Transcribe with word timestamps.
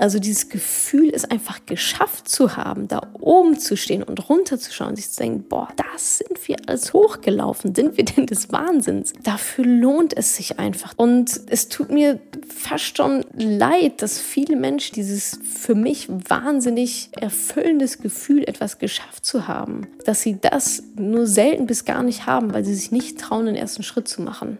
Also 0.00 0.18
dieses 0.18 0.48
Gefühl, 0.48 1.10
es 1.12 1.26
einfach 1.26 1.66
geschafft 1.66 2.26
zu 2.26 2.56
haben, 2.56 2.88
da 2.88 3.02
oben 3.20 3.58
zu 3.58 3.76
stehen 3.76 4.02
und 4.02 4.30
runterzuschauen, 4.30 4.96
sich 4.96 5.10
zu 5.10 5.20
denken, 5.20 5.44
boah, 5.46 5.68
das 5.76 6.18
sind 6.18 6.48
wir 6.48 6.56
alles 6.66 6.94
hochgelaufen, 6.94 7.74
sind 7.74 7.98
wir 7.98 8.06
denn 8.06 8.24
des 8.24 8.50
Wahnsinns? 8.50 9.12
Dafür 9.22 9.66
lohnt 9.66 10.16
es 10.16 10.36
sich 10.36 10.58
einfach. 10.58 10.94
Und 10.96 11.38
es 11.50 11.68
tut 11.68 11.90
mir 11.90 12.18
fast 12.48 12.96
schon 12.96 13.26
leid, 13.34 14.00
dass 14.00 14.18
viele 14.18 14.56
Menschen 14.56 14.94
dieses 14.94 15.38
für 15.44 15.74
mich 15.74 16.08
wahnsinnig 16.08 17.10
erfüllendes 17.20 17.98
Gefühl, 17.98 18.44
etwas 18.44 18.78
geschafft 18.78 19.26
zu 19.26 19.48
haben, 19.48 19.86
dass 20.06 20.22
sie 20.22 20.38
das 20.40 20.82
nur 20.96 21.26
selten 21.26 21.66
bis 21.66 21.84
gar 21.84 22.02
nicht 22.02 22.24
haben, 22.24 22.54
weil 22.54 22.64
sie 22.64 22.74
sich 22.74 22.90
nicht 22.90 23.20
trauen, 23.20 23.44
den 23.44 23.54
ersten 23.54 23.82
Schritt 23.82 24.08
zu 24.08 24.22
machen. 24.22 24.56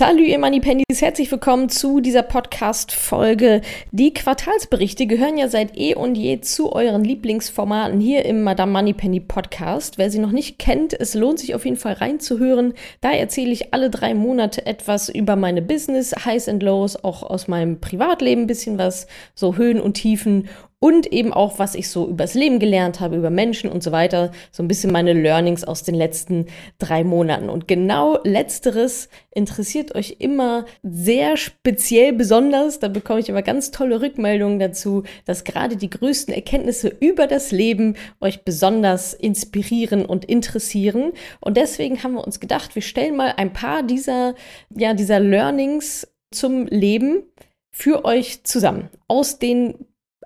Salut, 0.00 0.26
ihr 0.26 0.38
Money 0.38 0.60
Pennies. 0.60 1.02
Herzlich 1.02 1.30
willkommen 1.30 1.68
zu 1.68 2.00
dieser 2.00 2.22
Podcast-Folge. 2.22 3.60
Die 3.90 4.14
Quartalsberichte 4.14 5.06
gehören 5.06 5.36
ja 5.36 5.46
seit 5.48 5.76
eh 5.76 5.94
und 5.94 6.14
je 6.14 6.40
zu 6.40 6.72
euren 6.72 7.04
Lieblingsformaten 7.04 8.00
hier 8.00 8.24
im 8.24 8.42
Madame 8.42 8.72
Money 8.72 8.94
Penny 8.94 9.20
Podcast. 9.20 9.98
Wer 9.98 10.10
sie 10.10 10.18
noch 10.18 10.30
nicht 10.30 10.58
kennt, 10.58 10.98
es 10.98 11.12
lohnt 11.12 11.38
sich 11.38 11.54
auf 11.54 11.66
jeden 11.66 11.76
Fall 11.76 11.92
reinzuhören. 11.92 12.72
Da 13.02 13.10
erzähle 13.12 13.50
ich 13.50 13.74
alle 13.74 13.90
drei 13.90 14.14
Monate 14.14 14.64
etwas 14.64 15.10
über 15.10 15.36
meine 15.36 15.60
Business, 15.60 16.14
Highs 16.24 16.48
and 16.48 16.62
Lows, 16.62 17.04
auch 17.04 17.22
aus 17.22 17.46
meinem 17.46 17.78
Privatleben 17.78 18.44
ein 18.44 18.46
bisschen 18.46 18.78
was, 18.78 19.06
so 19.34 19.56
Höhen 19.56 19.82
und 19.82 19.98
Tiefen 19.98 20.48
und 20.82 21.12
eben 21.12 21.32
auch, 21.32 21.58
was 21.58 21.74
ich 21.74 21.90
so 21.90 22.08
übers 22.08 22.32
Leben 22.32 22.58
gelernt 22.58 23.00
habe, 23.00 23.16
über 23.16 23.28
Menschen 23.28 23.70
und 23.70 23.82
so 23.82 23.92
weiter. 23.92 24.32
So 24.50 24.62
ein 24.62 24.68
bisschen 24.68 24.90
meine 24.90 25.12
Learnings 25.12 25.62
aus 25.62 25.82
den 25.82 25.94
letzten 25.94 26.46
drei 26.78 27.04
Monaten. 27.04 27.50
Und 27.50 27.68
genau 27.68 28.18
letzteres 28.24 29.10
interessiert 29.30 29.94
euch 29.94 30.16
immer 30.20 30.64
sehr 30.82 31.36
speziell 31.36 32.14
besonders. 32.14 32.78
Da 32.78 32.88
bekomme 32.88 33.20
ich 33.20 33.28
immer 33.28 33.42
ganz 33.42 33.70
tolle 33.70 34.00
Rückmeldungen 34.00 34.58
dazu, 34.58 35.02
dass 35.26 35.44
gerade 35.44 35.76
die 35.76 35.90
größten 35.90 36.32
Erkenntnisse 36.32 36.88
über 36.88 37.26
das 37.26 37.52
Leben 37.52 37.94
euch 38.22 38.42
besonders 38.44 39.12
inspirieren 39.12 40.06
und 40.06 40.24
interessieren. 40.24 41.12
Und 41.40 41.58
deswegen 41.58 42.02
haben 42.02 42.14
wir 42.14 42.24
uns 42.24 42.40
gedacht, 42.40 42.74
wir 42.74 42.82
stellen 42.82 43.16
mal 43.16 43.34
ein 43.36 43.52
paar 43.52 43.82
dieser, 43.82 44.34
ja, 44.74 44.94
dieser 44.94 45.20
Learnings 45.20 46.08
zum 46.30 46.66
Leben 46.68 47.24
für 47.70 48.06
euch 48.06 48.44
zusammen. 48.44 48.88
Aus 49.08 49.38
den 49.38 49.74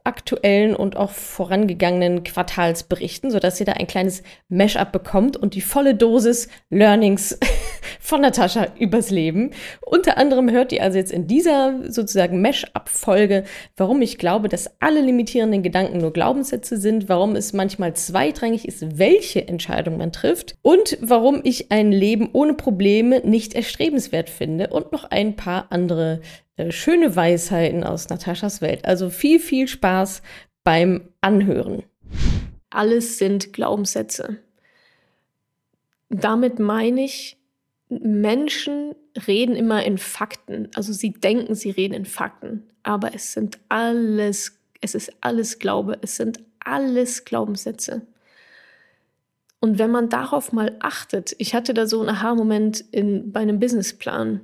aktuellen 0.05 0.77
und 0.77 0.97
auch 0.97 1.10
vorangegangenen 1.10 2.24
Quartalsberichten, 2.24 3.30
sodass 3.30 3.58
ihr 3.58 3.66
da 3.66 3.72
ein 3.72 3.86
kleines 3.86 4.22
Mashup 4.50 4.92
bekommt 4.92 5.38
und 5.38 5.55
die 5.55 5.62
volle 5.62 5.94
Dosis 5.94 6.48
Learnings 6.69 7.38
von 8.00 8.20
Natascha 8.20 8.66
übers 8.78 9.10
Leben. 9.10 9.52
Unter 9.80 10.19
anderem 10.19 10.50
hört 10.50 10.72
ihr 10.72 10.82
also 10.82 10.98
jetzt 10.98 11.10
in 11.10 11.27
dieser 11.27 11.91
sozusagen 11.91 12.42
Mashup-Folge, 12.42 13.44
warum 13.78 14.02
ich 14.02 14.19
glaube, 14.19 14.50
dass 14.50 14.70
alle 14.78 15.00
limitierenden 15.00 15.62
Gedanken 15.62 15.98
nur 15.98 16.12
Glaubenssätze 16.12 16.77
sind, 16.77 17.08
warum 17.08 17.34
es 17.34 17.55
manchmal 17.55 17.94
zweitrangig 17.94 18.69
ist, 18.69 18.98
welche 18.98 19.48
Entscheidung 19.48 19.97
man 19.97 20.12
trifft 20.12 20.55
und 20.60 20.98
warum 21.00 21.41
ich 21.44 21.72
ein 21.72 21.92
Leben 21.92 22.28
ohne 22.34 22.52
Probleme 22.52 23.20
nicht 23.20 23.55
erstrebenswert 23.55 24.28
finde 24.28 24.69
und 24.69 24.92
noch 24.92 25.05
ein 25.05 25.34
paar 25.34 25.69
andere 25.70 26.20
äh, 26.56 26.70
schöne 26.70 27.16
Weisheiten 27.16 27.84
aus 27.84 28.08
Nataschas 28.08 28.60
Welt. 28.60 28.84
Also 28.84 29.10
viel, 29.10 29.41
viel 29.41 29.69
Spaß 29.69 30.22
beim 30.62 31.08
Anhören. 31.20 31.83
Alles 32.70 33.19
sind 33.19 33.52
Glaubenssätze. 33.52 34.38
Damit 36.08 36.58
meine 36.58 37.05
ich, 37.05 37.36
Menschen 37.88 38.94
reden 39.27 39.56
immer 39.56 39.84
in 39.84 39.98
Fakten. 39.98 40.69
Also 40.75 40.92
sie 40.92 41.12
denken, 41.12 41.55
sie 41.55 41.70
reden 41.70 41.94
in 41.94 42.04
Fakten. 42.04 42.64
Aber 42.82 43.14
es 43.14 43.32
sind 43.32 43.59
alles, 43.69 44.59
es 44.81 44.94
ist 44.94 45.12
alles 45.20 45.59
Glaube, 45.59 45.98
es 46.03 46.16
sind 46.16 46.41
alles 46.60 47.25
Glaubenssätze. 47.25 48.03
Und 49.60 49.78
wenn 49.78 49.91
man 49.91 50.09
darauf 50.09 50.53
mal 50.53 50.76
achtet, 50.81 51.34
ich 51.38 51.54
hatte 51.54 51.72
da 51.72 51.87
so 51.87 52.00
einen 52.00 52.10
Aha-Moment 52.10 52.84
bei 52.93 53.41
einem 53.41 53.59
Businessplan 53.59 54.41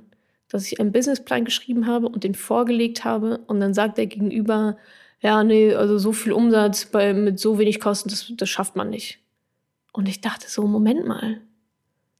dass 0.51 0.69
ich 0.69 0.79
einen 0.79 0.91
Businessplan 0.91 1.45
geschrieben 1.45 1.87
habe 1.87 2.07
und 2.07 2.23
den 2.23 2.35
vorgelegt 2.35 3.05
habe 3.05 3.39
und 3.47 3.59
dann 3.59 3.73
sagt 3.73 3.97
der 3.97 4.07
Gegenüber, 4.07 4.77
ja, 5.21 5.43
nee, 5.43 5.73
also 5.73 5.97
so 5.97 6.11
viel 6.11 6.33
Umsatz 6.33 6.85
bei, 6.85 7.13
mit 7.13 7.39
so 7.39 7.57
wenig 7.57 7.79
Kosten, 7.79 8.09
das, 8.09 8.31
das 8.35 8.49
schafft 8.49 8.75
man 8.75 8.89
nicht. 8.89 9.19
Und 9.93 10.09
ich 10.09 10.21
dachte 10.21 10.49
so, 10.49 10.63
Moment 10.67 11.07
mal, 11.07 11.41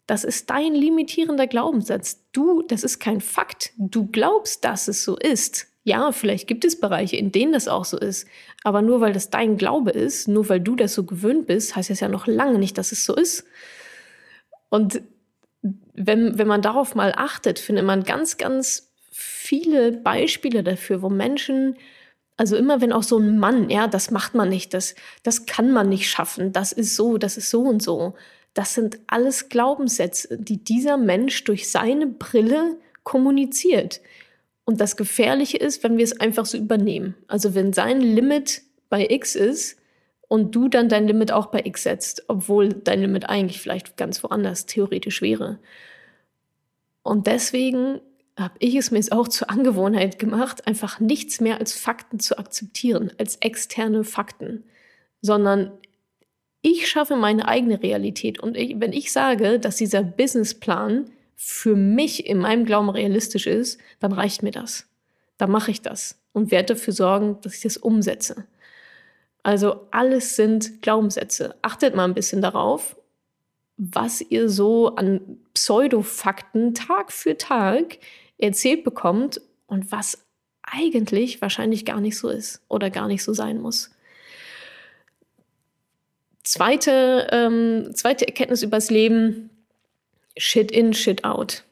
das 0.08 0.24
ist 0.24 0.50
dein 0.50 0.74
limitierender 0.76 1.48
Glaubenssatz. 1.48 2.24
Du, 2.32 2.62
das 2.64 2.84
ist 2.84 3.00
kein 3.00 3.22
Fakt. 3.22 3.72
Du 3.78 4.08
glaubst, 4.08 4.64
dass 4.66 4.88
es 4.88 5.04
so 5.04 5.18
ist. 5.18 5.68
Ja, 5.84 6.12
vielleicht 6.12 6.48
gibt 6.48 6.64
es 6.64 6.80
Bereiche, 6.80 7.16
in 7.16 7.32
denen 7.32 7.54
das 7.54 7.68
auch 7.68 7.86
so 7.86 7.98
ist. 7.98 8.28
Aber 8.64 8.82
nur 8.82 9.02
weil 9.02 9.14
das 9.14 9.30
dein 9.30 9.58
Glaube 9.58 9.92
ist, 9.92 10.28
nur 10.28 10.48
weil 10.48 10.60
du 10.60 10.76
das 10.76 10.94
so 10.94 11.06
gewöhnt 11.06 11.48
bist, 11.48 11.76
heißt 11.76 11.90
das 11.90 12.02
ja 12.02 12.08
noch 12.08 12.28
lange 12.28 12.60
nicht, 12.60 12.78
dass 12.78 12.92
es 12.92 13.06
so 13.06 13.16
ist. 13.16 13.46
Und 14.70 15.02
wenn, 15.94 16.38
wenn 16.38 16.48
man 16.48 16.62
darauf 16.62 16.96
mal 16.96 17.14
achtet, 17.16 17.60
findet 17.60 17.86
man 17.86 18.04
ganz, 18.04 18.38
ganz 18.38 18.92
viele 19.12 19.92
Beispiele 19.92 20.64
dafür, 20.64 21.02
wo 21.02 21.10
Menschen, 21.10 21.76
also 22.38 22.56
immer 22.56 22.82
wenn 22.82 22.94
auch 22.94 23.04
so 23.04 23.18
ein 23.18 23.38
Mann, 23.38 23.70
ja, 23.70 23.88
das 23.88 24.12
macht 24.12 24.34
man 24.34 24.50
nicht, 24.50 24.74
das, 24.74 24.96
das 25.24 25.46
kann 25.46 25.72
man 25.72 25.90
nicht 25.90 26.10
schaffen, 26.10 26.54
das 26.54 26.72
ist 26.72 26.96
so, 26.96 27.18
das 27.18 27.38
ist 27.38 27.50
so 27.50 27.62
und 27.62 27.84
so. 27.84 28.16
Das 28.54 28.74
sind 28.74 29.00
alles 29.08 29.50
Glaubenssätze, 29.50 30.38
die 30.38 30.62
dieser 30.62 30.98
Mensch 30.98 31.44
durch 31.46 31.70
seine 31.70 32.08
Brille 32.08 32.78
kommuniziert. 33.04 34.02
Und 34.66 34.82
das 34.82 34.98
Gefährliche 34.98 35.58
ist, 35.58 35.84
wenn 35.84 35.98
wir 35.98 36.04
es 36.04 36.20
einfach 36.20 36.46
so 36.46 36.58
übernehmen. 36.58 37.16
Also 37.28 37.56
wenn 37.56 37.74
sein 37.74 38.02
Limit 38.02 38.62
bei 38.90 39.08
X 39.10 39.36
ist, 39.36 39.78
und 40.32 40.56
du 40.56 40.70
dann 40.70 40.88
dein 40.88 41.08
Limit 41.08 41.34
auch 41.34 41.48
bei 41.48 41.60
X 41.66 41.84
setzt, 41.84 42.24
obwohl 42.30 42.70
dein 42.70 43.02
Limit 43.02 43.28
eigentlich 43.28 43.60
vielleicht 43.60 43.98
ganz 43.98 44.24
woanders 44.24 44.66
theoretisch 44.66 45.22
wäre. 45.22 45.60
Und 47.04 47.28
deswegen 47.28 48.00
habe 48.38 48.54
ich 48.60 48.76
es 48.76 48.92
mir 48.92 48.98
jetzt 48.98 49.12
auch 49.12 49.28
zur 49.28 49.50
Angewohnheit 49.50 50.20
gemacht, 50.20 50.66
einfach 50.68 51.02
nichts 51.02 51.42
mehr 51.42 51.58
als 51.58 51.74
Fakten 51.74 52.22
zu 52.22 52.38
akzeptieren, 52.38 53.12
als 53.18 53.36
externe 53.42 54.06
Fakten, 54.06 54.64
sondern 55.22 55.74
ich 56.62 56.88
schaffe 56.88 57.18
meine 57.18 57.50
eigene 57.50 57.84
Realität. 57.84 58.40
Und 58.40 58.56
ich, 58.56 58.80
wenn 58.80 58.94
ich 58.94 59.12
sage, 59.12 59.60
dass 59.60 59.76
dieser 59.76 60.02
Businessplan 60.02 61.12
für 61.36 61.76
mich 61.76 62.26
in 62.26 62.38
meinem 62.38 62.64
Glauben 62.64 62.90
realistisch 62.90 63.48
ist, 63.48 63.82
dann 64.00 64.14
reicht 64.14 64.44
mir 64.44 64.52
das. 64.52 64.88
Dann 65.38 65.52
mache 65.52 65.72
ich 65.72 65.82
das 65.82 66.22
und 66.32 66.52
werde 66.52 66.76
dafür 66.76 66.94
sorgen, 66.94 67.38
dass 67.42 67.56
ich 67.56 67.64
das 67.64 67.76
umsetze. 67.76 68.46
Also 69.44 69.88
alles 69.92 70.36
sind 70.36 70.82
Glaubenssätze. 70.82 71.56
Achtet 71.62 71.96
mal 71.96 72.06
ein 72.06 72.14
bisschen 72.14 72.42
darauf, 72.42 72.96
was 73.78 74.22
ihr 74.22 74.50
so 74.50 74.96
an 74.96 75.40
Pseudofakten 75.54 76.76
Tag 76.76 77.12
für 77.12 77.38
Tag 77.38 77.98
erzählt 78.38 78.84
bekommt 78.84 79.42
und 79.68 79.92
was 79.92 80.26
eigentlich 80.62 81.42
wahrscheinlich 81.42 81.86
gar 81.86 82.00
nicht 82.00 82.18
so 82.18 82.30
ist 82.30 82.62
oder 82.68 82.90
gar 82.90 83.08
nicht 83.08 83.24
so 83.24 83.34
sein 83.34 83.60
muss. 83.60 83.92
Zweite, 86.44 87.28
ähm, 87.32 87.92
zweite 87.96 88.28
Erkenntnis 88.28 88.62
übers 88.62 88.90
Leben, 88.90 89.50
Shit 90.38 90.72
in, 90.72 90.94
Shit 90.94 91.24
out. 91.24 91.64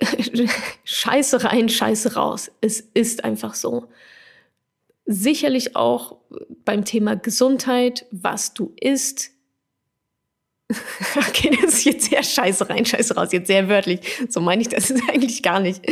Scheiße 0.84 1.44
rein, 1.44 1.68
Scheiße 1.68 2.14
raus. 2.14 2.50
Es 2.60 2.80
ist 2.80 3.24
einfach 3.24 3.54
so 3.54 3.88
sicherlich 5.08 5.74
auch 5.74 6.18
beim 6.66 6.84
Thema 6.84 7.16
Gesundheit, 7.16 8.06
was 8.10 8.52
du 8.52 8.74
isst. 8.78 9.30
okay, 11.16 11.56
das 11.62 11.74
ist 11.74 11.84
jetzt 11.86 12.10
sehr 12.10 12.22
scheiße 12.22 12.68
rein, 12.68 12.84
scheiße 12.84 13.14
raus, 13.14 13.32
jetzt 13.32 13.46
sehr 13.46 13.70
wörtlich. 13.70 14.00
So 14.28 14.42
meine 14.42 14.60
ich 14.60 14.68
das 14.68 14.92
eigentlich 15.08 15.42
gar 15.42 15.60
nicht. 15.60 15.82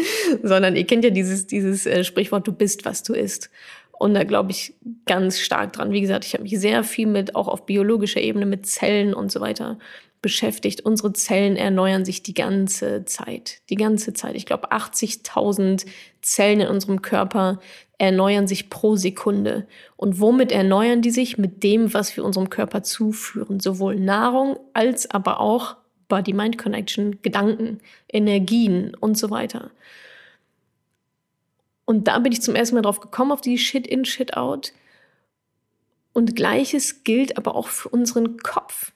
Sondern 0.43 0.77
ihr 0.77 0.87
kennt 0.87 1.03
ja 1.03 1.11
dieses, 1.11 1.47
dieses 1.47 1.87
äh, 1.87 2.05
Sprichwort, 2.05 2.47
du 2.47 2.53
bist, 2.53 2.85
was 2.85 3.03
du 3.03 3.15
isst. 3.15 3.51
Und 3.99 4.13
da 4.13 4.25
glaube 4.25 4.51
ich 4.51 4.75
ganz 5.07 5.41
stark 5.41 5.73
dran. 5.73 5.93
Wie 5.93 6.03
gesagt, 6.03 6.27
ich 6.27 6.35
habe 6.35 6.43
mich 6.43 6.61
sehr 6.61 6.85
viel 6.85 7.07
mit, 7.07 7.35
auch 7.35 7.49
auf 7.49 7.65
biologischer 7.65 8.21
Ebene, 8.21 8.45
mit 8.45 8.67
Zellen 8.67 9.15
und 9.15 9.33
so 9.33 9.41
weiter 9.41 9.79
beschäftigt. 10.27 10.81
Unsere 10.81 11.13
Zellen 11.13 11.57
erneuern 11.57 12.05
sich 12.05 12.21
die 12.21 12.35
ganze 12.35 13.05
Zeit. 13.05 13.61
Die 13.71 13.77
ganze 13.77 14.13
Zeit. 14.13 14.35
Ich 14.35 14.45
glaube, 14.45 14.73
80.000 14.73 15.87
Zellen 16.21 16.63
in 16.63 16.67
unserem 16.67 17.01
Körper 17.01 17.61
erneuern 17.97 18.49
sich 18.49 18.69
pro 18.69 18.97
Sekunde. 18.97 19.69
Und 19.97 20.19
womit 20.19 20.51
erneuern 20.51 21.01
die 21.01 21.13
sich? 21.13 21.39
Mit 21.39 21.63
dem, 21.63 21.95
was 21.95 22.17
wir 22.17 22.25
unserem 22.25 22.51
Körper 22.51 22.83
zuführen. 22.83 23.61
Sowohl 23.61 24.01
Nahrung 24.01 24.59
als 24.73 25.09
aber 25.09 25.39
auch 25.39 25.77
Body-Mind-Connection, 26.09 27.23
Gedanken, 27.23 27.79
Energien 28.13 28.97
und 28.97 29.17
so 29.17 29.31
weiter. 29.31 29.71
Und 31.85 32.09
da 32.09 32.19
bin 32.19 32.33
ich 32.33 32.43
zum 32.43 32.57
ersten 32.57 32.75
Mal 32.75 32.83
drauf 32.83 32.99
gekommen, 32.99 33.31
auf 33.31 33.43
die 33.43 33.59
Shit-in, 33.59 34.05
Shit-out. 34.05 34.73
Und 36.13 36.35
gleiches 36.35 37.05
gilt 37.05 37.39
aber 37.39 37.55
auch 37.55 37.69
für 37.69 37.91
unseren 37.91 38.39
Kopf. 38.39 38.91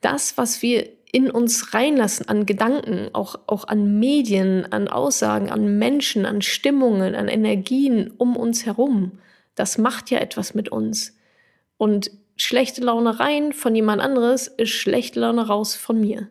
Das, 0.00 0.36
was 0.36 0.62
wir 0.62 0.88
in 1.12 1.30
uns 1.30 1.72
reinlassen 1.72 2.28
an 2.28 2.46
Gedanken, 2.46 3.08
auch, 3.12 3.36
auch 3.46 3.66
an 3.68 3.98
Medien, 3.98 4.70
an 4.72 4.88
Aussagen, 4.88 5.50
an 5.50 5.78
Menschen, 5.78 6.26
an 6.26 6.42
Stimmungen, 6.42 7.14
an 7.14 7.28
Energien 7.28 8.10
um 8.18 8.36
uns 8.36 8.66
herum, 8.66 9.12
das 9.54 9.78
macht 9.78 10.10
ja 10.10 10.18
etwas 10.18 10.54
mit 10.54 10.68
uns. 10.68 11.16
Und 11.78 12.10
schlechte 12.36 12.82
Laune 12.82 13.18
rein 13.18 13.52
von 13.52 13.74
jemand 13.74 14.02
anderes 14.02 14.46
ist 14.46 14.70
schlechte 14.70 15.20
Laune 15.20 15.46
raus 15.46 15.74
von 15.74 16.00
mir. 16.00 16.28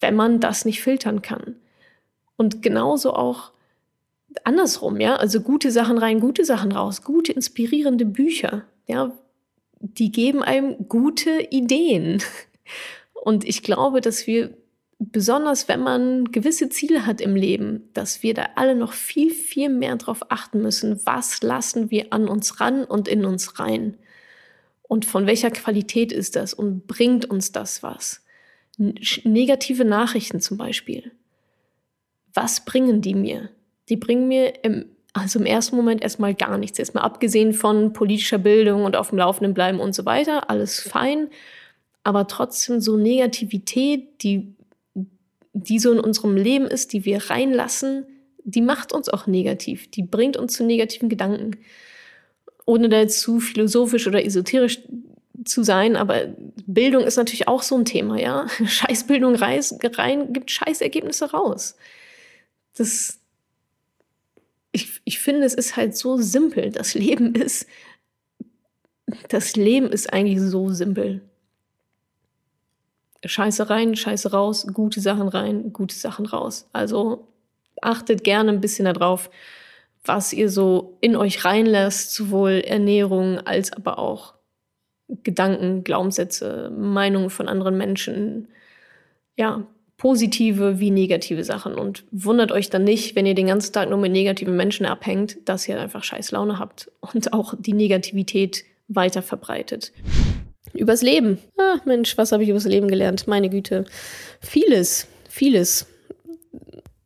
Wenn 0.00 0.16
man 0.16 0.40
das 0.40 0.64
nicht 0.64 0.82
filtern 0.82 1.22
kann. 1.22 1.56
Und 2.36 2.62
genauso 2.62 3.14
auch 3.14 3.52
andersrum, 4.44 5.00
ja, 5.00 5.16
also 5.16 5.40
gute 5.40 5.70
Sachen 5.70 5.98
rein, 5.98 6.20
gute 6.20 6.44
Sachen 6.44 6.72
raus, 6.72 7.02
gute 7.02 7.32
inspirierende 7.32 8.04
Bücher, 8.04 8.64
ja, 8.86 9.12
die 9.80 10.12
geben 10.12 10.42
einem 10.42 10.88
gute 10.88 11.48
Ideen. 11.50 12.22
Und 13.12 13.44
ich 13.44 13.62
glaube, 13.62 14.00
dass 14.00 14.26
wir 14.26 14.56
besonders 15.00 15.66
wenn 15.66 15.80
man 15.80 16.26
gewisse 16.26 16.68
Ziele 16.68 17.06
hat 17.06 17.20
im 17.22 17.34
Leben, 17.34 17.88
dass 17.94 18.22
wir 18.22 18.34
da 18.34 18.50
alle 18.56 18.74
noch 18.74 18.92
viel, 18.92 19.30
viel 19.30 19.70
mehr 19.70 19.96
darauf 19.96 20.30
achten 20.30 20.60
müssen, 20.60 21.00
was 21.04 21.42
lassen 21.42 21.90
wir 21.90 22.12
an 22.12 22.28
uns 22.28 22.60
ran 22.60 22.84
und 22.84 23.08
in 23.08 23.24
uns 23.24 23.58
rein. 23.58 23.96
Und 24.82 25.06
von 25.06 25.26
welcher 25.26 25.50
Qualität 25.50 26.12
ist 26.12 26.36
das 26.36 26.52
und 26.52 26.86
bringt 26.86 27.24
uns 27.24 27.50
das 27.52 27.82
was? 27.82 28.22
Negative 28.76 29.84
Nachrichten 29.84 30.40
zum 30.40 30.58
Beispiel. 30.58 31.12
Was 32.34 32.64
bringen 32.64 33.00
die 33.00 33.14
mir? 33.14 33.50
Die 33.88 33.96
bringen 33.96 34.28
mir 34.28 34.64
im, 34.64 34.86
also 35.12 35.38
im 35.38 35.46
ersten 35.46 35.76
Moment 35.76 36.02
erstmal 36.02 36.34
gar 36.34 36.56
nichts. 36.58 36.78
Erstmal 36.78 37.04
abgesehen 37.04 37.52
von 37.52 37.92
politischer 37.92 38.38
Bildung 38.38 38.84
und 38.84 38.96
auf 38.96 39.10
dem 39.10 39.18
Laufenden 39.18 39.54
bleiben 39.54 39.80
und 39.80 39.94
so 39.94 40.04
weiter. 40.04 40.50
Alles 40.50 40.80
fein. 40.80 41.28
Aber 42.04 42.26
trotzdem 42.28 42.80
so 42.80 42.96
Negativität, 42.96 44.22
die 44.22 44.54
die 45.52 45.78
so 45.78 45.92
in 45.92 46.00
unserem 46.00 46.36
Leben 46.36 46.66
ist, 46.66 46.92
die 46.92 47.04
wir 47.04 47.30
reinlassen, 47.30 48.06
die 48.44 48.60
macht 48.60 48.92
uns 48.92 49.08
auch 49.08 49.26
negativ. 49.26 49.90
Die 49.90 50.02
bringt 50.02 50.36
uns 50.36 50.54
zu 50.54 50.64
negativen 50.64 51.08
Gedanken. 51.08 51.56
Ohne 52.66 52.88
da 52.88 53.00
jetzt 53.00 53.20
zu 53.20 53.40
philosophisch 53.40 54.06
oder 54.06 54.24
esoterisch 54.24 54.80
zu 55.44 55.62
sein, 55.62 55.96
aber 55.96 56.26
Bildung 56.66 57.02
ist 57.02 57.16
natürlich 57.16 57.48
auch 57.48 57.62
so 57.62 57.76
ein 57.76 57.84
Thema, 57.84 58.20
ja. 58.20 58.46
Scheißbildung 58.64 59.34
rein, 59.36 60.32
gibt 60.32 60.50
Scheißergebnisse 60.50 61.30
raus. 61.32 61.76
Das, 62.76 63.19
ich, 64.72 65.00
ich 65.04 65.18
finde, 65.18 65.44
es 65.44 65.54
ist 65.54 65.76
halt 65.76 65.96
so 65.96 66.16
simpel. 66.16 66.70
Das 66.70 66.94
Leben 66.94 67.34
ist, 67.34 67.66
das 69.28 69.56
Leben 69.56 69.90
ist 69.90 70.12
eigentlich 70.12 70.40
so 70.40 70.70
simpel. 70.70 71.22
Scheiße 73.24 73.68
rein, 73.68 73.96
Scheiße 73.96 74.30
raus, 74.30 74.66
gute 74.72 75.00
Sachen 75.00 75.28
rein, 75.28 75.72
gute 75.72 75.94
Sachen 75.94 76.26
raus. 76.26 76.68
Also 76.72 77.28
achtet 77.82 78.24
gerne 78.24 78.50
ein 78.50 78.60
bisschen 78.60 78.86
darauf, 78.86 79.30
was 80.04 80.32
ihr 80.32 80.48
so 80.48 80.96
in 81.00 81.16
euch 81.16 81.44
reinlässt, 81.44 82.14
sowohl 82.14 82.62
Ernährung 82.64 83.38
als 83.40 83.72
aber 83.72 83.98
auch 83.98 84.34
Gedanken, 85.22 85.84
Glaubenssätze, 85.84 86.70
Meinungen 86.70 87.30
von 87.30 87.48
anderen 87.48 87.76
Menschen. 87.76 88.48
Ja, 89.36 89.66
positive 90.00 90.80
wie 90.80 90.90
negative 90.90 91.44
Sachen. 91.44 91.74
Und 91.74 92.04
wundert 92.10 92.52
euch 92.52 92.70
dann 92.70 92.84
nicht, 92.84 93.14
wenn 93.14 93.26
ihr 93.26 93.34
den 93.34 93.48
ganzen 93.48 93.74
Tag 93.74 93.90
nur 93.90 93.98
mit 93.98 94.12
negativen 94.12 94.56
Menschen 94.56 94.86
abhängt, 94.86 95.36
dass 95.44 95.68
ihr 95.68 95.78
einfach 95.78 96.02
scheiß 96.02 96.30
Laune 96.30 96.58
habt 96.58 96.90
und 97.00 97.34
auch 97.34 97.52
die 97.58 97.74
Negativität 97.74 98.64
weiter 98.88 99.20
verbreitet. 99.20 99.92
Übers 100.72 101.02
Leben. 101.02 101.38
Ah, 101.58 101.76
Mensch, 101.84 102.16
was 102.16 102.32
habe 102.32 102.42
ich 102.42 102.48
übers 102.48 102.64
Leben 102.64 102.88
gelernt? 102.88 103.26
Meine 103.26 103.50
Güte. 103.50 103.84
Vieles, 104.40 105.06
vieles. 105.28 105.86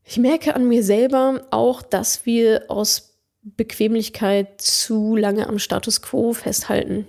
Ich 0.05 0.19
merke 0.19 0.55
an 0.55 0.69
mir 0.69 0.85
selber 0.85 1.49
auch, 1.50 1.82
dass 1.82 2.26
wir 2.26 2.67
aus 2.69 3.19
Bequemlichkeit 3.43 4.61
zu 4.61 5.17
lange 5.17 5.49
am 5.49 5.58
Status 5.58 6.00
quo 6.00 6.32
festhalten. 6.32 7.08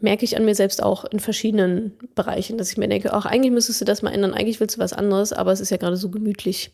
Merke 0.00 0.24
ich 0.24 0.36
an 0.36 0.44
mir 0.44 0.54
selbst 0.54 0.82
auch 0.82 1.04
in 1.04 1.20
verschiedenen 1.20 1.92
Bereichen, 2.14 2.58
dass 2.58 2.70
ich 2.70 2.76
mir 2.76 2.88
denke, 2.88 3.14
auch 3.14 3.26
eigentlich 3.26 3.52
müsstest 3.52 3.80
du 3.80 3.84
das 3.84 4.02
mal 4.02 4.12
ändern, 4.12 4.34
eigentlich 4.34 4.60
willst 4.60 4.76
du 4.76 4.80
was 4.80 4.92
anderes, 4.92 5.32
aber 5.32 5.52
es 5.52 5.60
ist 5.60 5.70
ja 5.70 5.76
gerade 5.76 5.96
so 5.96 6.10
gemütlich. 6.10 6.70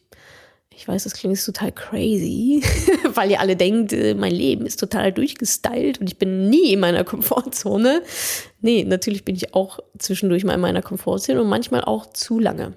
Ich 0.77 0.89
weiß, 0.89 1.05
das 1.05 1.15
klingt 1.15 1.37
jetzt 1.37 1.47
total 1.47 1.73
crazy, 1.73 2.63
weil 3.15 3.31
ihr 3.31 3.41
alle 3.41 3.57
denkt, 3.57 3.93
äh, 3.93 4.15
mein 4.15 4.33
Leben 4.33 4.67
ist 4.67 4.81
total 4.81 5.13
durchgestylt 5.13 6.01
und 6.01 6.09
ich 6.09 6.19
bin 6.19 6.49
nie 6.51 6.73
in 6.73 6.81
meiner 6.81 7.05
Komfortzone. 7.05 8.03
Nee, 8.61 8.85
natürlich 8.85 9.25
bin 9.25 9.37
ich 9.37 9.55
auch 9.55 9.79
zwischendurch 9.99 10.45
mal 10.45 10.55
in 10.55 10.61
meiner 10.61 10.83
Komfortzone 10.83 11.41
und 11.41 11.49
manchmal 11.49 11.85
auch 11.85 12.07
zu 12.07 12.41
lange. 12.41 12.75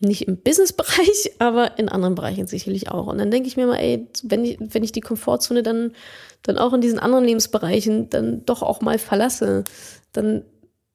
Nicht 0.00 0.22
im 0.22 0.36
Businessbereich, 0.36 1.32
aber 1.38 1.78
in 1.78 1.88
anderen 1.88 2.16
Bereichen 2.16 2.48
sicherlich 2.48 2.90
auch. 2.90 3.06
Und 3.06 3.18
dann 3.18 3.30
denke 3.30 3.46
ich 3.46 3.56
mir 3.56 3.68
mal, 3.68 3.78
ey, 3.78 4.08
wenn 4.24 4.44
ich, 4.44 4.58
wenn 4.58 4.82
ich 4.82 4.92
die 4.92 5.00
Komfortzone 5.00 5.62
dann, 5.62 5.92
dann 6.42 6.58
auch 6.58 6.72
in 6.72 6.80
diesen 6.80 6.98
anderen 6.98 7.24
Lebensbereichen 7.24 8.10
dann 8.10 8.44
doch 8.44 8.62
auch 8.62 8.80
mal 8.80 8.98
verlasse, 8.98 9.64
dann 10.12 10.44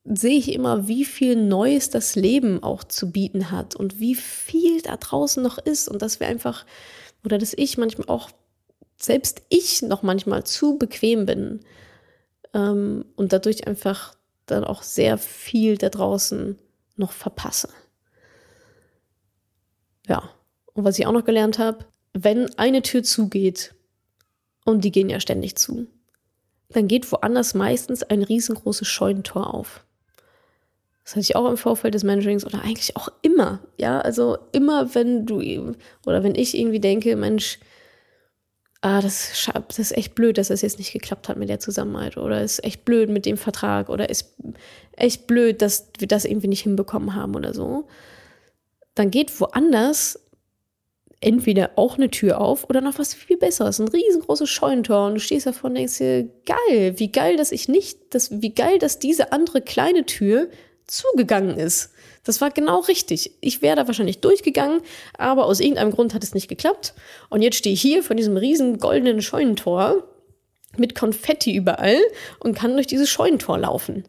sehe 0.04 0.38
ich 0.38 0.54
immer, 0.54 0.88
wie 0.88 1.06
viel 1.06 1.36
Neues 1.36 1.90
das 1.90 2.16
Leben 2.16 2.64
auch 2.64 2.84
zu 2.84 3.12
bieten 3.12 3.52
hat 3.52 3.76
und 3.76 4.00
wie 4.00 4.16
viel 4.16 4.82
da 4.82 4.96
draußen 4.98 5.44
noch 5.44 5.58
ist 5.58 5.90
und 5.90 6.02
dass 6.02 6.20
wir 6.20 6.28
einfach, 6.28 6.66
oder 7.26 7.38
dass 7.38 7.54
ich 7.54 7.78
manchmal 7.78 8.08
auch, 8.08 8.30
selbst 8.98 9.42
ich 9.50 9.82
noch 9.82 10.04
manchmal 10.04 10.44
zu 10.44 10.78
bequem 10.78 11.26
bin 11.26 11.60
ähm, 12.54 13.06
und 13.16 13.34
dadurch 13.34 13.68
einfach 13.68 14.16
dann 14.46 14.64
auch 14.64 14.82
sehr 14.82 15.18
viel 15.18 15.78
da 15.78 15.90
draußen 15.90 16.58
noch 16.96 17.12
verpasse. 17.12 17.70
Ja, 20.08 20.30
und 20.74 20.86
was 20.86 20.98
ich 20.98 21.06
auch 21.06 21.12
noch 21.12 21.26
gelernt 21.26 21.60
habe, 21.60 21.86
wenn 22.14 22.58
eine 22.58 22.82
Tür 22.82 23.04
zugeht, 23.04 23.76
und 24.68 24.84
die 24.84 24.92
gehen 24.92 25.10
ja 25.10 25.22
ständig 25.22 25.56
zu, 25.56 25.88
dann 26.70 26.90
geht 26.90 27.10
woanders 27.12 27.54
meistens 27.54 28.04
ein 28.04 28.22
riesengroßes 28.22 28.86
Scheunentor 28.86 29.54
auf. 29.54 29.86
Das 31.06 31.14
hatte 31.14 31.22
ich 31.22 31.38
auch 31.38 31.50
im 31.50 31.56
Vorfeld 31.56 31.94
des 31.94 32.04
Mentorings 32.04 32.46
oder 32.46 32.62
eigentlich 32.64 32.98
auch 32.98 33.08
immer. 33.22 33.62
Ja, 33.78 34.02
also 34.02 34.38
immer, 34.52 34.94
wenn 34.94 35.26
du 35.26 35.40
oder 36.06 36.22
wenn 36.22 36.36
ich 36.36 36.58
irgendwie 36.58 36.82
denke, 36.82 37.16
Mensch, 37.16 37.60
ah, 38.82 39.00
das, 39.00 39.50
das 39.70 39.80
ist 39.80 39.96
echt 39.96 40.16
blöd, 40.16 40.38
dass 40.38 40.50
das 40.50 40.64
jetzt 40.64 40.80
nicht 40.80 40.92
geklappt 40.92 41.30
hat 41.30 41.38
mit 41.38 41.48
der 41.48 41.62
Zusammenarbeit 41.62 42.18
oder 42.18 42.44
ist 42.44 42.62
echt 42.66 42.84
blöd 42.84 43.10
mit 43.10 43.26
dem 43.26 43.38
Vertrag 43.38 43.88
oder 43.88 44.10
ist 44.10 44.36
echt 44.98 45.28
blöd, 45.28 45.62
dass 45.62 45.88
wir 45.98 46.10
das 46.10 46.26
irgendwie 46.26 46.50
nicht 46.50 46.64
hinbekommen 46.64 47.16
haben 47.16 47.36
oder 47.36 47.54
so, 47.54 47.88
dann 48.96 49.12
geht 49.12 49.40
woanders 49.40 50.20
entweder 51.20 51.72
auch 51.76 51.98
eine 51.98 52.10
Tür 52.12 52.40
auf 52.40 52.70
oder 52.70 52.82
noch 52.82 53.00
was 53.00 53.14
viel 53.14 53.38
Besseres, 53.38 53.80
ein 53.80 53.88
riesengroßes 53.88 54.50
Scheunentor 54.50 55.08
und 55.08 55.16
du 55.16 55.20
stehst 55.20 55.48
davor 55.48 55.70
und 55.70 55.76
denkst 55.76 55.98
dir, 55.98 56.30
geil, 56.46 56.94
wie 56.98 57.12
geil, 57.12 57.38
dass 57.38 57.52
ich 57.52 57.68
nicht, 57.68 58.14
dass, 58.14 58.42
wie 58.42 58.54
geil, 58.54 58.78
dass 58.78 59.00
diese 59.00 59.32
andere 59.32 59.62
kleine 59.62 60.06
Tür 60.06 60.50
zugegangen 60.86 61.58
ist. 61.58 61.92
Das 62.24 62.40
war 62.42 62.52
genau 62.52 62.80
richtig. 62.82 63.32
Ich 63.42 63.62
wäre 63.62 63.76
da 63.78 63.88
wahrscheinlich 63.88 64.20
durchgegangen, 64.20 64.82
aber 65.18 65.46
aus 65.46 65.60
irgendeinem 65.60 65.92
Grund 65.92 66.14
hat 66.14 66.24
es 66.24 66.34
nicht 66.34 66.50
geklappt. 66.50 66.94
Und 67.30 67.42
jetzt 67.42 67.58
stehe 67.58 67.74
ich 67.74 67.82
hier 67.82 68.04
vor 68.04 68.16
diesem 68.16 68.38
riesen 68.38 68.78
goldenen 68.80 69.22
Scheunentor 69.22 70.04
mit 70.78 70.94
Konfetti 70.94 71.56
überall 71.56 72.00
und 72.40 72.56
kann 72.56 72.74
durch 72.74 72.88
dieses 72.88 73.10
Scheunentor 73.10 73.58
laufen. 73.58 74.04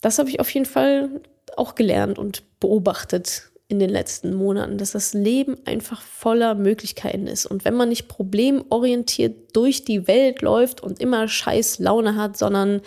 Das 0.00 0.18
habe 0.18 0.28
ich 0.28 0.40
auf 0.40 0.50
jeden 0.50 0.66
Fall 0.66 1.22
auch 1.56 1.74
gelernt 1.74 2.18
und 2.18 2.42
beobachtet 2.60 3.50
in 3.68 3.78
den 3.78 3.90
letzten 3.90 4.34
Monaten, 4.34 4.76
dass 4.78 4.92
das 4.92 5.14
Leben 5.14 5.56
einfach 5.64 6.02
voller 6.02 6.54
Möglichkeiten 6.54 7.26
ist. 7.26 7.46
Und 7.46 7.64
wenn 7.64 7.74
man 7.74 7.88
nicht 7.88 8.08
problemorientiert 8.08 9.56
durch 9.56 9.84
die 9.84 10.06
Welt 10.06 10.42
läuft 10.42 10.82
und 10.82 11.00
immer 11.00 11.28
scheiß 11.28 11.78
Laune 11.78 12.16
hat, 12.16 12.36
sondern 12.36 12.82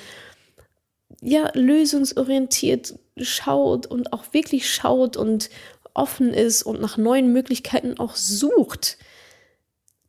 ja, 1.22 1.50
lösungsorientiert 1.54 2.94
schaut 3.18 3.88
und 3.88 4.14
auch 4.14 4.34
wirklich 4.34 4.72
schaut 4.72 5.18
und 5.18 5.50
offen 5.96 6.32
ist 6.34 6.62
und 6.62 6.80
nach 6.80 6.98
neuen 6.98 7.34
Möglichkeiten 7.34 7.98
auch 7.98 8.16
sucht, 8.16 8.98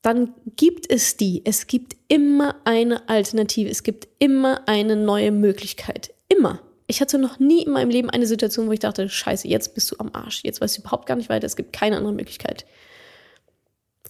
dann 0.03 0.35
gibt 0.57 0.91
es 0.91 1.17
die. 1.17 1.43
Es 1.45 1.67
gibt 1.67 1.97
immer 2.09 2.57
eine 2.65 3.09
Alternative. 3.09 3.71
Es 3.71 3.83
gibt 3.83 4.07
immer 4.19 4.69
eine 4.69 4.97
neue 4.97 5.33
Möglichkeit. 5.33 6.15
Immer. 6.29 6.61
Ich 6.91 7.03
hatte 7.03 7.19
noch 7.19 7.39
nie 7.39 7.63
in 7.65 7.73
meinem 7.73 7.91
Leben 7.91 8.09
eine 8.09 8.27
Situation, 8.27 8.67
wo 8.67 8.73
ich 8.73 8.81
dachte, 8.81 9.11
scheiße, 9.11 9.47
jetzt 9.47 9.75
bist 9.75 9.91
du 9.91 9.97
am 9.99 10.11
Arsch. 10.15 10.41
Jetzt 10.43 10.63
weißt 10.63 10.79
du 10.79 10.81
überhaupt 10.81 11.05
gar 11.05 11.17
nicht 11.17 11.29
weiter. 11.29 11.47
Es 11.47 11.55
gibt 11.55 11.75
keine 11.75 11.99
andere 11.99 12.15
Möglichkeit. 12.15 12.65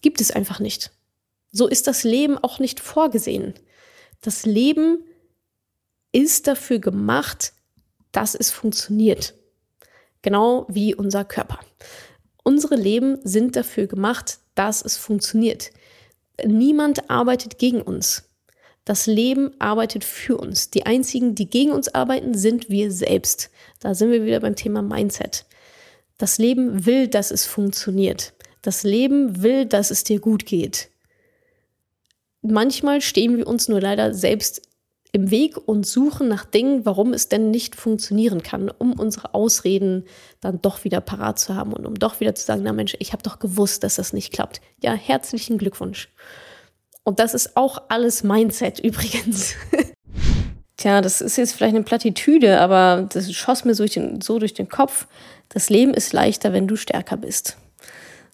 Gibt 0.00 0.20
es 0.20 0.30
einfach 0.30 0.60
nicht. 0.60 0.92
So 1.50 1.66
ist 1.66 1.88
das 1.88 2.04
Leben 2.04 2.38
auch 2.38 2.60
nicht 2.60 2.78
vorgesehen. 2.78 3.54
Das 4.20 4.46
Leben 4.46 5.04
ist 6.12 6.46
dafür 6.46 6.78
gemacht, 6.78 7.52
dass 8.12 8.36
es 8.36 8.52
funktioniert. 8.52 9.34
Genau 10.22 10.66
wie 10.68 10.94
unser 10.94 11.24
Körper. 11.24 11.58
Unsere 12.44 12.76
Leben 12.76 13.18
sind 13.24 13.56
dafür 13.56 13.88
gemacht, 13.88 14.38
dass 14.54 14.84
es 14.84 14.96
funktioniert. 14.96 15.72
Niemand 16.44 17.10
arbeitet 17.10 17.58
gegen 17.58 17.82
uns. 17.82 18.27
Das 18.88 19.04
Leben 19.04 19.50
arbeitet 19.58 20.02
für 20.02 20.38
uns. 20.38 20.70
Die 20.70 20.86
einzigen, 20.86 21.34
die 21.34 21.50
gegen 21.50 21.72
uns 21.72 21.94
arbeiten, 21.94 22.32
sind 22.32 22.70
wir 22.70 22.90
selbst. 22.90 23.50
Da 23.80 23.94
sind 23.94 24.10
wir 24.10 24.24
wieder 24.24 24.40
beim 24.40 24.56
Thema 24.56 24.80
Mindset. 24.80 25.44
Das 26.16 26.38
Leben 26.38 26.86
will, 26.86 27.06
dass 27.06 27.30
es 27.30 27.44
funktioniert. 27.44 28.32
Das 28.62 28.84
Leben 28.84 29.42
will, 29.42 29.66
dass 29.66 29.90
es 29.90 30.04
dir 30.04 30.20
gut 30.20 30.46
geht. 30.46 30.88
Manchmal 32.40 33.02
stehen 33.02 33.36
wir 33.36 33.46
uns 33.46 33.68
nur 33.68 33.78
leider 33.78 34.14
selbst 34.14 34.62
im 35.12 35.30
Weg 35.30 35.58
und 35.68 35.86
suchen 35.86 36.26
nach 36.28 36.46
Dingen, 36.46 36.86
warum 36.86 37.12
es 37.12 37.28
denn 37.28 37.50
nicht 37.50 37.76
funktionieren 37.76 38.42
kann, 38.42 38.70
um 38.70 38.98
unsere 38.98 39.34
Ausreden 39.34 40.06
dann 40.40 40.62
doch 40.62 40.84
wieder 40.84 41.02
parat 41.02 41.38
zu 41.38 41.54
haben 41.54 41.74
und 41.74 41.84
um 41.84 41.96
doch 41.96 42.20
wieder 42.20 42.34
zu 42.34 42.46
sagen, 42.46 42.62
na 42.64 42.72
Mensch, 42.72 42.96
ich 43.00 43.12
habe 43.12 43.22
doch 43.22 43.38
gewusst, 43.38 43.84
dass 43.84 43.96
das 43.96 44.14
nicht 44.14 44.32
klappt. 44.32 44.62
Ja, 44.82 44.94
herzlichen 44.94 45.58
Glückwunsch. 45.58 46.08
Und 47.08 47.20
das 47.20 47.32
ist 47.32 47.56
auch 47.56 47.84
alles 47.88 48.22
Mindset 48.22 48.80
übrigens. 48.84 49.54
Tja, 50.76 51.00
das 51.00 51.22
ist 51.22 51.38
jetzt 51.38 51.54
vielleicht 51.54 51.74
eine 51.74 51.82
Plattitüde, 51.82 52.60
aber 52.60 53.08
das 53.10 53.32
schoss 53.32 53.64
mir 53.64 53.74
so 53.74 53.84
durch, 53.84 53.94
den, 53.94 54.20
so 54.20 54.38
durch 54.38 54.52
den 54.52 54.68
Kopf. 54.68 55.06
Das 55.48 55.70
Leben 55.70 55.94
ist 55.94 56.12
leichter, 56.12 56.52
wenn 56.52 56.68
du 56.68 56.76
stärker 56.76 57.16
bist. 57.16 57.56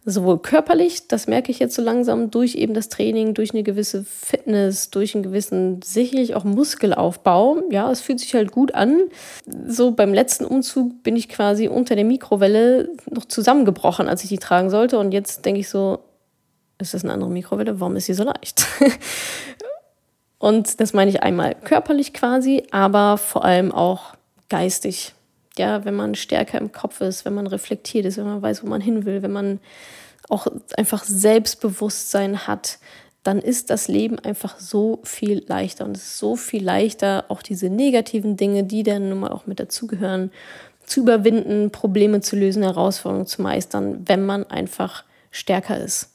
Sowohl 0.04 0.40
körperlich, 0.40 1.06
das 1.06 1.28
merke 1.28 1.52
ich 1.52 1.60
jetzt 1.60 1.76
so 1.76 1.82
langsam, 1.82 2.32
durch 2.32 2.56
eben 2.56 2.74
das 2.74 2.88
Training, 2.88 3.32
durch 3.32 3.52
eine 3.52 3.62
gewisse 3.62 4.02
Fitness, 4.02 4.90
durch 4.90 5.14
einen 5.14 5.22
gewissen, 5.22 5.80
sicherlich 5.80 6.34
auch 6.34 6.42
Muskelaufbau. 6.42 7.62
Ja, 7.70 7.92
es 7.92 8.00
fühlt 8.00 8.18
sich 8.18 8.34
halt 8.34 8.50
gut 8.50 8.74
an. 8.74 9.04
So 9.68 9.92
beim 9.92 10.12
letzten 10.12 10.46
Umzug 10.46 11.04
bin 11.04 11.14
ich 11.14 11.28
quasi 11.28 11.68
unter 11.68 11.94
der 11.94 12.04
Mikrowelle 12.04 12.90
noch 13.08 13.26
zusammengebrochen, 13.26 14.08
als 14.08 14.24
ich 14.24 14.30
die 14.30 14.38
tragen 14.38 14.68
sollte. 14.68 14.98
Und 14.98 15.12
jetzt 15.12 15.44
denke 15.44 15.60
ich 15.60 15.68
so, 15.68 16.00
ist 16.84 16.94
das 16.94 17.04
eine 17.04 17.12
andere 17.12 17.30
Mikrowelle? 17.30 17.80
Warum 17.80 17.96
ist 17.96 18.06
sie 18.06 18.14
so 18.14 18.24
leicht? 18.24 18.66
Und 20.38 20.80
das 20.80 20.92
meine 20.92 21.10
ich 21.10 21.22
einmal 21.22 21.54
körperlich 21.54 22.12
quasi, 22.12 22.64
aber 22.70 23.16
vor 23.18 23.44
allem 23.44 23.72
auch 23.72 24.14
geistig. 24.48 25.14
Ja, 25.56 25.84
wenn 25.84 25.94
man 25.94 26.14
stärker 26.14 26.58
im 26.58 26.72
Kopf 26.72 27.00
ist, 27.00 27.24
wenn 27.24 27.34
man 27.34 27.46
reflektiert 27.46 28.04
ist, 28.06 28.18
wenn 28.18 28.26
man 28.26 28.42
weiß, 28.42 28.62
wo 28.62 28.66
man 28.66 28.80
hin 28.80 29.04
will, 29.04 29.22
wenn 29.22 29.32
man 29.32 29.60
auch 30.28 30.46
einfach 30.76 31.04
Selbstbewusstsein 31.04 32.46
hat, 32.46 32.78
dann 33.22 33.38
ist 33.38 33.70
das 33.70 33.88
Leben 33.88 34.18
einfach 34.18 34.58
so 34.60 35.00
viel 35.02 35.42
leichter. 35.46 35.86
Und 35.86 35.96
es 35.96 36.02
ist 36.02 36.18
so 36.18 36.36
viel 36.36 36.62
leichter, 36.62 37.24
auch 37.28 37.40
diese 37.42 37.70
negativen 37.70 38.36
Dinge, 38.36 38.64
die 38.64 38.82
dann 38.82 39.08
nun 39.08 39.20
mal 39.20 39.32
auch 39.32 39.46
mit 39.46 39.60
dazugehören, 39.60 40.30
zu 40.84 41.00
überwinden, 41.00 41.70
Probleme 41.70 42.20
zu 42.20 42.36
lösen, 42.36 42.62
Herausforderungen 42.62 43.26
zu 43.26 43.40
meistern, 43.40 44.02
wenn 44.06 44.26
man 44.26 44.44
einfach 44.44 45.04
stärker 45.30 45.78
ist. 45.78 46.10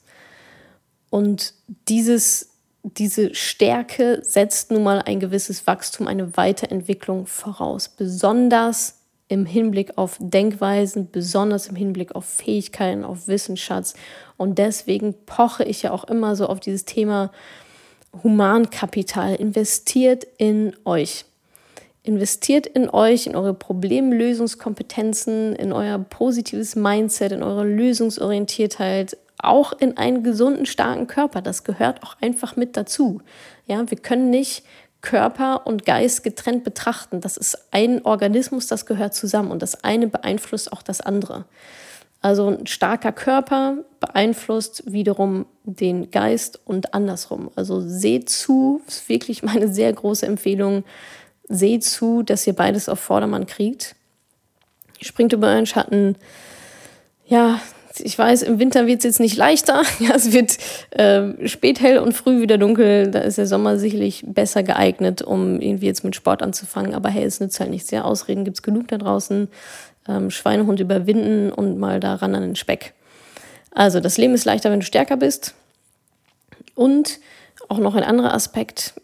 Und 1.10 1.54
dieses, 1.88 2.50
diese 2.82 3.34
Stärke 3.34 4.20
setzt 4.22 4.70
nun 4.70 4.84
mal 4.84 5.02
ein 5.02 5.20
gewisses 5.20 5.66
Wachstum, 5.66 6.06
eine 6.06 6.36
Weiterentwicklung 6.36 7.26
voraus. 7.26 7.88
Besonders 7.88 8.96
im 9.28 9.46
Hinblick 9.46 9.96
auf 9.96 10.16
Denkweisen, 10.20 11.10
besonders 11.10 11.68
im 11.68 11.76
Hinblick 11.76 12.16
auf 12.16 12.24
Fähigkeiten, 12.24 13.04
auf 13.04 13.28
Wissensschatz. 13.28 13.94
Und 14.36 14.58
deswegen 14.58 15.14
poche 15.26 15.64
ich 15.64 15.82
ja 15.82 15.92
auch 15.92 16.04
immer 16.04 16.34
so 16.34 16.46
auf 16.46 16.58
dieses 16.58 16.84
Thema 16.84 17.30
Humankapital. 18.24 19.36
Investiert 19.36 20.26
in 20.38 20.74
euch. 20.84 21.26
Investiert 22.02 22.66
in 22.66 22.90
euch, 22.90 23.26
in 23.26 23.36
eure 23.36 23.54
Problemlösungskompetenzen, 23.54 25.54
in 25.54 25.72
euer 25.72 25.98
positives 25.98 26.74
Mindset, 26.74 27.30
in 27.30 27.42
eure 27.42 27.64
Lösungsorientiertheit, 27.64 29.16
auch 29.44 29.72
in 29.72 29.96
einen 29.96 30.22
gesunden, 30.22 30.66
starken 30.66 31.06
Körper. 31.06 31.42
Das 31.42 31.64
gehört 31.64 32.02
auch 32.02 32.16
einfach 32.20 32.56
mit 32.56 32.76
dazu. 32.76 33.20
Ja, 33.66 33.90
wir 33.90 33.98
können 33.98 34.30
nicht 34.30 34.64
Körper 35.00 35.66
und 35.66 35.86
Geist 35.86 36.22
getrennt 36.22 36.64
betrachten. 36.64 37.20
Das 37.20 37.36
ist 37.36 37.58
ein 37.70 38.04
Organismus, 38.04 38.66
das 38.66 38.86
gehört 38.86 39.14
zusammen 39.14 39.50
und 39.50 39.62
das 39.62 39.82
eine 39.84 40.08
beeinflusst 40.08 40.72
auch 40.72 40.82
das 40.82 41.00
andere. 41.00 41.46
Also 42.22 42.48
ein 42.48 42.66
starker 42.66 43.12
Körper 43.12 43.78
beeinflusst 43.98 44.82
wiederum 44.86 45.46
den 45.64 46.10
Geist 46.10 46.60
und 46.66 46.92
andersrum. 46.92 47.50
Also 47.56 47.80
seht 47.80 48.28
zu, 48.28 48.82
ist 48.86 49.08
wirklich 49.08 49.42
meine 49.44 49.68
sehr 49.68 49.92
große 49.92 50.26
Empfehlung, 50.26 50.84
seht 51.48 51.84
zu, 51.84 52.22
dass 52.22 52.46
ihr 52.46 52.52
beides 52.52 52.88
auf 52.88 53.00
Vordermann 53.00 53.46
kriegt. 53.46 53.96
Springt 55.00 55.32
über 55.32 55.48
euren 55.48 55.66
Schatten. 55.66 56.16
Ja, 57.24 57.58
ich 58.04 58.18
weiß, 58.18 58.42
im 58.42 58.58
Winter 58.58 58.86
wird 58.86 58.98
es 58.98 59.04
jetzt 59.04 59.20
nicht 59.20 59.36
leichter. 59.36 59.82
Ja, 60.00 60.14
es 60.14 60.32
wird 60.32 60.56
äh, 60.90 61.46
spät 61.46 61.80
hell 61.80 61.98
und 61.98 62.12
früh 62.12 62.40
wieder 62.40 62.58
dunkel. 62.58 63.10
Da 63.10 63.20
ist 63.20 63.38
der 63.38 63.46
Sommer 63.46 63.78
sicherlich 63.78 64.24
besser 64.26 64.62
geeignet, 64.62 65.22
um 65.22 65.60
irgendwie 65.60 65.86
jetzt 65.86 66.04
mit 66.04 66.16
Sport 66.16 66.42
anzufangen. 66.42 66.94
Aber 66.94 67.10
hey, 67.10 67.24
es 67.24 67.40
nützt 67.40 67.60
halt 67.60 67.70
nichts. 67.70 67.90
Ja, 67.90 68.02
Ausreden 68.02 68.44
gibt 68.44 68.58
es 68.58 68.62
genug 68.62 68.88
da 68.88 68.98
draußen. 68.98 69.48
Ähm, 70.08 70.30
Schweinehund 70.30 70.80
überwinden 70.80 71.52
und 71.52 71.78
mal 71.78 72.00
da 72.00 72.14
ran 72.14 72.34
an 72.34 72.42
den 72.42 72.56
Speck. 72.56 72.94
Also, 73.72 74.00
das 74.00 74.16
Leben 74.16 74.34
ist 74.34 74.44
leichter, 74.44 74.70
wenn 74.70 74.80
du 74.80 74.86
stärker 74.86 75.16
bist. 75.16 75.54
Und 76.74 77.20
auch 77.68 77.78
noch 77.78 77.94
ein 77.94 78.02
anderer 78.02 78.34
Aspekt, 78.34 78.94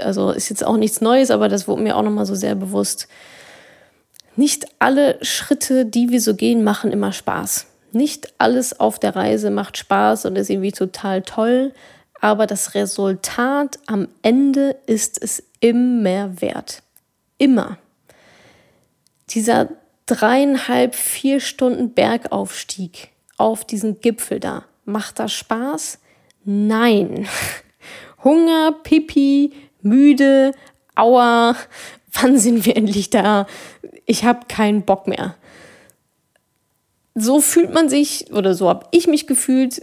also 0.00 0.30
ist 0.30 0.48
jetzt 0.48 0.64
auch 0.64 0.76
nichts 0.76 1.00
Neues, 1.00 1.30
aber 1.30 1.48
das 1.48 1.68
wurde 1.68 1.82
mir 1.82 1.96
auch 1.96 2.02
nochmal 2.02 2.26
so 2.26 2.34
sehr 2.34 2.54
bewusst. 2.54 3.08
Nicht 4.36 4.66
alle 4.78 5.18
Schritte, 5.22 5.86
die 5.86 6.10
wir 6.10 6.20
so 6.20 6.34
gehen, 6.34 6.64
machen 6.64 6.92
immer 6.92 7.12
Spaß. 7.12 7.66
Nicht 7.96 8.34
alles 8.36 8.78
auf 8.78 8.98
der 8.98 9.16
Reise 9.16 9.50
macht 9.50 9.78
Spaß 9.78 10.26
und 10.26 10.36
ist 10.36 10.50
irgendwie 10.50 10.72
total 10.72 11.22
toll, 11.22 11.72
aber 12.20 12.46
das 12.46 12.74
Resultat 12.74 13.78
am 13.86 14.08
Ende 14.20 14.76
ist 14.84 15.22
es 15.22 15.42
immer 15.60 16.42
wert. 16.42 16.82
Immer. 17.38 17.78
Dieser 19.30 19.70
dreieinhalb, 20.04 20.94
vier 20.94 21.40
Stunden 21.40 21.94
Bergaufstieg 21.94 23.12
auf 23.38 23.64
diesen 23.64 24.02
Gipfel 24.02 24.40
da, 24.40 24.64
macht 24.84 25.18
das 25.18 25.32
Spaß? 25.32 25.98
Nein. 26.44 27.26
Hunger, 28.24 28.72
Pipi, 28.82 29.54
müde, 29.80 30.52
Aua, 30.96 31.56
wann 32.12 32.38
sind 32.38 32.66
wir 32.66 32.76
endlich 32.76 33.08
da? 33.08 33.46
Ich 34.04 34.24
habe 34.24 34.40
keinen 34.48 34.82
Bock 34.82 35.06
mehr 35.06 35.34
so 37.16 37.40
fühlt 37.40 37.72
man 37.72 37.88
sich 37.88 38.30
oder 38.32 38.54
so 38.54 38.68
habe 38.68 38.86
ich 38.92 39.08
mich 39.08 39.26
gefühlt. 39.26 39.82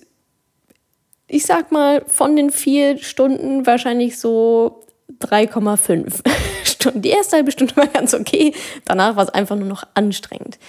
Ich 1.27 1.45
sag 1.45 1.71
mal, 1.71 2.03
von 2.05 2.35
den 2.35 2.51
vier 2.51 2.99
Stunden 2.99 3.65
wahrscheinlich 3.65 4.19
so 4.19 4.85
3,5 5.19 6.21
Stunden. 6.63 7.01
Die 7.01 7.09
erste 7.09 7.37
halbe 7.37 7.51
Stunde 7.51 7.75
war 7.75 7.87
ganz 7.87 8.13
okay, 8.13 8.53
danach 8.85 9.15
war 9.15 9.23
es 9.23 9.29
einfach 9.29 9.55
nur 9.55 9.67
noch 9.67 9.83
anstrengend. 9.95 10.59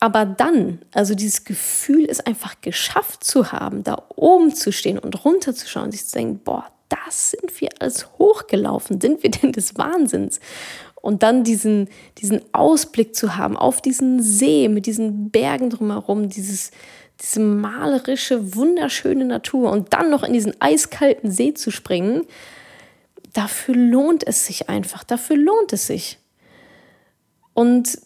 Aber 0.00 0.24
dann, 0.24 0.80
also 0.94 1.16
dieses 1.16 1.44
Gefühl, 1.44 2.06
es 2.08 2.20
einfach 2.20 2.60
geschafft 2.60 3.24
zu 3.24 3.50
haben, 3.50 3.82
da 3.82 4.04
oben 4.14 4.54
zu 4.54 4.70
stehen 4.70 4.98
und 5.00 5.24
runterzuschauen 5.24 5.90
sich 5.90 6.06
zu 6.06 6.14
denken, 6.14 6.40
boah, 6.44 6.70
das 6.88 7.32
sind 7.32 7.60
wir 7.60 7.70
als 7.80 8.08
hochgelaufen, 8.18 9.00
sind 9.00 9.24
wir 9.24 9.30
denn 9.30 9.50
des 9.50 9.76
Wahnsinns? 9.76 10.38
Und 11.00 11.22
dann 11.22 11.44
diesen, 11.44 11.88
diesen 12.18 12.42
Ausblick 12.52 13.14
zu 13.14 13.36
haben 13.36 13.56
auf 13.56 13.80
diesen 13.80 14.22
See 14.22 14.68
mit 14.68 14.86
diesen 14.86 15.30
Bergen 15.30 15.70
drumherum, 15.70 16.28
dieses, 16.28 16.70
diese 17.20 17.40
malerische, 17.40 18.54
wunderschöne 18.54 19.24
Natur 19.24 19.70
und 19.70 19.92
dann 19.92 20.10
noch 20.10 20.22
in 20.22 20.32
diesen 20.32 20.60
eiskalten 20.60 21.30
See 21.30 21.54
zu 21.54 21.70
springen, 21.70 22.24
dafür 23.32 23.74
lohnt 23.76 24.26
es 24.26 24.46
sich 24.46 24.68
einfach, 24.68 25.04
dafür 25.04 25.36
lohnt 25.36 25.72
es 25.72 25.86
sich. 25.86 26.18
Und 27.54 27.98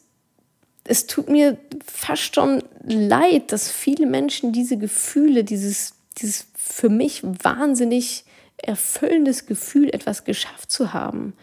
es 0.85 1.07
tut 1.07 1.29
mir 1.29 1.59
fast 1.85 2.35
schon 2.35 2.63
leid, 2.85 3.53
dass 3.53 3.71
viele 3.71 4.07
Menschen 4.07 4.53
diese 4.53 4.77
Gefühle, 4.77 5.45
dieses, 5.45 5.95
dieses 6.19 6.47
für 6.55 6.89
mich 6.89 7.23
wahnsinnig 7.23 8.25
erfüllendes 8.57 9.47
Gefühl, 9.47 9.91
etwas 9.91 10.25
geschafft 10.25 10.71
zu 10.71 10.93
haben, 10.93 11.35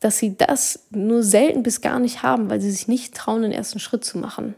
dass 0.00 0.18
sie 0.18 0.36
das 0.36 0.86
nur 0.90 1.22
selten 1.22 1.62
bis 1.62 1.82
gar 1.82 1.98
nicht 1.98 2.22
haben, 2.22 2.50
weil 2.50 2.60
sie 2.60 2.70
sich 2.70 2.88
nicht 2.88 3.14
trauen, 3.14 3.42
den 3.42 3.52
ersten 3.52 3.78
Schritt 3.78 4.04
zu 4.04 4.18
machen. 4.18 4.54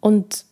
Und 0.00 0.44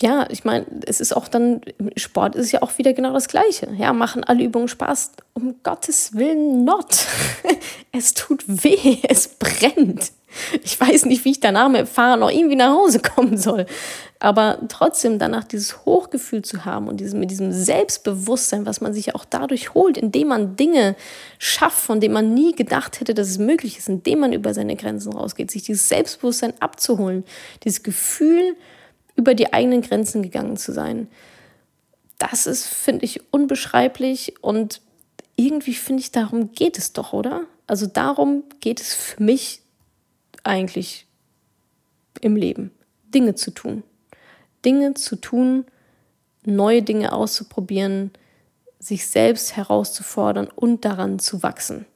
ja, 0.00 0.26
ich 0.30 0.44
meine, 0.44 0.66
es 0.86 1.00
ist 1.00 1.12
auch 1.16 1.28
dann, 1.28 1.60
Sport 1.96 2.36
ist 2.36 2.52
ja 2.52 2.62
auch 2.62 2.78
wieder 2.78 2.92
genau 2.92 3.12
das 3.12 3.28
Gleiche. 3.28 3.68
Ja, 3.76 3.92
machen 3.92 4.24
alle 4.24 4.44
Übungen 4.44 4.68
Spaß? 4.68 5.12
Um 5.34 5.56
Gottes 5.62 6.14
Willen 6.14 6.64
not. 6.64 7.06
es 7.92 8.14
tut 8.14 8.44
weh, 8.46 8.98
es 9.08 9.28
brennt. 9.28 10.12
Ich 10.62 10.80
weiß 10.80 11.06
nicht, 11.06 11.24
wie 11.24 11.32
ich 11.32 11.40
danach 11.40 11.68
mit 11.68 11.80
dem 11.80 11.86
Fahrrad 11.86 12.20
noch 12.20 12.30
irgendwie 12.30 12.56
nach 12.56 12.74
Hause 12.74 13.00
kommen 13.00 13.36
soll. 13.36 13.66
Aber 14.18 14.58
trotzdem 14.68 15.18
danach 15.18 15.44
dieses 15.44 15.84
Hochgefühl 15.84 16.42
zu 16.42 16.64
haben 16.64 16.88
und 16.88 17.00
mit 17.14 17.30
diesem 17.30 17.52
Selbstbewusstsein, 17.52 18.66
was 18.66 18.80
man 18.80 18.92
sich 18.92 19.14
auch 19.14 19.24
dadurch 19.24 19.74
holt, 19.74 19.96
indem 19.96 20.28
man 20.28 20.56
Dinge 20.56 20.96
schafft, 21.38 21.78
von 21.78 22.00
denen 22.00 22.14
man 22.14 22.34
nie 22.34 22.52
gedacht 22.52 23.00
hätte, 23.00 23.14
dass 23.14 23.28
es 23.28 23.38
möglich 23.38 23.78
ist, 23.78 23.88
indem 23.88 24.20
man 24.20 24.32
über 24.32 24.54
seine 24.54 24.76
Grenzen 24.76 25.12
rausgeht, 25.12 25.50
sich 25.50 25.62
dieses 25.62 25.88
Selbstbewusstsein 25.88 26.54
abzuholen, 26.60 27.24
dieses 27.64 27.82
Gefühl, 27.82 28.56
über 29.14 29.34
die 29.34 29.52
eigenen 29.52 29.82
Grenzen 29.82 30.22
gegangen 30.22 30.56
zu 30.56 30.72
sein. 30.72 31.08
das 32.18 32.46
ist, 32.46 32.66
finde 32.66 33.04
ich, 33.04 33.20
unbeschreiblich 33.32 34.34
und 34.40 34.80
irgendwie 35.36 35.74
finde 35.74 36.00
ich, 36.00 36.10
darum 36.10 36.50
geht 36.50 36.78
es 36.78 36.92
doch, 36.92 37.12
oder? 37.12 37.42
Also 37.68 37.86
darum 37.86 38.42
geht 38.58 38.80
es 38.80 38.92
für 38.92 39.22
mich 39.22 39.62
eigentlich 40.48 41.06
im 42.20 42.36
Leben. 42.36 42.72
Dinge 43.14 43.34
zu 43.34 43.52
tun. 43.52 43.82
Dinge 44.64 44.94
zu 44.94 45.16
tun, 45.16 45.64
neue 46.44 46.82
Dinge 46.82 47.12
auszuprobieren, 47.12 48.10
sich 48.80 49.06
selbst 49.06 49.56
herauszufordern 49.56 50.48
und 50.48 50.84
daran 50.84 51.18
zu 51.18 51.42
wachsen. 51.42 51.86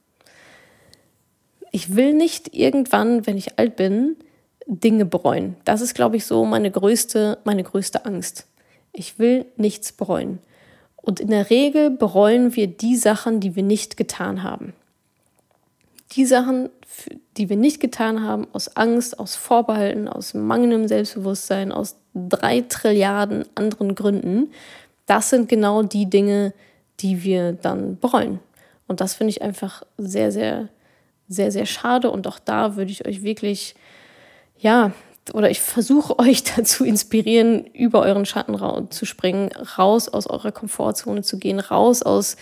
Ich 1.70 1.96
will 1.96 2.12
nicht 2.14 2.54
irgendwann, 2.54 3.26
wenn 3.26 3.36
ich 3.36 3.58
alt 3.58 3.76
bin, 3.76 4.16
Dinge 4.66 5.06
bereuen. 5.06 5.56
Das 5.64 5.80
ist, 5.80 5.94
glaube 5.94 6.16
ich, 6.16 6.26
so 6.26 6.44
meine 6.44 6.70
größte, 6.70 7.38
meine 7.44 7.62
größte 7.62 8.04
Angst. 8.04 8.46
Ich 8.92 9.18
will 9.18 9.46
nichts 9.56 9.92
bereuen. 9.92 10.38
Und 10.96 11.18
in 11.18 11.28
der 11.28 11.50
Regel 11.50 11.90
bereuen 11.90 12.54
wir 12.54 12.68
die 12.68 12.96
Sachen, 12.96 13.40
die 13.40 13.56
wir 13.56 13.62
nicht 13.62 13.96
getan 13.96 14.42
haben. 14.42 14.74
Die 16.12 16.26
Sachen, 16.26 16.68
die 17.36 17.48
wir 17.48 17.56
nicht 17.56 17.80
getan 17.80 18.22
haben, 18.22 18.46
aus 18.52 18.76
Angst, 18.76 19.18
aus 19.18 19.34
Vorbehalten, 19.34 20.08
aus 20.08 20.34
mangelndem 20.34 20.86
Selbstbewusstsein, 20.88 21.72
aus 21.72 21.96
drei 22.14 22.60
Trilliarden 22.60 23.44
anderen 23.54 23.94
Gründen, 23.94 24.50
das 25.06 25.30
sind 25.30 25.48
genau 25.48 25.82
die 25.82 26.08
Dinge, 26.08 26.52
die 27.00 27.22
wir 27.22 27.52
dann 27.52 27.98
bereuen. 27.98 28.40
Und 28.86 29.00
das 29.00 29.14
finde 29.14 29.30
ich 29.30 29.42
einfach 29.42 29.82
sehr, 29.96 30.32
sehr, 30.32 30.68
sehr, 31.28 31.50
sehr 31.50 31.66
schade. 31.66 32.10
Und 32.10 32.26
auch 32.26 32.38
da 32.38 32.76
würde 32.76 32.90
ich 32.90 33.06
euch 33.06 33.22
wirklich, 33.22 33.74
ja, 34.58 34.92
oder 35.32 35.50
ich 35.50 35.60
versuche 35.60 36.18
euch 36.18 36.44
dazu 36.44 36.84
inspirieren, 36.84 37.64
über 37.64 38.02
euren 38.02 38.26
Schatten 38.26 38.90
zu 38.90 39.06
springen, 39.06 39.50
raus 39.78 40.08
aus 40.08 40.26
eurer 40.26 40.52
Komfortzone 40.52 41.22
zu 41.22 41.38
gehen, 41.38 41.60
raus 41.60 42.02
aus 42.02 42.36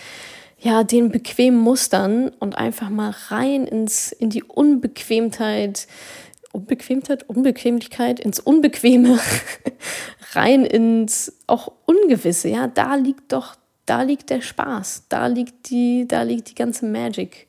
ja, 0.61 0.83
den 0.83 1.09
bequemen 1.09 1.59
Mustern 1.59 2.29
und 2.39 2.55
einfach 2.55 2.89
mal 2.89 3.13
rein 3.29 3.65
ins, 3.65 4.11
in 4.11 4.29
die 4.29 4.43
Unbequemtheit, 4.43 5.87
Unbequemtheit, 6.51 7.27
Unbequemlichkeit, 7.27 8.19
ins 8.19 8.39
Unbequeme, 8.39 9.19
rein 10.33 10.63
ins 10.63 11.39
auch 11.47 11.71
Ungewisse. 11.85 12.49
Ja, 12.49 12.67
da 12.67 12.93
liegt 12.93 13.31
doch, 13.33 13.55
da 13.87 14.03
liegt 14.03 14.29
der 14.29 14.41
Spaß, 14.41 15.05
da 15.09 15.25
liegt 15.25 15.71
die, 15.71 16.07
da 16.07 16.21
liegt 16.21 16.51
die 16.51 16.55
ganze 16.55 16.85
Magic. 16.85 17.47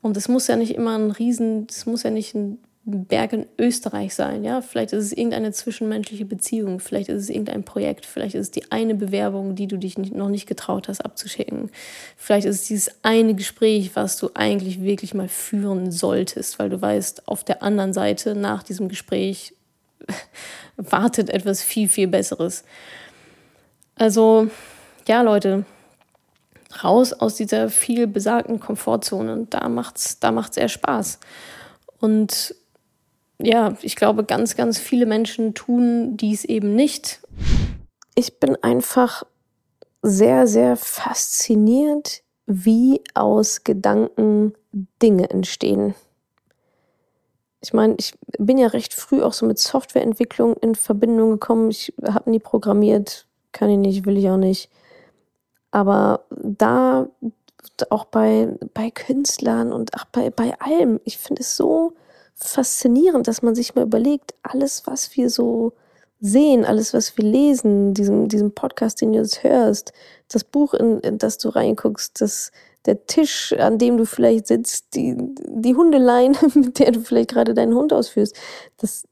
Und 0.00 0.16
es 0.16 0.28
muss 0.28 0.46
ja 0.46 0.56
nicht 0.56 0.74
immer 0.74 0.96
ein 0.96 1.10
Riesen, 1.10 1.66
es 1.68 1.84
muss 1.84 2.02
ja 2.02 2.10
nicht 2.10 2.34
ein 2.34 2.58
Berg 2.88 3.32
in 3.32 3.46
Österreich 3.58 4.14
sein. 4.14 4.44
Ja, 4.44 4.60
vielleicht 4.62 4.92
ist 4.92 5.06
es 5.06 5.12
irgendeine 5.12 5.50
zwischenmenschliche 5.50 6.24
Beziehung, 6.24 6.78
vielleicht 6.78 7.08
ist 7.08 7.24
es 7.24 7.30
irgendein 7.30 7.64
Projekt, 7.64 8.06
vielleicht 8.06 8.36
ist 8.36 8.42
es 8.42 8.50
die 8.52 8.70
eine 8.70 8.94
Bewerbung, 8.94 9.56
die 9.56 9.66
du 9.66 9.76
dich 9.76 9.98
noch 9.98 10.28
nicht 10.28 10.46
getraut 10.46 10.86
hast 10.86 11.04
abzuschicken. 11.04 11.70
Vielleicht 12.16 12.46
ist 12.46 12.60
es 12.60 12.68
dieses 12.68 12.94
eine 13.02 13.34
Gespräch, 13.34 13.96
was 13.96 14.18
du 14.18 14.30
eigentlich 14.34 14.82
wirklich 14.82 15.14
mal 15.14 15.28
führen 15.28 15.90
solltest, 15.90 16.60
weil 16.60 16.70
du 16.70 16.80
weißt, 16.80 17.26
auf 17.26 17.42
der 17.42 17.64
anderen 17.64 17.92
Seite 17.92 18.36
nach 18.36 18.62
diesem 18.62 18.88
Gespräch 18.88 19.52
wartet 20.76 21.28
etwas 21.28 21.64
viel, 21.64 21.88
viel 21.88 22.06
Besseres. 22.06 22.62
Also, 23.96 24.48
ja, 25.08 25.22
Leute, 25.22 25.64
raus 26.84 27.12
aus 27.12 27.34
dieser 27.34 27.68
viel 27.68 28.06
besagten 28.06 28.60
Komfortzone. 28.60 29.48
Da 29.50 29.68
macht's, 29.68 30.20
da 30.20 30.30
macht's 30.30 30.56
eher 30.56 30.68
Spaß. 30.68 31.18
Und 31.98 32.54
ja, 33.38 33.76
ich 33.82 33.96
glaube, 33.96 34.24
ganz, 34.24 34.56
ganz 34.56 34.78
viele 34.78 35.06
Menschen 35.06 35.54
tun 35.54 36.16
dies 36.16 36.44
eben 36.44 36.74
nicht. 36.74 37.20
Ich 38.14 38.40
bin 38.40 38.56
einfach 38.62 39.24
sehr, 40.02 40.46
sehr 40.46 40.76
fasziniert, 40.76 42.22
wie 42.46 43.02
aus 43.14 43.64
Gedanken 43.64 44.54
Dinge 45.02 45.28
entstehen. 45.30 45.94
Ich 47.60 47.72
meine, 47.72 47.96
ich 47.98 48.14
bin 48.38 48.58
ja 48.58 48.68
recht 48.68 48.94
früh 48.94 49.22
auch 49.22 49.32
so 49.32 49.44
mit 49.44 49.58
Softwareentwicklung 49.58 50.54
in 50.58 50.74
Verbindung 50.74 51.32
gekommen. 51.32 51.70
Ich 51.70 51.92
habe 52.06 52.30
nie 52.30 52.38
programmiert, 52.38 53.26
kann 53.52 53.70
ich 53.70 53.78
nicht, 53.78 54.06
will 54.06 54.16
ich 54.16 54.28
auch 54.28 54.36
nicht. 54.36 54.70
Aber 55.72 56.24
da 56.30 57.08
auch 57.90 58.04
bei, 58.06 58.48
bei 58.72 58.90
Künstlern 58.90 59.72
und 59.72 59.90
ach, 59.94 60.04
bei, 60.06 60.30
bei 60.30 60.58
allem, 60.60 61.00
ich 61.04 61.18
finde 61.18 61.42
es 61.42 61.56
so 61.56 61.94
faszinierend, 62.36 63.26
dass 63.26 63.42
man 63.42 63.54
sich 63.54 63.74
mal 63.74 63.84
überlegt, 63.84 64.34
alles, 64.42 64.86
was 64.86 65.16
wir 65.16 65.30
so 65.30 65.72
sehen, 66.20 66.64
alles, 66.64 66.94
was 66.94 67.16
wir 67.16 67.24
lesen, 67.24 67.94
diesem, 67.94 68.28
diesem 68.28 68.52
Podcast, 68.52 69.00
den 69.00 69.12
du 69.12 69.18
jetzt 69.18 69.42
hörst, 69.42 69.92
das 70.28 70.44
Buch, 70.44 70.74
in, 70.74 71.00
in 71.00 71.18
das 71.18 71.38
du 71.38 71.48
reinguckst, 71.48 72.20
das, 72.20 72.52
der 72.84 73.06
Tisch, 73.06 73.52
an 73.52 73.78
dem 73.78 73.96
du 73.96 74.06
vielleicht 74.06 74.46
sitzt, 74.46 74.94
die, 74.94 75.16
die 75.18 75.74
Hundeleine, 75.74 76.36
mit 76.54 76.78
der 76.78 76.92
du 76.92 77.00
vielleicht 77.00 77.30
gerade 77.30 77.54
deinen 77.54 77.74
Hund 77.74 77.92
ausführst, 77.92 78.36
das 78.78 79.04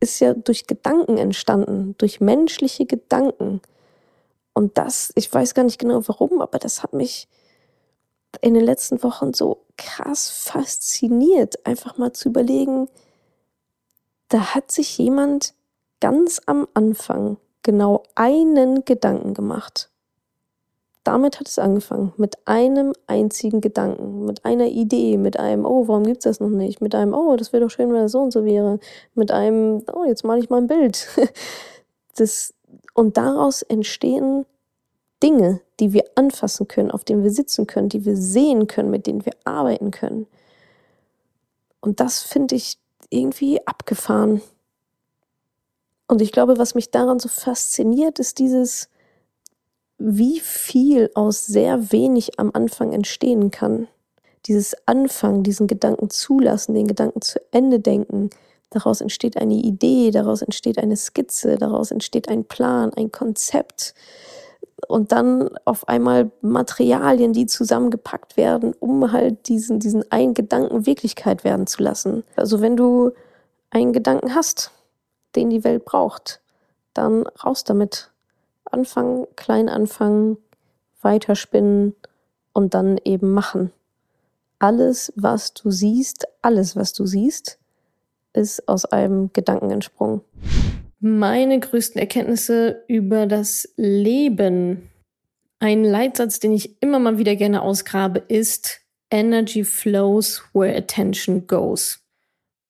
ist 0.00 0.20
ja 0.20 0.34
durch 0.34 0.66
Gedanken 0.66 1.18
entstanden, 1.18 1.94
durch 1.98 2.20
menschliche 2.20 2.86
Gedanken. 2.86 3.60
Und 4.52 4.78
das, 4.78 5.12
ich 5.16 5.32
weiß 5.32 5.54
gar 5.54 5.64
nicht 5.64 5.78
genau 5.78 6.06
warum, 6.06 6.40
aber 6.40 6.58
das 6.58 6.82
hat 6.82 6.92
mich 6.92 7.28
in 8.40 8.54
den 8.54 8.64
letzten 8.64 9.02
Wochen 9.02 9.34
so 9.34 9.64
krass 9.76 10.30
fasziniert, 10.30 11.66
einfach 11.66 11.98
mal 11.98 12.12
zu 12.12 12.28
überlegen, 12.28 12.88
da 14.28 14.54
hat 14.54 14.70
sich 14.70 14.98
jemand 14.98 15.54
ganz 16.00 16.40
am 16.46 16.68
Anfang 16.74 17.38
genau 17.62 18.02
einen 18.14 18.84
Gedanken 18.84 19.34
gemacht. 19.34 19.90
Damit 21.04 21.40
hat 21.40 21.48
es 21.48 21.58
angefangen, 21.58 22.12
mit 22.18 22.36
einem 22.46 22.92
einzigen 23.06 23.62
Gedanken, 23.62 24.26
mit 24.26 24.44
einer 24.44 24.66
Idee, 24.66 25.16
mit 25.16 25.38
einem, 25.38 25.64
oh, 25.64 25.88
warum 25.88 26.04
gibt 26.04 26.18
es 26.18 26.24
das 26.24 26.40
noch 26.40 26.50
nicht? 26.50 26.82
Mit 26.82 26.94
einem, 26.94 27.14
oh, 27.14 27.36
das 27.36 27.52
wäre 27.52 27.62
doch 27.62 27.70
schön, 27.70 27.92
wenn 27.92 28.02
das 28.02 28.12
so 28.12 28.20
und 28.20 28.32
so 28.32 28.44
wäre. 28.44 28.78
Mit 29.14 29.30
einem, 29.30 29.82
oh, 29.92 30.04
jetzt 30.04 30.24
male 30.24 30.40
ich 30.40 30.50
mal 30.50 30.58
ein 30.58 30.66
Bild. 30.66 31.08
Das, 32.16 32.52
und 32.94 33.16
daraus 33.16 33.62
entstehen 33.62 34.44
Dinge, 35.22 35.60
die 35.80 35.92
wir 35.92 36.04
anfassen 36.14 36.68
können, 36.68 36.90
auf 36.90 37.04
denen 37.04 37.22
wir 37.22 37.30
sitzen 37.30 37.66
können, 37.66 37.88
die 37.88 38.04
wir 38.04 38.16
sehen 38.16 38.66
können, 38.66 38.90
mit 38.90 39.06
denen 39.06 39.24
wir 39.24 39.34
arbeiten 39.44 39.90
können. 39.90 40.26
Und 41.80 42.00
das 42.00 42.20
finde 42.20 42.54
ich 42.54 42.78
irgendwie 43.10 43.66
abgefahren. 43.66 44.42
Und 46.06 46.22
ich 46.22 46.32
glaube, 46.32 46.58
was 46.58 46.74
mich 46.74 46.90
daran 46.90 47.18
so 47.18 47.28
fasziniert, 47.28 48.18
ist 48.18 48.38
dieses, 48.38 48.88
wie 49.98 50.40
viel 50.40 51.10
aus 51.14 51.46
sehr 51.46 51.92
wenig 51.92 52.38
am 52.38 52.50
Anfang 52.54 52.92
entstehen 52.92 53.50
kann. 53.50 53.88
Dieses 54.46 54.74
Anfangen, 54.86 55.42
diesen 55.42 55.66
Gedanken 55.66 56.10
zulassen, 56.10 56.74
den 56.74 56.86
Gedanken 56.86 57.20
zu 57.20 57.40
Ende 57.50 57.80
denken. 57.80 58.30
Daraus 58.70 59.00
entsteht 59.00 59.36
eine 59.36 59.54
Idee, 59.54 60.10
daraus 60.10 60.42
entsteht 60.42 60.78
eine 60.78 60.96
Skizze, 60.96 61.56
daraus 61.56 61.90
entsteht 61.90 62.28
ein 62.28 62.44
Plan, 62.44 62.92
ein 62.94 63.10
Konzept 63.10 63.94
und 64.86 65.12
dann 65.12 65.50
auf 65.64 65.88
einmal 65.88 66.30
Materialien, 66.40 67.32
die 67.32 67.46
zusammengepackt 67.46 68.36
werden, 68.36 68.74
um 68.78 69.12
halt 69.12 69.48
diesen, 69.48 69.80
diesen 69.80 70.10
einen 70.10 70.34
Gedanken 70.34 70.86
Wirklichkeit 70.86 71.44
werden 71.44 71.66
zu 71.66 71.82
lassen. 71.82 72.24
Also 72.36 72.60
wenn 72.60 72.76
du 72.76 73.12
einen 73.70 73.92
Gedanken 73.92 74.34
hast, 74.34 74.70
den 75.36 75.50
die 75.50 75.64
Welt 75.64 75.84
braucht, 75.84 76.40
dann 76.94 77.26
raus 77.44 77.64
damit. 77.64 78.10
Anfangen, 78.64 79.26
klein 79.36 79.68
anfangen, 79.68 80.36
weiterspinnen 81.00 81.94
und 82.52 82.74
dann 82.74 82.98
eben 83.04 83.30
machen. 83.30 83.72
Alles, 84.58 85.12
was 85.16 85.54
du 85.54 85.70
siehst, 85.70 86.26
alles, 86.42 86.76
was 86.76 86.92
du 86.92 87.06
siehst, 87.06 87.58
ist 88.32 88.68
aus 88.68 88.84
einem 88.84 89.32
Gedanken 89.32 89.70
entsprungen. 89.70 90.20
Meine 91.00 91.60
größten 91.60 92.00
Erkenntnisse 92.00 92.82
über 92.88 93.26
das 93.26 93.72
Leben. 93.76 94.90
Ein 95.60 95.84
Leitsatz, 95.84 96.40
den 96.40 96.52
ich 96.52 96.82
immer 96.82 96.98
mal 96.98 97.18
wieder 97.18 97.36
gerne 97.36 97.62
ausgrabe, 97.62 98.24
ist 98.26 98.80
Energy 99.10 99.62
flows 99.62 100.42
where 100.54 100.76
attention 100.76 101.46
goes. 101.46 102.04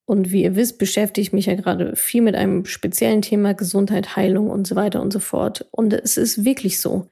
Und 0.05 0.31
wie 0.31 0.43
ihr 0.43 0.57
wisst, 0.57 0.79
beschäftige 0.79 1.23
ich 1.23 1.33
mich 1.33 1.47
ja 1.47 1.55
gerade 1.55 1.97
viel 1.97 2.21
mit 2.21 2.35
einem 2.35 2.67
speziellen 2.67 3.23
Thema 3.23 3.55
Gesundheit, 3.55 4.15
Heilung 4.15 4.51
und 4.51 4.67
so 4.67 4.77
weiter 4.77 5.01
und 5.01 5.13
so 5.13 5.21
fort. 5.21 5.67
Und 5.71 5.95
es 5.95 6.19
ist 6.19 6.45
wirklich 6.45 6.81
so. 6.81 7.09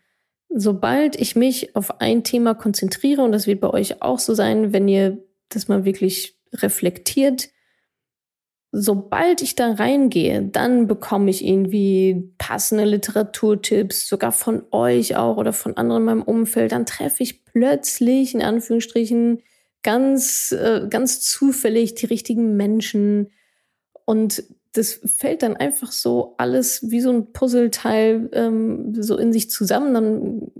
Sobald 0.51 1.17
ich 1.17 1.35
mich 1.35 1.77
auf 1.77 2.01
ein 2.01 2.25
Thema 2.25 2.55
konzentriere, 2.55 3.23
und 3.23 3.33
das 3.33 3.47
wird 3.47 3.61
bei 3.61 3.71
euch 3.71 4.03
auch 4.03 4.19
so 4.19 4.35
sein, 4.35 4.75
wenn 4.75 4.87
ihr 4.87 5.19
das 5.49 5.69
mal 5.69 5.87
wirklich 5.87 6.39
reflektiert, 6.53 7.49
sobald 8.79 9.41
ich 9.41 9.55
da 9.55 9.73
reingehe, 9.73 10.43
dann 10.43 10.87
bekomme 10.87 11.31
ich 11.31 11.45
irgendwie 11.45 12.31
passende 12.37 12.85
Literaturtipps, 12.85 14.07
sogar 14.07 14.33
von 14.33 14.65
euch 14.71 15.17
auch 15.17 15.39
oder 15.39 15.55
von 15.55 15.79
anderen 15.79 16.03
in 16.03 16.07
meinem 16.07 16.23
Umfeld. 16.23 16.73
Dann 16.73 16.85
treffe 16.85 17.23
ich 17.23 17.45
plötzlich, 17.47 18.35
in 18.35 18.43
Anführungsstrichen, 18.43 19.43
ganz, 19.83 20.53
äh, 20.53 20.89
ganz 20.91 21.23
zufällig 21.23 21.95
die 21.95 22.05
richtigen 22.05 22.57
Menschen. 22.57 23.31
Und 24.05 24.45
das 24.75 25.01
fällt 25.07 25.43
dann 25.43 25.57
einfach 25.57 25.91
so 25.91 26.35
alles 26.37 26.91
wie 26.91 27.01
so 27.01 27.11
ein 27.11 27.33
Puzzleteil 27.33 28.29
ähm, 28.33 29.03
so 29.03 29.17
in 29.17 29.33
sich 29.33 29.49
zusammen. 29.49 29.95
Dann 29.95 30.51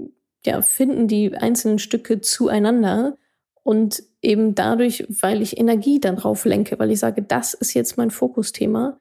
ja, 0.47 0.63
finden 0.63 1.07
die 1.07 1.35
einzelnen 1.35 1.79
Stücke 1.79 2.23
zueinander. 2.23 3.19
Und 3.63 4.03
eben 4.27 4.55
dadurch, 4.55 5.07
weil 5.23 5.41
ich 5.41 5.57
Energie 5.57 6.01
dann 6.01 6.17
drauf 6.17 6.45
lenke, 6.45 6.79
weil 6.79 6.91
ich 6.91 6.99
sage, 6.99 7.23
das 7.23 7.55
ist 7.55 7.73
jetzt 7.75 7.97
mein 7.97 8.11
Fokusthema. 8.11 9.01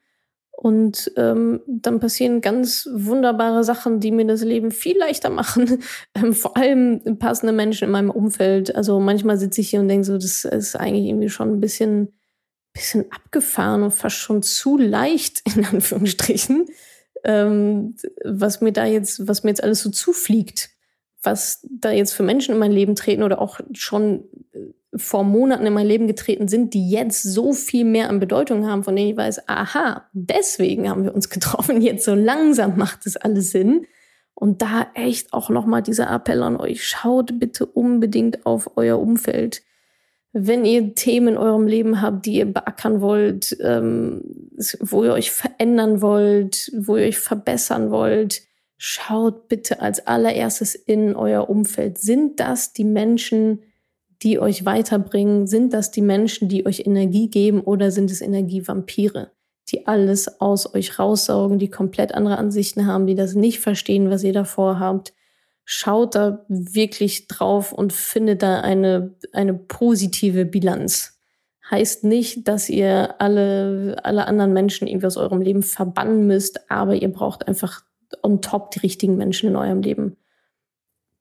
Und 0.51 1.11
ähm, 1.17 1.61
dann 1.67 1.99
passieren 1.99 2.39
ganz 2.39 2.87
wunderbare 2.91 3.65
Sachen, 3.65 3.99
die 3.99 4.11
mir 4.11 4.25
das 4.25 4.41
Leben 4.41 4.71
viel 4.71 4.97
leichter 4.97 5.29
machen. 5.29 5.83
Ähm, 6.15 6.33
vor 6.33 6.55
allem 6.55 7.01
passende 7.19 7.51
Menschen 7.51 7.85
in 7.85 7.91
meinem 7.91 8.09
Umfeld. 8.09 8.73
Also 8.73 9.01
manchmal 9.01 9.37
sitze 9.37 9.59
ich 9.59 9.69
hier 9.69 9.81
und 9.81 9.89
denke 9.89 10.05
so, 10.05 10.17
das 10.17 10.45
ist 10.45 10.75
eigentlich 10.77 11.07
irgendwie 11.07 11.27
schon 11.27 11.51
ein 11.51 11.59
bisschen, 11.59 12.13
bisschen 12.71 13.11
abgefahren 13.11 13.83
und 13.83 13.91
fast 13.91 14.15
schon 14.15 14.43
zu 14.43 14.77
leicht, 14.77 15.41
in 15.57 15.65
Anführungsstrichen, 15.65 16.67
ähm, 17.25 17.95
was 18.23 18.61
mir 18.61 18.71
da 18.71 18.85
jetzt, 18.85 19.27
was 19.27 19.43
mir 19.43 19.49
jetzt 19.49 19.63
alles 19.63 19.81
so 19.81 19.89
zufliegt 19.89 20.74
was 21.25 21.67
da 21.69 21.91
jetzt 21.91 22.13
für 22.13 22.23
Menschen 22.23 22.53
in 22.53 22.59
mein 22.59 22.71
Leben 22.71 22.95
treten 22.95 23.23
oder 23.23 23.41
auch 23.41 23.59
schon 23.73 24.25
äh, 24.53 24.59
vor 24.97 25.23
Monaten 25.23 25.65
in 25.65 25.73
mein 25.73 25.87
Leben 25.87 26.07
getreten 26.07 26.47
sind, 26.47 26.73
die 26.73 26.89
jetzt 26.89 27.21
so 27.21 27.53
viel 27.53 27.85
mehr 27.85 28.09
an 28.09 28.19
Bedeutung 28.19 28.65
haben, 28.65 28.83
von 28.83 28.95
denen 28.95 29.11
ich 29.11 29.17
weiß, 29.17 29.47
aha, 29.47 30.07
deswegen 30.13 30.89
haben 30.89 31.03
wir 31.03 31.13
uns 31.13 31.29
getroffen. 31.29 31.81
Jetzt 31.81 32.05
so 32.05 32.15
langsam 32.15 32.77
macht 32.77 33.05
es 33.05 33.17
alles 33.17 33.51
Sinn. 33.51 33.85
Und 34.37 34.61
da 34.61 34.87
echt 34.95 35.31
auch 35.31 35.49
nochmal 35.49 35.81
dieser 35.81 36.11
Appell 36.11 36.43
an 36.43 36.57
euch. 36.57 36.85
Schaut 36.85 37.39
bitte 37.39 37.65
unbedingt 37.65 38.45
auf 38.45 38.75
euer 38.75 38.99
Umfeld. 38.99 39.63
Wenn 40.33 40.65
ihr 40.65 40.93
Themen 40.93 41.29
in 41.29 41.37
eurem 41.37 41.67
Leben 41.67 42.01
habt, 42.01 42.25
die 42.25 42.35
ihr 42.39 42.45
beackern 42.45 42.99
wollt, 42.99 43.55
ähm, 43.61 44.21
wo 44.81 45.05
ihr 45.05 45.13
euch 45.13 45.31
verändern 45.31 46.01
wollt, 46.01 46.69
wo 46.77 46.97
ihr 46.97 47.07
euch 47.07 47.17
verbessern 47.17 47.91
wollt, 47.91 48.41
schaut 48.77 49.47
bitte 49.47 49.81
als 49.81 50.05
allererstes 50.05 50.75
in 50.75 51.15
euer 51.15 51.49
Umfeld. 51.49 51.97
Sind 51.97 52.39
das 52.39 52.73
die 52.73 52.83
Menschen, 52.83 53.63
die 54.21 54.39
euch 54.39 54.65
weiterbringen? 54.65 55.47
Sind 55.47 55.73
das 55.73 55.91
die 55.91 56.01
Menschen, 56.01 56.49
die 56.49 56.65
euch 56.65 56.85
Energie 56.85 57.29
geben 57.29 57.61
oder 57.61 57.91
sind 57.91 58.11
es 58.11 58.21
Energievampire, 58.21 59.31
die 59.69 59.87
alles 59.87 60.41
aus 60.41 60.73
euch 60.73 60.99
raussaugen, 60.99 61.59
die 61.59 61.69
komplett 61.69 62.13
andere 62.13 62.37
Ansichten 62.37 62.85
haben, 62.85 63.07
die 63.07 63.15
das 63.15 63.35
nicht 63.35 63.59
verstehen, 63.59 64.09
was 64.09 64.23
ihr 64.23 64.33
davor 64.33 64.79
habt? 64.79 65.13
Schaut 65.63 66.13
da 66.13 66.45
wirklich 66.47 67.27
drauf 67.27 67.73
und 67.73 67.91
findet 67.91 68.43
da 68.43 68.61
eine, 68.61 69.15
eine 69.31 69.53
positive 69.55 70.45
Bilanz. 70.45 71.19
Heißt 71.71 72.03
nicht, 72.03 72.47
dass 72.47 72.69
ihr 72.69 73.19
alle, 73.19 73.97
alle 74.03 74.27
anderen 74.27 74.53
Menschen 74.53 74.87
irgendwie 74.87 75.07
aus 75.07 75.17
eurem 75.17 75.41
Leben 75.41 75.63
verbannen 75.63 76.27
müsst, 76.27 76.69
aber 76.69 76.93
ihr 76.93 77.11
braucht 77.11 77.47
einfach 77.47 77.84
on 78.23 78.41
top 78.41 78.71
die 78.71 78.79
richtigen 78.79 79.17
Menschen 79.17 79.49
in 79.49 79.55
eurem 79.55 79.81
Leben, 79.81 80.17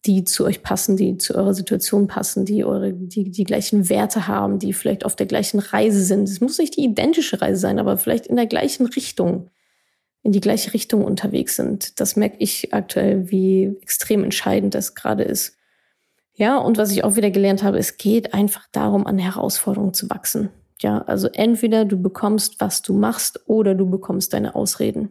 die 0.07 0.25
zu 0.25 0.45
euch 0.45 0.63
passen, 0.63 0.97
die 0.97 1.17
zu 1.17 1.35
eurer 1.35 1.55
Situation 1.55 2.07
passen, 2.07 2.45
die 2.45 2.65
eure, 2.65 2.93
die, 2.93 3.31
die 3.31 3.45
gleichen 3.45 3.89
Werte 3.89 4.29
haben, 4.29 4.59
die 4.59 4.73
vielleicht 4.73 5.05
auf 5.05 5.17
der 5.17 5.27
gleichen 5.27 5.61
Reise 5.61 6.03
sind. 6.03 6.29
Es 6.29 6.41
muss 6.41 6.59
nicht 6.59 6.77
die 6.77 6.85
identische 6.85 7.41
Reise 7.41 7.61
sein, 7.61 7.79
aber 7.79 7.97
vielleicht 7.97 8.27
in 8.27 8.37
der 8.37 8.47
gleichen 8.47 8.87
Richtung, 8.87 9.51
in 10.23 10.33
die 10.33 10.41
gleiche 10.41 10.75
Richtung 10.75 11.05
unterwegs 11.05 11.57
sind. 11.57 12.01
Das 12.01 12.17
merke 12.17 12.37
ich 12.39 12.75
aktuell, 12.75 13.31
wie 13.31 13.77
extrem 13.81 14.25
entscheidend 14.25 14.75
das 14.75 14.95
gerade 14.95 15.23
ist. 15.23 15.57
Ja, 16.35 16.59
und 16.59 16.79
was 16.79 16.91
ich 16.91 17.05
auch 17.05 17.17
wieder 17.17 17.31
gelernt 17.31 17.63
habe, 17.63 17.79
es 17.79 17.97
geht 17.97 18.35
einfach 18.35 18.67
darum, 18.73 19.07
an 19.07 19.19
Herausforderungen 19.19 19.95
zu 19.95 20.11
wachsen. 20.11 20.51
Ja, 20.81 20.99
also 21.03 21.29
entweder 21.29 21.85
du 21.85 22.01
bekommst, 22.01 22.61
was 22.61 22.83
du 22.83 22.93
machst, 22.93 23.41
oder 23.47 23.75
du 23.75 23.89
bekommst 23.89 24.33
deine 24.33 24.55
Ausreden. 24.55 25.11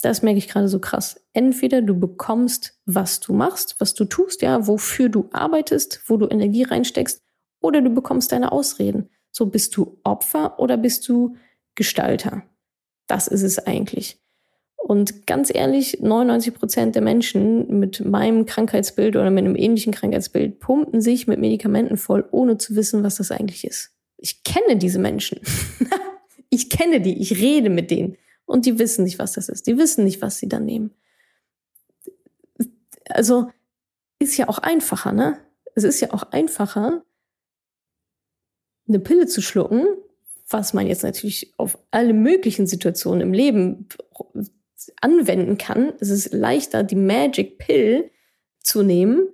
Das 0.00 0.22
merke 0.22 0.38
ich 0.38 0.48
gerade 0.48 0.68
so 0.68 0.78
krass. 0.78 1.20
Entweder 1.32 1.82
du 1.82 1.98
bekommst, 1.98 2.78
was 2.86 3.20
du 3.20 3.32
machst, 3.32 3.76
was 3.78 3.94
du 3.94 4.04
tust, 4.04 4.42
ja, 4.42 4.66
wofür 4.66 5.08
du 5.08 5.28
arbeitest, 5.32 6.02
wo 6.06 6.16
du 6.16 6.28
Energie 6.28 6.62
reinsteckst, 6.62 7.22
oder 7.60 7.82
du 7.82 7.90
bekommst 7.90 8.30
deine 8.30 8.52
Ausreden. 8.52 9.10
So 9.32 9.46
bist 9.46 9.76
du 9.76 9.98
Opfer 10.04 10.58
oder 10.60 10.76
bist 10.76 11.08
du 11.08 11.36
Gestalter. 11.74 12.42
Das 13.08 13.26
ist 13.26 13.42
es 13.42 13.58
eigentlich. 13.58 14.20
Und 14.76 15.26
ganz 15.26 15.52
ehrlich, 15.52 15.98
99 16.00 16.54
Prozent 16.54 16.94
der 16.94 17.02
Menschen 17.02 17.78
mit 17.80 18.04
meinem 18.04 18.46
Krankheitsbild 18.46 19.16
oder 19.16 19.30
mit 19.30 19.44
einem 19.44 19.56
ähnlichen 19.56 19.92
Krankheitsbild 19.92 20.60
pumpen 20.60 21.00
sich 21.00 21.26
mit 21.26 21.40
Medikamenten 21.40 21.96
voll, 21.96 22.26
ohne 22.30 22.58
zu 22.58 22.76
wissen, 22.76 23.02
was 23.02 23.16
das 23.16 23.30
eigentlich 23.30 23.66
ist. 23.66 23.90
Ich 24.16 24.44
kenne 24.44 24.76
diese 24.76 24.98
Menschen. 24.98 25.40
ich 26.50 26.70
kenne 26.70 27.00
die, 27.00 27.20
ich 27.20 27.38
rede 27.40 27.70
mit 27.70 27.90
denen. 27.90 28.16
Und 28.48 28.64
die 28.64 28.78
wissen 28.78 29.04
nicht, 29.04 29.18
was 29.18 29.34
das 29.34 29.50
ist. 29.50 29.66
Die 29.66 29.76
wissen 29.76 30.04
nicht, 30.04 30.22
was 30.22 30.38
sie 30.38 30.48
dann 30.48 30.64
nehmen. 30.64 30.94
Also 33.10 33.50
ist 34.18 34.38
ja 34.38 34.48
auch 34.48 34.58
einfacher, 34.58 35.12
ne? 35.12 35.38
Es 35.74 35.84
ist 35.84 36.00
ja 36.00 36.12
auch 36.12 36.22
einfacher, 36.32 37.04
eine 38.88 39.00
Pille 39.00 39.26
zu 39.26 39.42
schlucken, 39.42 39.86
was 40.48 40.72
man 40.72 40.86
jetzt 40.86 41.02
natürlich 41.02 41.52
auf 41.58 41.78
alle 41.90 42.14
möglichen 42.14 42.66
Situationen 42.66 43.20
im 43.20 43.34
Leben 43.34 43.86
anwenden 45.02 45.58
kann. 45.58 45.92
Es 46.00 46.08
ist 46.08 46.32
leichter, 46.32 46.82
die 46.82 46.96
Magic 46.96 47.58
Pill 47.58 48.10
zu 48.60 48.82
nehmen, 48.82 49.28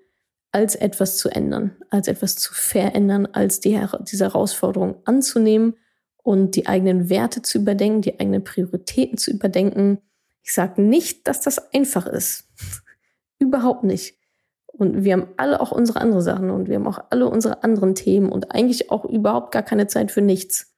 als 0.51 0.75
etwas 0.75 1.19
zu 1.19 1.29
ändern, 1.29 1.77
als 1.89 2.09
etwas 2.09 2.35
zu 2.35 2.53
verändern, 2.53 3.27
als 3.27 3.61
die, 3.61 3.81
diese 4.11 4.25
Herausforderung 4.25 4.97
anzunehmen 5.05 5.77
und 6.25 6.57
die 6.57 6.67
eigenen 6.67 7.11
Werte 7.11 7.43
zu 7.43 7.59
überdenken, 7.59 8.01
die 8.01 8.19
eigenen 8.19 8.43
Prioritäten 8.43 9.19
zu 9.19 9.31
überdenken. 9.31 9.99
Ich 10.43 10.55
sage 10.55 10.83
nicht, 10.83 11.29
dass 11.29 11.43
das 11.43 11.73
einfach 11.73 12.07
ist. 12.07 12.49
Überhaupt 13.39 13.85
nicht. 13.85 14.19
Und 14.67 15.05
wir 15.05 15.13
haben 15.13 15.29
alle 15.37 15.61
auch 15.61 15.71
unsere 15.71 16.01
anderen 16.01 16.23
Sachen 16.23 16.51
und 16.51 16.69
wir 16.69 16.77
haben 16.77 16.87
auch 16.87 16.99
alle 17.11 17.29
unsere 17.29 17.63
anderen 17.63 17.95
Themen 17.95 18.33
und 18.33 18.53
eigentlich 18.53 18.91
auch 18.91 19.05
überhaupt 19.05 19.53
gar 19.53 19.63
keine 19.63 19.87
Zeit 19.87 20.11
für 20.11 20.23
nichts. 20.23 20.75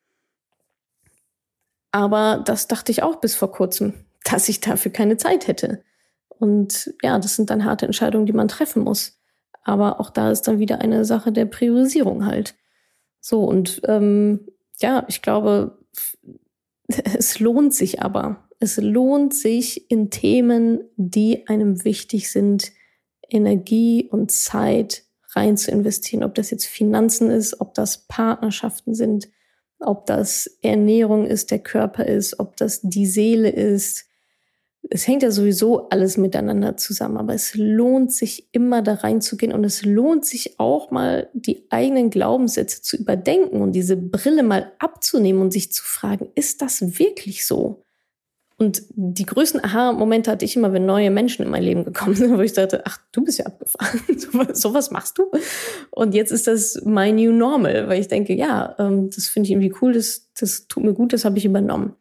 Aber 1.93 2.43
das 2.45 2.67
dachte 2.67 2.91
ich 2.91 3.05
auch 3.05 3.17
bis 3.17 3.37
vor 3.37 3.53
kurzem, 3.53 3.95
dass 4.25 4.49
ich 4.49 4.61
dafür 4.61 4.91
keine 4.91 5.17
Zeit 5.17 5.47
hätte. 5.47 5.83
Und 6.29 6.93
ja, 7.03 7.19
das 7.21 7.37
sind 7.37 7.51
dann 7.51 7.65
harte 7.65 7.87
Entscheidungen, 7.87 8.27
die 8.27 8.33
man 8.33 8.49
treffen 8.49 8.83
muss. 8.83 9.19
Aber 9.63 10.01
auch 10.01 10.11
da 10.11 10.33
ist 10.33 10.43
dann 10.43 10.59
wieder 10.59 10.81
eine 10.81 11.05
Sache 11.05 11.31
der 11.31 11.47
Priorisierung 11.47 12.27
halt. 12.27 12.57
So, 13.21 13.45
und 13.45 13.81
ähm, 13.85 14.47
ja, 14.79 15.05
ich 15.09 15.23
glaube, 15.23 15.79
es 17.19 17.41
lohnt 17.41 17.75
sich 17.75 18.03
aber. 18.03 18.49
Es 18.59 18.79
lohnt 18.79 19.35
sich 19.35 19.91
in 19.91 20.11
Themen, 20.11 20.85
die 20.97 21.47
einem 21.47 21.85
wichtig 21.85 22.31
sind, 22.31 22.73
Energie 23.29 24.09
und 24.11 24.31
Zeit 24.31 25.05
rein 25.35 25.57
zu 25.57 25.71
investieren. 25.71 26.25
Ob 26.25 26.35
das 26.35 26.51
jetzt 26.51 26.67
Finanzen 26.67 27.31
ist, 27.31 27.61
ob 27.61 27.75
das 27.75 28.07
Partnerschaften 28.07 28.95
sind, 28.95 29.29
ob 29.81 30.07
das 30.07 30.47
Ernährung 30.63 31.27
ist, 31.27 31.51
der 31.51 31.59
Körper 31.59 32.07
ist, 32.07 32.41
ob 32.41 32.57
das 32.57 32.81
die 32.83 33.07
Seele 33.07 33.51
ist, 33.51 34.07
es 34.91 35.07
hängt 35.07 35.23
ja 35.23 35.31
sowieso 35.31 35.89
alles 35.89 36.17
miteinander 36.17 36.77
zusammen, 36.77 37.17
aber 37.17 37.35
es 37.35 37.55
lohnt 37.55 38.13
sich 38.13 38.49
immer 38.53 38.83
da 38.83 38.95
reinzugehen 38.95 39.53
und 39.53 39.65
es 39.65 39.85
lohnt 39.85 40.25
sich 40.25 40.59
auch 40.59 40.91
mal 40.91 41.29
die 41.33 41.67
eigenen 41.71 42.11
Glaubenssätze 42.11 42.83
zu 42.83 42.97
überdenken 42.97 43.63
und 43.63 43.73
diese 43.73 43.97
Brille 43.97 44.43
mal 44.43 44.73
abzunehmen 44.79 45.41
und 45.41 45.53
sich 45.53 45.73
zu 45.73 45.83
fragen, 45.83 46.29
ist 46.35 46.63
das 46.63 46.99
wirklich 46.99 47.47
so? 47.47 47.83
Und 48.59 48.85
die 48.89 49.27
größten 49.27 49.63
Aha-Momente 49.63 50.31
hatte 50.31 50.47
ich 50.47 50.57
immer, 50.57 50.73
wenn 50.73 50.87
neue 50.87 51.11
Menschen 51.11 51.45
in 51.45 51.51
mein 51.51 51.63
Leben 51.63 51.85
gekommen 51.85 52.15
sind, 52.15 52.35
wo 52.39 52.41
ich 52.41 52.55
dachte, 52.55 52.83
ach, 52.87 52.99
du 53.13 53.23
bist 53.23 53.39
ja 53.39 53.47
abgefahren, 53.47 54.01
so 54.55 54.73
was 54.73 54.91
machst 54.91 55.19
du. 55.19 55.31
Und 55.91 56.15
jetzt 56.15 56.33
ist 56.33 56.47
das 56.47 56.81
mein 56.85 57.17
New 57.17 57.33
Normal, 57.33 57.89
weil 57.89 58.01
ich 58.01 58.09
denke, 58.09 58.35
ja, 58.35 58.75
ähm, 58.79 59.11
das 59.11 59.29
finde 59.29 59.49
ich 59.49 59.53
irgendwie 59.53 59.75
cool, 59.83 59.93
das, 59.93 60.31
das 60.39 60.69
tut 60.69 60.85
mir 60.85 60.95
gut, 60.95 61.13
das 61.13 61.25
habe 61.27 61.37
ich 61.37 61.45
übernommen. 61.45 61.97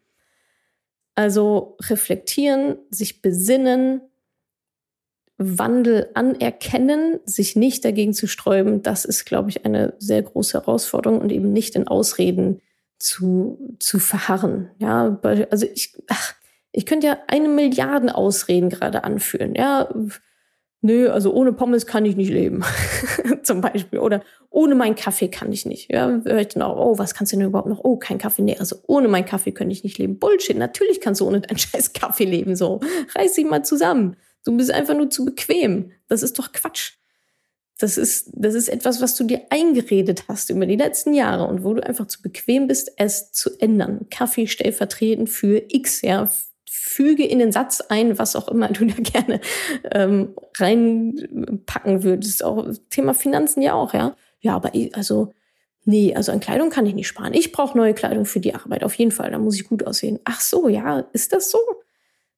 Also 1.15 1.77
reflektieren, 1.81 2.77
sich 2.89 3.21
besinnen, 3.21 4.01
Wandel 5.37 6.09
anerkennen, 6.13 7.19
sich 7.25 7.55
nicht 7.55 7.83
dagegen 7.83 8.13
zu 8.13 8.27
sträuben, 8.27 8.83
das 8.83 9.03
ist, 9.03 9.25
glaube 9.25 9.49
ich, 9.49 9.65
eine 9.65 9.93
sehr 9.99 10.21
große 10.21 10.59
Herausforderung 10.59 11.19
und 11.19 11.31
eben 11.31 11.51
nicht 11.51 11.75
in 11.75 11.87
Ausreden 11.87 12.61
zu, 12.99 13.75
zu 13.79 13.99
verharren. 13.99 14.69
Ja, 14.79 15.19
also 15.49 15.65
ich, 15.73 15.97
ach, 16.07 16.35
ich 16.71 16.85
könnte 16.85 17.07
ja 17.07 17.17
eine 17.27 17.49
Milliarden 17.49 18.09
Ausreden 18.09 18.69
gerade 18.69 19.03
anführen. 19.03 19.55
Ja, 19.55 19.89
nö, 20.85 21.09
also 21.09 21.33
ohne 21.33 21.51
Pommes 21.51 21.85
kann 21.85 22.05
ich 22.05 22.15
nicht 22.15 22.29
leben, 22.29 22.63
zum 23.43 23.61
Beispiel. 23.61 23.99
Oder 23.99 24.23
ohne 24.49 24.75
meinen 24.75 24.95
Kaffee 24.95 25.27
kann 25.27 25.51
ich 25.51 25.65
nicht. 25.65 25.91
Ja, 25.91 26.21
höre 26.23 26.39
ich 26.39 26.49
dann 26.49 26.63
auch, 26.63 26.77
oh, 26.77 26.97
was 26.97 27.13
kannst 27.13 27.33
du 27.33 27.37
denn 27.37 27.47
überhaupt 27.47 27.67
noch? 27.67 27.83
Oh, 27.83 27.97
kein 27.97 28.17
Kaffee. 28.17 28.43
Nee, 28.43 28.57
also 28.57 28.77
ohne 28.87 29.07
meinen 29.07 29.25
Kaffee 29.25 29.51
könnte 29.51 29.73
ich 29.73 29.83
nicht 29.83 29.97
leben. 29.97 30.19
Bullshit, 30.19 30.57
natürlich 30.57 31.01
kannst 31.01 31.21
du 31.21 31.27
ohne 31.27 31.41
deinen 31.41 31.57
scheiß 31.59 31.93
Kaffee 31.93 32.25
leben. 32.25 32.55
So, 32.55 32.79
reiß 33.15 33.33
dich 33.33 33.45
mal 33.45 33.63
zusammen. 33.63 34.15
Du 34.45 34.55
bist 34.55 34.71
einfach 34.71 34.95
nur 34.95 35.09
zu 35.09 35.25
bequem. 35.25 35.91
Das 36.07 36.23
ist 36.23 36.37
doch 36.39 36.51
Quatsch. 36.51 36.93
Das 37.77 37.97
ist, 37.97 38.29
das 38.33 38.53
ist 38.53 38.69
etwas, 38.69 39.01
was 39.01 39.15
du 39.15 39.25
dir 39.25 39.41
eingeredet 39.49 40.25
hast 40.29 40.49
über 40.49 40.65
die 40.65 40.77
letzten 40.77 41.13
Jahre 41.13 41.45
und 41.45 41.65
wo 41.65 41.73
du 41.73 41.85
einfach 41.85 42.07
zu 42.07 42.21
bequem 42.21 42.67
bist, 42.67 42.93
es 42.95 43.33
zu 43.33 43.49
ändern. 43.59 44.07
Kaffee 44.09 44.47
stellvertretend 44.47 45.29
für 45.29 45.61
X, 45.67 46.01
ja. 46.01 46.29
Füge 46.87 47.25
in 47.25 47.39
den 47.39 47.51
Satz 47.51 47.81
ein, 47.81 48.19
was 48.19 48.35
auch 48.35 48.47
immer 48.47 48.67
du 48.69 48.85
da 48.85 48.93
gerne 48.93 49.41
ähm, 49.91 50.35
reinpacken 50.55 52.03
würdest. 52.03 52.43
Auch 52.43 52.67
Thema 52.91 53.15
Finanzen 53.15 53.63
ja 53.63 53.73
auch, 53.73 53.93
ja. 53.93 54.15
Ja, 54.39 54.55
aber 54.55 54.71
also, 54.93 55.33
nee, 55.83 56.13
also 56.13 56.31
an 56.31 56.39
Kleidung 56.39 56.69
kann 56.69 56.85
ich 56.85 56.93
nicht 56.93 57.07
sparen. 57.07 57.33
Ich 57.33 57.51
brauche 57.51 57.75
neue 57.75 57.95
Kleidung 57.95 58.25
für 58.25 58.39
die 58.39 58.53
Arbeit, 58.53 58.83
auf 58.83 58.93
jeden 58.93 59.09
Fall. 59.09 59.31
Da 59.31 59.39
muss 59.39 59.55
ich 59.55 59.67
gut 59.67 59.87
aussehen. 59.87 60.19
Ach 60.25 60.39
so, 60.39 60.69
ja, 60.69 60.99
ist 61.11 61.33
das 61.33 61.49
so? 61.49 61.57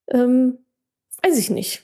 Ähm, 0.10 0.60
weiß 1.22 1.38
ich 1.38 1.50
nicht. 1.50 1.84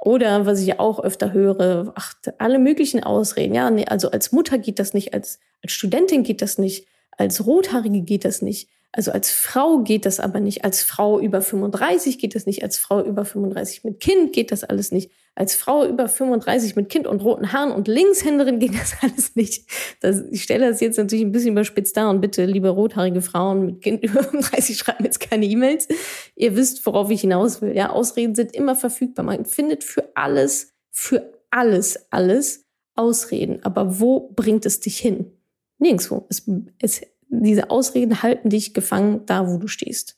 Oder 0.00 0.46
was 0.46 0.62
ich 0.62 0.80
auch 0.80 1.00
öfter 1.00 1.34
höre, 1.34 1.92
ach, 1.94 2.14
alle 2.38 2.58
möglichen 2.58 3.04
Ausreden. 3.04 3.54
Ja, 3.54 3.70
nee, 3.70 3.84
also 3.84 4.10
als 4.10 4.32
Mutter 4.32 4.56
geht 4.56 4.78
das 4.78 4.94
nicht, 4.94 5.12
als, 5.12 5.40
als 5.62 5.72
Studentin 5.72 6.22
geht 6.22 6.40
das 6.40 6.56
nicht, 6.56 6.86
als 7.10 7.44
Rothaarige 7.44 8.00
geht 8.00 8.24
das 8.24 8.40
nicht. 8.40 8.70
Also 8.92 9.12
als 9.12 9.30
Frau 9.30 9.80
geht 9.80 10.06
das 10.06 10.18
aber 10.18 10.40
nicht. 10.40 10.64
Als 10.64 10.82
Frau 10.82 11.20
über 11.20 11.42
35 11.42 12.18
geht 12.18 12.34
das 12.34 12.46
nicht. 12.46 12.62
Als 12.62 12.78
Frau 12.78 13.04
über 13.04 13.24
35 13.24 13.84
mit 13.84 14.00
Kind 14.00 14.32
geht 14.32 14.50
das 14.50 14.64
alles 14.64 14.92
nicht. 14.92 15.10
Als 15.34 15.54
Frau 15.54 15.86
über 15.86 16.08
35 16.08 16.74
mit 16.74 16.88
Kind 16.88 17.06
und 17.06 17.22
roten 17.22 17.52
Haaren 17.52 17.70
und 17.70 17.86
Linkshänderin 17.86 18.58
geht 18.58 18.74
das 18.74 18.94
alles 19.02 19.36
nicht. 19.36 19.70
Das, 20.00 20.22
ich 20.30 20.42
stelle 20.42 20.68
das 20.68 20.80
jetzt 20.80 20.96
natürlich 20.96 21.24
ein 21.24 21.32
bisschen 21.32 21.52
überspitzt 21.52 21.96
dar 21.96 22.08
und 22.08 22.20
bitte, 22.20 22.46
liebe 22.46 22.70
rothaarige 22.70 23.20
Frauen 23.20 23.66
mit 23.66 23.82
Kind 23.82 24.02
über 24.02 24.22
35, 24.22 24.78
schreiben 24.78 25.04
jetzt 25.04 25.20
keine 25.20 25.44
E-Mails. 25.44 25.86
Ihr 26.34 26.56
wisst, 26.56 26.84
worauf 26.86 27.10
ich 27.10 27.20
hinaus 27.20 27.60
will. 27.60 27.76
Ja, 27.76 27.90
Ausreden 27.90 28.34
sind 28.34 28.54
immer 28.54 28.74
verfügbar. 28.74 29.24
Man 29.24 29.44
findet 29.44 29.84
für 29.84 30.10
alles, 30.14 30.72
für 30.90 31.34
alles, 31.50 32.06
alles 32.10 32.64
Ausreden. 32.94 33.60
Aber 33.64 34.00
wo 34.00 34.30
bringt 34.34 34.64
es 34.64 34.80
dich 34.80 34.98
hin? 34.98 35.30
Nirgendwo. 35.78 36.26
Es, 36.30 36.42
es 36.80 37.02
diese 37.28 37.70
Ausreden 37.70 38.22
halten 38.22 38.50
dich 38.50 38.74
gefangen 38.74 39.26
da, 39.26 39.48
wo 39.48 39.58
du 39.58 39.68
stehst. 39.68 40.16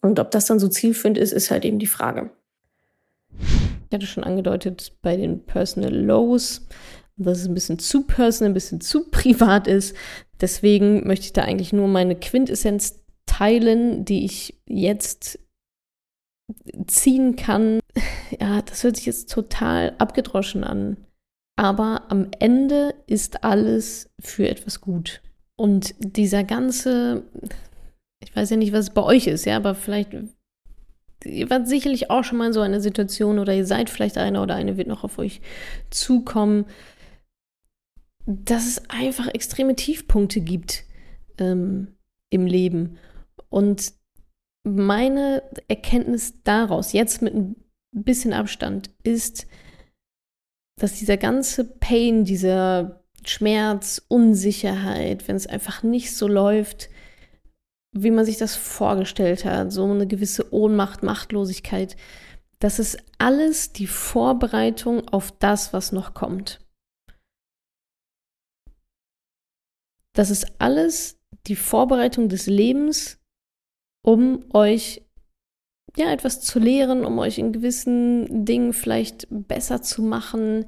Und 0.00 0.18
ob 0.18 0.30
das 0.30 0.46
dann 0.46 0.58
so 0.58 0.68
zielführend 0.68 1.18
ist, 1.18 1.32
ist 1.32 1.50
halt 1.50 1.64
eben 1.64 1.78
die 1.78 1.86
Frage. 1.86 2.30
Ich 3.38 3.94
hatte 3.94 4.06
schon 4.06 4.24
angedeutet 4.24 4.96
bei 5.02 5.16
den 5.16 5.44
Personal 5.44 5.94
Lows, 5.94 6.66
dass 7.16 7.40
es 7.40 7.46
ein 7.46 7.54
bisschen 7.54 7.78
zu 7.78 8.04
personal, 8.04 8.50
ein 8.50 8.54
bisschen 8.54 8.80
zu 8.80 9.10
privat 9.10 9.66
ist. 9.66 9.94
Deswegen 10.40 11.06
möchte 11.06 11.26
ich 11.26 11.32
da 11.32 11.42
eigentlich 11.42 11.72
nur 11.72 11.88
meine 11.88 12.16
Quintessenz 12.16 13.04
teilen, 13.26 14.04
die 14.04 14.24
ich 14.24 14.60
jetzt 14.66 15.38
ziehen 16.86 17.36
kann. 17.36 17.80
Ja, 18.40 18.62
das 18.62 18.82
hört 18.82 18.96
sich 18.96 19.04
jetzt 19.04 19.30
total 19.30 19.94
abgedroschen 19.98 20.64
an. 20.64 20.96
Aber 21.56 22.10
am 22.10 22.28
Ende 22.38 22.94
ist 23.06 23.44
alles 23.44 24.08
für 24.18 24.48
etwas 24.48 24.80
gut. 24.80 25.20
Und 25.62 25.94
dieser 26.00 26.42
ganze, 26.42 27.22
ich 28.20 28.34
weiß 28.34 28.50
ja 28.50 28.56
nicht, 28.56 28.72
was 28.72 28.90
bei 28.90 29.04
euch 29.04 29.28
ist, 29.28 29.44
ja, 29.44 29.54
aber 29.54 29.76
vielleicht, 29.76 30.10
ihr 31.24 31.50
wart 31.50 31.68
sicherlich 31.68 32.10
auch 32.10 32.24
schon 32.24 32.38
mal 32.38 32.48
in 32.48 32.52
so 32.52 32.62
einer 32.62 32.80
Situation 32.80 33.38
oder 33.38 33.54
ihr 33.54 33.64
seid 33.64 33.88
vielleicht 33.88 34.18
einer 34.18 34.42
oder 34.42 34.56
eine 34.56 34.76
wird 34.76 34.88
noch 34.88 35.04
auf 35.04 35.18
euch 35.18 35.40
zukommen, 35.88 36.64
dass 38.26 38.66
es 38.66 38.90
einfach 38.90 39.28
extreme 39.28 39.76
Tiefpunkte 39.76 40.40
gibt 40.40 40.82
ähm, 41.38 41.94
im 42.32 42.46
Leben. 42.46 42.98
Und 43.48 43.92
meine 44.66 45.44
Erkenntnis 45.68 46.42
daraus, 46.42 46.92
jetzt 46.92 47.22
mit 47.22 47.34
ein 47.34 47.54
bisschen 47.92 48.32
Abstand, 48.32 48.90
ist, 49.04 49.46
dass 50.80 50.98
dieser 50.98 51.18
ganze 51.18 51.62
Pain, 51.62 52.24
dieser 52.24 53.01
Schmerz, 53.28 54.02
Unsicherheit, 54.08 55.28
wenn 55.28 55.36
es 55.36 55.46
einfach 55.46 55.82
nicht 55.82 56.14
so 56.16 56.28
läuft, 56.28 56.90
wie 57.94 58.10
man 58.10 58.24
sich 58.24 58.38
das 58.38 58.56
vorgestellt 58.56 59.44
hat, 59.44 59.72
so 59.72 59.84
eine 59.84 60.06
gewisse 60.06 60.52
Ohnmacht, 60.52 61.02
Machtlosigkeit, 61.02 61.96
das 62.58 62.78
ist 62.78 62.98
alles 63.18 63.72
die 63.72 63.86
Vorbereitung 63.86 65.08
auf 65.08 65.32
das, 65.32 65.72
was 65.72 65.92
noch 65.92 66.14
kommt. 66.14 66.60
Das 70.14 70.30
ist 70.30 70.60
alles 70.60 71.18
die 71.46 71.56
Vorbereitung 71.56 72.28
des 72.28 72.46
Lebens, 72.46 73.18
um 74.04 74.44
euch 74.52 75.02
ja 75.96 76.12
etwas 76.12 76.40
zu 76.40 76.58
lehren, 76.58 77.04
um 77.04 77.18
euch 77.18 77.38
in 77.38 77.52
gewissen 77.52 78.44
Dingen 78.44 78.72
vielleicht 78.72 79.26
besser 79.30 79.82
zu 79.82 80.02
machen, 80.02 80.66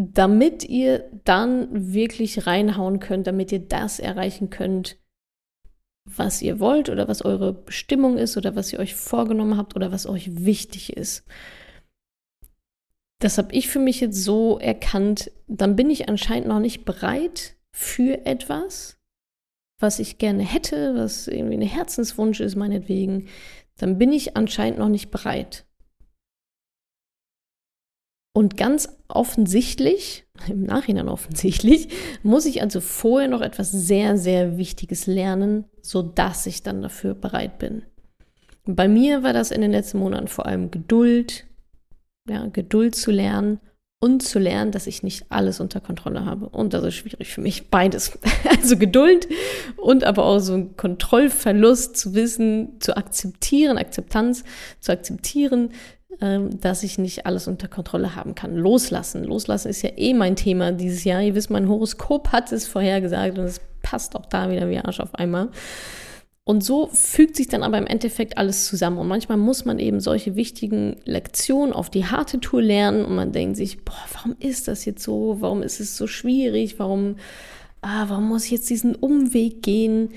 damit 0.00 0.64
ihr 0.64 1.10
dann 1.24 1.92
wirklich 1.92 2.46
reinhauen 2.46 3.00
könnt, 3.00 3.26
damit 3.26 3.52
ihr 3.52 3.60
das 3.60 3.98
erreichen 3.98 4.48
könnt, 4.48 4.98
was 6.04 6.40
ihr 6.40 6.58
wollt 6.58 6.88
oder 6.88 7.06
was 7.06 7.22
eure 7.22 7.52
Bestimmung 7.52 8.16
ist 8.16 8.36
oder 8.36 8.56
was 8.56 8.72
ihr 8.72 8.78
euch 8.78 8.94
vorgenommen 8.94 9.56
habt 9.56 9.76
oder 9.76 9.92
was 9.92 10.06
euch 10.06 10.44
wichtig 10.44 10.96
ist. 10.96 11.26
Das 13.18 13.36
habe 13.36 13.52
ich 13.54 13.68
für 13.68 13.78
mich 13.78 14.00
jetzt 14.00 14.24
so 14.24 14.58
erkannt, 14.58 15.30
dann 15.46 15.76
bin 15.76 15.90
ich 15.90 16.08
anscheinend 16.08 16.48
noch 16.48 16.60
nicht 16.60 16.86
bereit 16.86 17.56
für 17.70 18.24
etwas, 18.24 18.98
was 19.78 19.98
ich 19.98 20.16
gerne 20.16 20.42
hätte, 20.42 20.94
was 20.94 21.28
irgendwie 21.28 21.58
ein 21.58 21.62
Herzenswunsch 21.62 22.40
ist, 22.40 22.56
meinetwegen, 22.56 23.28
dann 23.76 23.98
bin 23.98 24.12
ich 24.12 24.36
anscheinend 24.36 24.78
noch 24.78 24.88
nicht 24.88 25.10
bereit. 25.10 25.66
Und 28.32 28.56
ganz 28.56 28.88
offensichtlich, 29.08 30.24
im 30.48 30.62
Nachhinein 30.62 31.08
offensichtlich, 31.08 31.88
muss 32.22 32.46
ich 32.46 32.62
also 32.62 32.80
vorher 32.80 33.28
noch 33.28 33.40
etwas 33.40 33.70
sehr, 33.72 34.16
sehr 34.16 34.56
Wichtiges 34.56 35.06
lernen, 35.06 35.64
sodass 35.82 36.46
ich 36.46 36.62
dann 36.62 36.82
dafür 36.82 37.14
bereit 37.14 37.58
bin. 37.58 37.82
Bei 38.66 38.88
mir 38.88 39.22
war 39.22 39.32
das 39.32 39.50
in 39.50 39.62
den 39.62 39.72
letzten 39.72 39.98
Monaten 39.98 40.28
vor 40.28 40.46
allem 40.46 40.70
Geduld, 40.70 41.46
ja, 42.28 42.46
Geduld 42.46 42.94
zu 42.94 43.10
lernen 43.10 43.58
und 44.02 44.22
zu 44.22 44.38
lernen, 44.38 44.70
dass 44.70 44.86
ich 44.86 45.02
nicht 45.02 45.26
alles 45.30 45.60
unter 45.60 45.80
Kontrolle 45.80 46.24
habe. 46.24 46.48
Und 46.48 46.72
das 46.72 46.84
ist 46.84 46.94
schwierig 46.94 47.32
für 47.32 47.40
mich, 47.40 47.68
beides. 47.68 48.18
Also 48.48 48.76
Geduld 48.76 49.28
und 49.76 50.04
aber 50.04 50.24
auch 50.24 50.38
so 50.38 50.54
ein 50.54 50.76
Kontrollverlust 50.76 51.96
zu 51.96 52.14
wissen, 52.14 52.80
zu 52.80 52.96
akzeptieren, 52.96 53.78
Akzeptanz 53.78 54.44
zu 54.80 54.92
akzeptieren, 54.92 55.70
dass 56.18 56.82
ich 56.82 56.98
nicht 56.98 57.24
alles 57.24 57.48
unter 57.48 57.68
Kontrolle 57.68 58.16
haben 58.16 58.34
kann. 58.34 58.56
Loslassen. 58.56 59.24
Loslassen 59.24 59.68
ist 59.68 59.82
ja 59.82 59.90
eh 59.96 60.12
mein 60.12 60.36
Thema 60.36 60.72
dieses 60.72 61.04
Jahr. 61.04 61.22
Ihr 61.22 61.34
wisst, 61.34 61.50
mein 61.50 61.68
Horoskop 61.68 62.32
hat 62.32 62.52
es 62.52 62.66
vorhergesagt 62.66 63.38
und 63.38 63.44
es 63.44 63.60
passt 63.82 64.16
auch 64.16 64.26
da 64.26 64.50
wieder 64.50 64.68
wie 64.68 64.78
Arsch 64.78 65.00
auf 65.00 65.14
einmal. 65.14 65.48
Und 66.44 66.64
so 66.64 66.88
fügt 66.92 67.36
sich 67.36 67.46
dann 67.46 67.62
aber 67.62 67.78
im 67.78 67.86
Endeffekt 67.86 68.36
alles 68.36 68.66
zusammen. 68.66 68.98
Und 68.98 69.08
manchmal 69.08 69.38
muss 69.38 69.64
man 69.64 69.78
eben 69.78 70.00
solche 70.00 70.34
wichtigen 70.34 70.96
Lektionen 71.04 71.72
auf 71.72 71.90
die 71.90 72.06
harte 72.06 72.40
Tour 72.40 72.60
lernen 72.60 73.04
und 73.04 73.14
man 73.14 73.30
denkt 73.30 73.56
sich, 73.56 73.84
boah, 73.84 74.04
warum 74.12 74.34
ist 74.40 74.66
das 74.66 74.84
jetzt 74.84 75.02
so? 75.02 75.36
Warum 75.40 75.62
ist 75.62 75.80
es 75.80 75.96
so 75.96 76.06
schwierig? 76.06 76.78
Warum, 76.78 77.16
ah, 77.82 78.06
warum 78.08 78.28
muss 78.28 78.46
ich 78.46 78.50
jetzt 78.50 78.68
diesen 78.68 78.96
Umweg 78.96 79.62
gehen? 79.62 80.10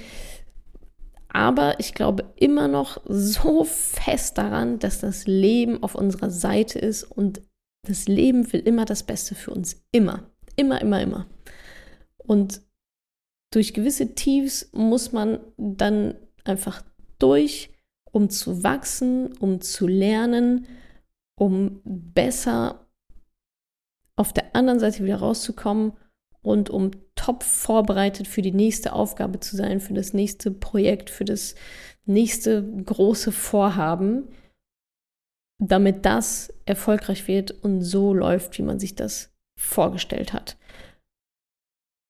Aber 1.33 1.79
ich 1.79 1.95
glaube 1.95 2.31
immer 2.35 2.67
noch 2.67 3.01
so 3.05 3.63
fest 3.63 4.37
daran, 4.37 4.77
dass 4.77 5.01
das 5.01 5.25
Leben 5.25 5.81
auf 5.81 5.95
unserer 5.95 6.29
Seite 6.29 6.77
ist 6.77 7.03
und 7.03 7.41
das 7.87 8.07
Leben 8.07 8.53
will 8.53 8.61
immer 8.61 8.85
das 8.85 9.03
Beste 9.03 9.35
für 9.35 9.51
uns. 9.51 9.83
Immer. 9.91 10.31
Immer, 10.55 10.79
immer, 10.81 11.01
immer. 11.01 11.25
Und 12.17 12.61
durch 13.51 13.73
gewisse 13.73 14.13
Tiefs 14.13 14.69
muss 14.73 15.11
man 15.11 15.39
dann 15.57 16.15
einfach 16.43 16.83
durch, 17.17 17.73
um 18.11 18.29
zu 18.29 18.63
wachsen, 18.63 19.35
um 19.37 19.59
zu 19.59 19.87
lernen, 19.87 20.67
um 21.35 21.81
besser 21.83 22.87
auf 24.15 24.33
der 24.33 24.55
anderen 24.55 24.79
Seite 24.79 25.03
wieder 25.03 25.17
rauszukommen 25.17 25.93
und 26.43 26.69
um 26.69 26.91
top 27.23 27.43
vorbereitet 27.43 28.27
für 28.27 28.41
die 28.41 28.51
nächste 28.51 28.91
Aufgabe 28.91 29.39
zu 29.39 29.55
sein, 29.55 29.79
für 29.79 29.93
das 29.93 30.13
nächste 30.13 30.51
Projekt, 30.51 31.09
für 31.09 31.23
das 31.23 31.55
nächste 32.05 32.61
große 32.63 33.31
Vorhaben, 33.31 34.27
damit 35.57 36.05
das 36.05 36.53
erfolgreich 36.65 37.29
wird 37.29 37.51
und 37.51 37.81
so 37.81 38.13
läuft, 38.13 38.57
wie 38.57 38.63
man 38.63 38.77
sich 38.77 38.95
das 38.95 39.33
vorgestellt 39.57 40.33
hat. 40.33 40.57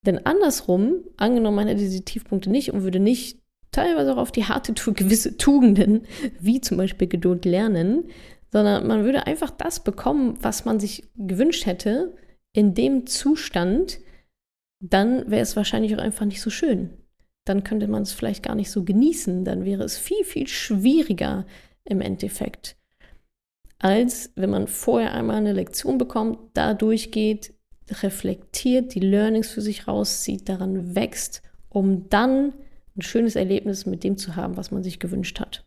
Denn 0.04 0.26
andersrum, 0.26 1.04
angenommen, 1.16 1.58
man 1.58 1.68
hätte 1.68 1.82
diese 1.82 2.04
Tiefpunkte 2.04 2.50
nicht 2.50 2.74
und 2.74 2.82
würde 2.82 3.00
nicht 3.00 3.40
teilweise 3.72 4.14
auch 4.14 4.18
auf 4.18 4.32
die 4.32 4.46
harte 4.46 4.74
Tour 4.74 4.96
gewisse 4.96 5.38
Tugenden, 5.38 6.08
wie 6.40 6.60
zum 6.60 6.78
Beispiel 6.78 7.08
Geduld, 7.08 7.46
lernen, 7.46 8.10
sondern 8.52 8.88
man 8.88 9.04
würde 9.04 9.28
einfach 9.28 9.52
das 9.52 9.84
bekommen, 9.84 10.40
was 10.42 10.66
man 10.66 10.80
sich 10.80 11.04
gewünscht 11.16 11.68
hätte, 11.68 12.18
in 12.52 12.74
dem 12.74 13.06
Zustand, 13.06 14.00
dann 14.90 15.32
wäre 15.32 15.42
es 15.42 15.56
wahrscheinlich 15.56 15.96
auch 15.96 16.02
einfach 16.02 16.26
nicht 16.26 16.42
so 16.42 16.50
schön. 16.50 16.90
Dann 17.46 17.64
könnte 17.64 17.88
man 17.88 18.04
es 18.04 18.12
vielleicht 18.12 18.44
gar 18.44 18.56
nicht 18.56 18.70
so 18.70 18.84
genießen. 18.84 19.46
Dann 19.46 19.64
wäre 19.64 19.84
es 19.84 19.98
viel, 19.98 20.26
viel 20.26 20.48
schwieriger 20.48 21.46
im 21.86 22.02
Endeffekt, 22.02 22.76
als 23.80 24.32
wenn 24.36 24.50
man 24.50 24.68
vorher 24.68 25.14
einmal 25.14 25.38
eine 25.38 25.54
Lektion 25.54 25.98
bekommt, 25.98 26.38
da 26.54 26.74
durchgeht, 26.74 27.54
reflektiert, 27.90 28.94
die 28.94 29.02
Learnings 29.02 29.50
für 29.52 29.62
sich 29.62 29.88
rauszieht, 29.88 30.48
daran 30.48 30.96
wächst, 30.96 31.42
um 31.70 32.10
dann 32.10 32.54
ein 32.96 33.02
schönes 33.02 33.36
Erlebnis 33.36 33.86
mit 33.86 34.04
dem 34.04 34.18
zu 34.18 34.36
haben, 34.36 34.56
was 34.56 34.72
man 34.72 34.84
sich 34.84 35.00
gewünscht 35.00 35.40
hat. 35.40 35.66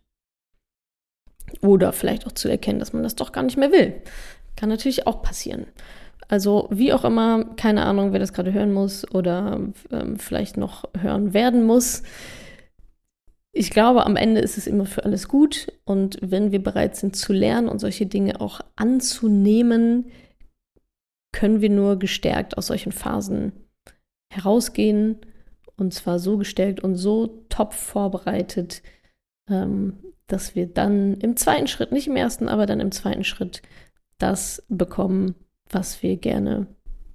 Oder 1.60 1.92
vielleicht 1.92 2.26
auch 2.26 2.32
zu 2.32 2.48
erkennen, 2.48 2.78
dass 2.78 2.92
man 2.92 3.02
das 3.02 3.16
doch 3.16 3.32
gar 3.32 3.42
nicht 3.42 3.56
mehr 3.56 3.72
will. 3.72 4.02
Kann 4.56 4.68
natürlich 4.68 5.06
auch 5.06 5.22
passieren. 5.22 5.66
Also 6.28 6.68
wie 6.70 6.92
auch 6.92 7.04
immer, 7.04 7.44
keine 7.56 7.84
Ahnung, 7.84 8.12
wer 8.12 8.18
das 8.18 8.32
gerade 8.32 8.52
hören 8.52 8.72
muss 8.72 9.08
oder 9.12 9.60
ähm, 9.90 10.16
vielleicht 10.18 10.56
noch 10.56 10.84
hören 10.98 11.34
werden 11.34 11.64
muss. 11.64 12.02
Ich 13.52 13.70
glaube, 13.70 14.04
am 14.04 14.16
Ende 14.16 14.40
ist 14.40 14.58
es 14.58 14.66
immer 14.66 14.86
für 14.86 15.04
alles 15.04 15.28
gut. 15.28 15.72
Und 15.84 16.18
wenn 16.20 16.52
wir 16.52 16.62
bereit 16.62 16.96
sind 16.96 17.16
zu 17.16 17.32
lernen 17.32 17.68
und 17.68 17.78
solche 17.78 18.06
Dinge 18.06 18.40
auch 18.40 18.60
anzunehmen, 18.74 20.10
können 21.32 21.60
wir 21.60 21.70
nur 21.70 21.98
gestärkt 21.98 22.58
aus 22.58 22.66
solchen 22.66 22.92
Phasen 22.92 23.52
herausgehen. 24.30 25.18
Und 25.76 25.94
zwar 25.94 26.18
so 26.18 26.38
gestärkt 26.38 26.80
und 26.80 26.96
so 26.96 27.44
top 27.48 27.72
vorbereitet, 27.72 28.82
ähm, 29.48 29.98
dass 30.26 30.54
wir 30.54 30.66
dann 30.66 31.14
im 31.14 31.36
zweiten 31.36 31.66
Schritt, 31.66 31.92
nicht 31.92 32.08
im 32.08 32.16
ersten, 32.16 32.48
aber 32.48 32.66
dann 32.66 32.80
im 32.80 32.90
zweiten 32.90 33.24
Schritt 33.24 33.62
das 34.18 34.64
bekommen, 34.68 35.34
was 35.70 36.02
wir 36.02 36.16
gerne 36.16 36.66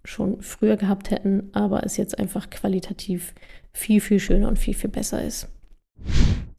schon 0.03 0.41
früher 0.41 0.77
gehabt 0.77 1.11
hätten, 1.11 1.49
aber 1.53 1.83
es 1.85 1.97
jetzt 1.97 2.17
einfach 2.17 2.49
qualitativ 2.49 3.33
viel, 3.73 4.01
viel 4.01 4.19
schöner 4.19 4.47
und 4.47 4.57
viel, 4.59 4.73
viel 4.73 4.89
besser 4.89 5.23
ist. 5.23 5.47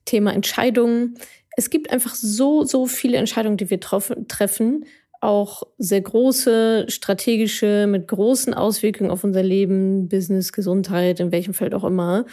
Thema 0.04 0.32
Entscheidungen. 0.32 1.16
Es 1.56 1.70
gibt 1.70 1.90
einfach 1.90 2.14
so, 2.14 2.64
so 2.64 2.86
viele 2.86 3.18
Entscheidungen, 3.18 3.56
die 3.56 3.70
wir 3.70 3.80
treffen, 3.80 4.84
auch 5.20 5.62
sehr 5.78 6.00
große, 6.00 6.86
strategische, 6.88 7.86
mit 7.86 8.08
großen 8.08 8.54
Auswirkungen 8.54 9.10
auf 9.10 9.22
unser 9.22 9.42
Leben, 9.42 10.08
Business, 10.08 10.52
Gesundheit, 10.52 11.20
in 11.20 11.30
welchem 11.30 11.54
Feld 11.54 11.74
auch 11.74 11.84
immer. 11.84 12.26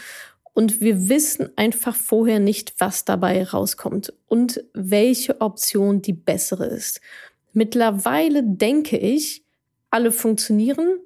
Und 0.54 0.82
wir 0.82 1.08
wissen 1.08 1.50
einfach 1.56 1.96
vorher 1.96 2.40
nicht, 2.40 2.74
was 2.80 3.06
dabei 3.06 3.44
rauskommt 3.44 4.14
und 4.28 4.64
welche 4.74 5.40
Option 5.40 6.02
die 6.02 6.14
bessere 6.14 6.66
ist. 6.66 7.02
Mittlerweile 7.54 8.44
denke 8.44 8.98
ich, 8.98 9.46
alle 9.90 10.12
funktionieren, 10.12 11.00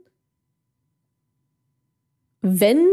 wenn 2.41 2.85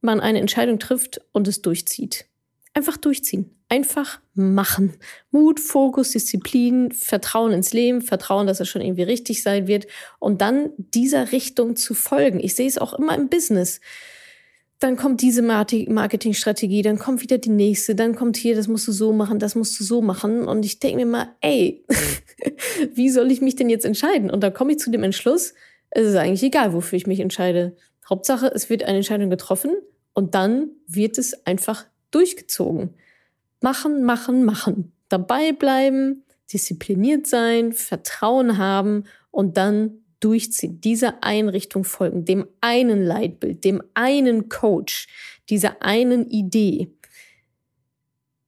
man 0.00 0.20
eine 0.20 0.40
Entscheidung 0.40 0.78
trifft 0.78 1.20
und 1.32 1.48
es 1.48 1.62
durchzieht. 1.62 2.26
Einfach 2.74 2.96
durchziehen. 2.96 3.54
Einfach 3.68 4.20
machen. 4.34 4.96
Mut, 5.30 5.60
Fokus, 5.60 6.12
Disziplin, 6.12 6.92
Vertrauen 6.92 7.52
ins 7.52 7.72
Leben, 7.72 8.02
Vertrauen, 8.02 8.46
dass 8.46 8.60
es 8.60 8.68
schon 8.68 8.82
irgendwie 8.82 9.02
richtig 9.02 9.42
sein 9.42 9.66
wird 9.66 9.86
und 10.18 10.40
dann 10.40 10.70
dieser 10.76 11.32
Richtung 11.32 11.76
zu 11.76 11.94
folgen. 11.94 12.40
Ich 12.40 12.54
sehe 12.54 12.68
es 12.68 12.78
auch 12.78 12.94
immer 12.94 13.14
im 13.14 13.28
Business 13.28 13.80
dann 14.80 14.96
kommt 14.96 15.22
diese 15.22 15.42
Marketingstrategie, 15.42 16.82
dann 16.82 16.98
kommt 16.98 17.22
wieder 17.22 17.38
die 17.38 17.50
nächste, 17.50 17.96
dann 17.96 18.14
kommt 18.14 18.36
hier, 18.36 18.54
das 18.54 18.68
musst 18.68 18.86
du 18.86 18.92
so 18.92 19.12
machen, 19.12 19.40
das 19.40 19.56
musst 19.56 19.78
du 19.80 19.84
so 19.84 20.02
machen. 20.02 20.46
Und 20.46 20.64
ich 20.64 20.78
denke 20.78 20.98
mir 20.98 21.06
mal, 21.06 21.34
ey, 21.40 21.84
wie 22.94 23.08
soll 23.08 23.32
ich 23.32 23.40
mich 23.40 23.56
denn 23.56 23.70
jetzt 23.70 23.84
entscheiden? 23.84 24.30
Und 24.30 24.40
da 24.40 24.50
komme 24.50 24.72
ich 24.72 24.78
zu 24.78 24.90
dem 24.90 25.02
Entschluss, 25.02 25.54
es 25.90 26.06
ist 26.06 26.16
eigentlich 26.16 26.44
egal, 26.44 26.72
wofür 26.74 26.96
ich 26.96 27.06
mich 27.06 27.18
entscheide. 27.18 27.76
Hauptsache, 28.08 28.46
es 28.54 28.70
wird 28.70 28.84
eine 28.84 28.98
Entscheidung 28.98 29.30
getroffen 29.30 29.72
und 30.12 30.34
dann 30.34 30.70
wird 30.86 31.18
es 31.18 31.46
einfach 31.46 31.86
durchgezogen. 32.10 32.94
Machen, 33.60 34.04
machen, 34.04 34.44
machen. 34.44 34.92
Dabei 35.08 35.52
bleiben, 35.52 36.24
diszipliniert 36.52 37.26
sein, 37.26 37.72
Vertrauen 37.72 38.58
haben 38.58 39.04
und 39.30 39.56
dann 39.56 40.04
durchziehen, 40.20 40.80
dieser 40.80 41.22
Einrichtung 41.22 41.84
folgen, 41.84 42.24
dem 42.24 42.46
einen 42.60 43.02
Leitbild, 43.02 43.64
dem 43.64 43.82
einen 43.94 44.48
Coach, 44.48 45.08
dieser 45.48 45.82
einen 45.82 46.28
Idee. 46.28 46.92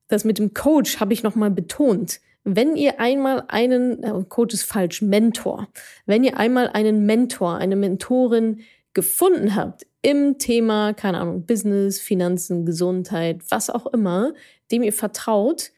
Das 0.09 0.24
mit 0.24 0.38
dem 0.38 0.54
Coach 0.54 0.98
habe 0.98 1.12
ich 1.12 1.22
nochmal 1.22 1.50
betont. 1.50 2.20
Wenn 2.42 2.74
ihr 2.74 2.98
einmal 3.00 3.44
einen, 3.48 4.02
äh, 4.02 4.24
Coach 4.28 4.54
ist 4.54 4.64
falsch, 4.64 5.02
Mentor, 5.02 5.68
wenn 6.06 6.24
ihr 6.24 6.37
einmal 6.38 6.68
einen 6.68 7.06
Mentor, 7.06 7.56
eine 7.56 7.76
Mentorin 7.76 8.61
gefunden 8.92 9.54
habt 9.54 9.87
im 10.02 10.38
Thema, 10.38 10.94
keine 10.94 11.18
Ahnung, 11.18 11.46
Business, 11.46 12.00
Finanzen, 12.00 12.64
Gesundheit, 12.64 13.42
was 13.50 13.70
auch 13.70 13.87
immer, 13.87 14.33
dem 14.72 14.83
ihr 14.83 14.92
vertraut, 14.92 15.70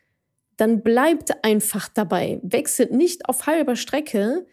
dann 0.57 0.83
bleibt 0.83 1.45
einfach 1.45 1.89
dabei. 1.89 2.41
Wechselt 2.43 2.93
nicht 2.93 3.29
auf 3.29 3.47
halber 3.47 3.77
Strecke, 3.77 4.47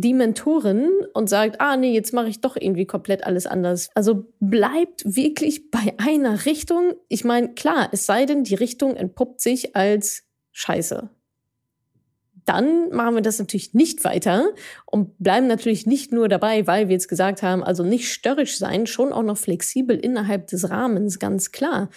die 0.00 0.14
Mentorin 0.14 0.88
und 1.12 1.28
sagt, 1.28 1.60
ah 1.60 1.76
nee, 1.76 1.92
jetzt 1.92 2.12
mache 2.12 2.28
ich 2.28 2.40
doch 2.40 2.56
irgendwie 2.56 2.86
komplett 2.86 3.24
alles 3.24 3.46
anders. 3.46 3.90
Also 3.94 4.26
bleibt 4.40 5.02
wirklich 5.04 5.70
bei 5.70 5.94
einer 5.98 6.46
Richtung. 6.46 6.94
Ich 7.08 7.24
meine, 7.24 7.52
klar, 7.54 7.88
es 7.92 8.06
sei 8.06 8.24
denn, 8.24 8.44
die 8.44 8.54
Richtung 8.54 8.96
entpuppt 8.96 9.40
sich 9.40 9.76
als 9.76 10.24
Scheiße. 10.52 11.10
Dann 12.44 12.88
machen 12.90 13.14
wir 13.14 13.22
das 13.22 13.38
natürlich 13.38 13.74
nicht 13.74 14.02
weiter 14.04 14.46
und 14.86 15.16
bleiben 15.18 15.46
natürlich 15.46 15.86
nicht 15.86 16.12
nur 16.12 16.28
dabei, 16.28 16.66
weil 16.66 16.88
wir 16.88 16.94
jetzt 16.94 17.08
gesagt 17.08 17.42
haben, 17.42 17.62
also 17.62 17.84
nicht 17.84 18.12
störrisch 18.12 18.58
sein, 18.58 18.86
schon 18.86 19.12
auch 19.12 19.22
noch 19.22 19.36
flexibel 19.36 19.96
innerhalb 19.96 20.48
des 20.48 20.68
Rahmens, 20.70 21.18
ganz 21.18 21.52
klar. 21.52 21.88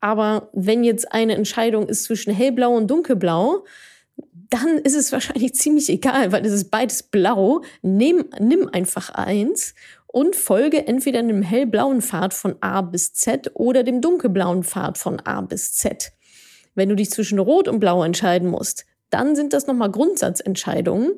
Aber 0.00 0.48
wenn 0.52 0.82
jetzt 0.82 1.12
eine 1.12 1.34
Entscheidung 1.34 1.88
ist 1.88 2.04
zwischen 2.04 2.32
hellblau 2.32 2.74
und 2.74 2.90
dunkelblau, 2.90 3.64
dann 4.50 4.78
ist 4.78 4.94
es 4.94 5.12
wahrscheinlich 5.12 5.54
ziemlich 5.54 5.88
egal, 5.88 6.32
weil 6.32 6.44
es 6.44 6.52
ist 6.52 6.70
beides 6.70 7.02
blau. 7.02 7.62
Nimm, 7.80 8.26
nimm 8.38 8.68
einfach 8.68 9.10
eins 9.10 9.74
und 10.06 10.36
folge 10.36 10.86
entweder 10.86 11.22
dem 11.22 11.42
hellblauen 11.42 12.02
Pfad 12.02 12.34
von 12.34 12.56
A 12.60 12.82
bis 12.82 13.14
Z 13.14 13.50
oder 13.54 13.82
dem 13.82 14.00
dunkelblauen 14.00 14.62
Pfad 14.62 14.98
von 14.98 15.20
A 15.20 15.40
bis 15.40 15.72
Z. 15.72 16.12
Wenn 16.74 16.88
du 16.88 16.96
dich 16.96 17.10
zwischen 17.10 17.38
Rot 17.38 17.68
und 17.68 17.80
Blau 17.80 18.02
entscheiden 18.02 18.48
musst, 18.48 18.84
dann 19.10 19.36
sind 19.36 19.52
das 19.52 19.66
nochmal 19.66 19.90
Grundsatzentscheidungen. 19.90 21.12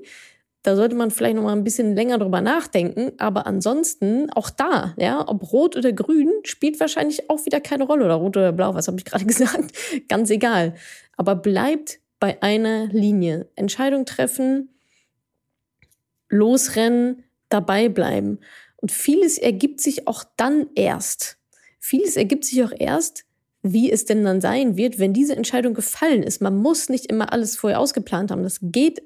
Da 0.62 0.76
sollte 0.76 0.96
man 0.96 1.10
vielleicht 1.10 1.36
nochmal 1.36 1.54
ein 1.54 1.62
bisschen 1.62 1.94
länger 1.94 2.18
drüber 2.18 2.40
nachdenken. 2.40 3.12
Aber 3.18 3.46
ansonsten, 3.46 4.30
auch 4.30 4.50
da, 4.50 4.94
ja, 4.96 5.28
ob 5.28 5.52
rot 5.52 5.76
oder 5.76 5.92
grün, 5.92 6.30
spielt 6.44 6.80
wahrscheinlich 6.80 7.28
auch 7.28 7.44
wieder 7.44 7.60
keine 7.60 7.84
Rolle. 7.84 8.04
Oder 8.06 8.14
rot 8.14 8.36
oder 8.36 8.52
blau, 8.52 8.74
was 8.74 8.88
habe 8.88 8.96
ich 8.98 9.04
gerade 9.04 9.24
gesagt? 9.26 9.72
Ganz 10.08 10.30
egal. 10.30 10.74
Aber 11.16 11.36
bleibt 11.36 12.00
bei 12.24 12.40
einer 12.40 12.86
Linie. 12.86 13.50
Entscheidung 13.54 14.06
treffen, 14.06 14.70
losrennen, 16.30 17.24
dabei 17.50 17.90
bleiben. 17.90 18.38
Und 18.76 18.90
vieles 18.90 19.36
ergibt 19.36 19.82
sich 19.82 20.08
auch 20.08 20.24
dann 20.38 20.68
erst. 20.74 21.36
Vieles 21.80 22.16
ergibt 22.16 22.46
sich 22.46 22.64
auch 22.64 22.72
erst, 22.74 23.26
wie 23.60 23.92
es 23.92 24.06
denn 24.06 24.24
dann 24.24 24.40
sein 24.40 24.78
wird, 24.78 24.98
wenn 24.98 25.12
diese 25.12 25.36
Entscheidung 25.36 25.74
gefallen 25.74 26.22
ist. 26.22 26.40
Man 26.40 26.56
muss 26.56 26.88
nicht 26.88 27.04
immer 27.12 27.30
alles 27.30 27.58
vorher 27.58 27.78
ausgeplant 27.78 28.30
haben. 28.30 28.42
Das 28.42 28.58
geht 28.62 29.02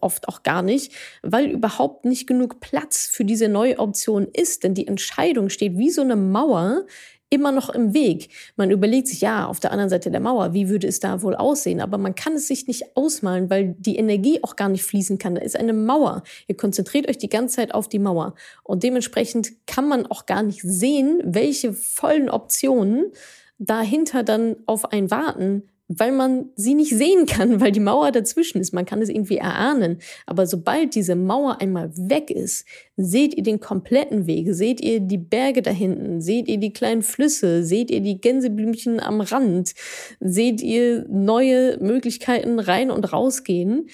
oft 0.00 0.26
auch 0.26 0.42
gar 0.42 0.62
nicht, 0.62 0.94
weil 1.20 1.50
überhaupt 1.50 2.06
nicht 2.06 2.26
genug 2.26 2.60
Platz 2.60 3.06
für 3.06 3.26
diese 3.26 3.50
neue 3.50 3.80
Option 3.80 4.26
ist. 4.32 4.64
Denn 4.64 4.72
die 4.72 4.88
Entscheidung 4.88 5.50
steht 5.50 5.76
wie 5.76 5.90
so 5.90 6.00
eine 6.00 6.16
Mauer 6.16 6.86
immer 7.32 7.50
noch 7.50 7.70
im 7.70 7.94
Weg. 7.94 8.28
Man 8.56 8.70
überlegt 8.70 9.08
sich, 9.08 9.22
ja, 9.22 9.46
auf 9.46 9.58
der 9.58 9.72
anderen 9.72 9.88
Seite 9.88 10.10
der 10.10 10.20
Mauer, 10.20 10.52
wie 10.52 10.68
würde 10.68 10.86
es 10.86 11.00
da 11.00 11.22
wohl 11.22 11.34
aussehen? 11.34 11.80
Aber 11.80 11.96
man 11.96 12.14
kann 12.14 12.34
es 12.34 12.46
sich 12.46 12.66
nicht 12.66 12.94
ausmalen, 12.94 13.48
weil 13.48 13.74
die 13.78 13.96
Energie 13.96 14.40
auch 14.42 14.54
gar 14.54 14.68
nicht 14.68 14.84
fließen 14.84 15.16
kann. 15.16 15.34
Da 15.34 15.40
ist 15.40 15.56
eine 15.56 15.72
Mauer. 15.72 16.22
Ihr 16.46 16.58
konzentriert 16.58 17.08
euch 17.08 17.16
die 17.16 17.30
ganze 17.30 17.56
Zeit 17.56 17.72
auf 17.72 17.88
die 17.88 17.98
Mauer. 17.98 18.34
Und 18.64 18.82
dementsprechend 18.82 19.66
kann 19.66 19.88
man 19.88 20.06
auch 20.06 20.26
gar 20.26 20.42
nicht 20.42 20.60
sehen, 20.62 21.22
welche 21.24 21.72
vollen 21.72 22.28
Optionen 22.28 23.12
dahinter 23.58 24.24
dann 24.24 24.56
auf 24.66 24.92
einen 24.92 25.10
warten, 25.10 25.62
weil 25.88 26.12
man 26.12 26.50
sie 26.56 26.74
nicht 26.74 26.96
sehen 26.96 27.26
kann, 27.26 27.60
weil 27.60 27.72
die 27.72 27.80
Mauer 27.80 28.12
dazwischen 28.12 28.60
ist. 28.60 28.72
Man 28.72 28.84
kann 28.84 29.02
es 29.02 29.08
irgendwie 29.08 29.38
erahnen. 29.38 29.98
Aber 30.26 30.46
sobald 30.46 30.94
diese 30.94 31.14
Mauer 31.14 31.60
einmal 31.60 31.90
weg 31.96 32.30
ist, 32.30 32.66
seht 32.96 33.34
ihr 33.34 33.42
den 33.42 33.60
kompletten 33.60 34.26
Weg, 34.26 34.48
seht 34.54 34.80
ihr 34.80 35.00
die 35.00 35.18
Berge 35.18 35.62
da 35.62 35.70
hinten, 35.70 36.20
seht 36.20 36.48
ihr 36.48 36.58
die 36.58 36.72
kleinen 36.72 37.02
Flüsse, 37.02 37.64
seht 37.64 37.90
ihr 37.90 38.00
die 38.00 38.20
Gänseblümchen 38.20 39.00
am 39.00 39.20
Rand, 39.20 39.74
seht 40.20 40.62
ihr 40.62 41.06
neue 41.08 41.78
Möglichkeiten 41.78 42.58
rein 42.58 42.90
und 42.90 43.12
rausgehen. 43.12 43.88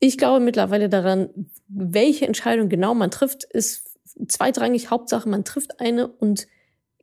Ich 0.00 0.16
glaube 0.16 0.40
mittlerweile 0.40 0.88
daran, 0.88 1.28
welche 1.66 2.26
Entscheidung 2.26 2.68
genau 2.68 2.94
man 2.94 3.10
trifft, 3.10 3.44
ist 3.44 3.88
zweitrangig. 4.28 4.90
Hauptsache, 4.90 5.28
man 5.28 5.44
trifft 5.44 5.80
eine 5.80 6.06
und 6.06 6.46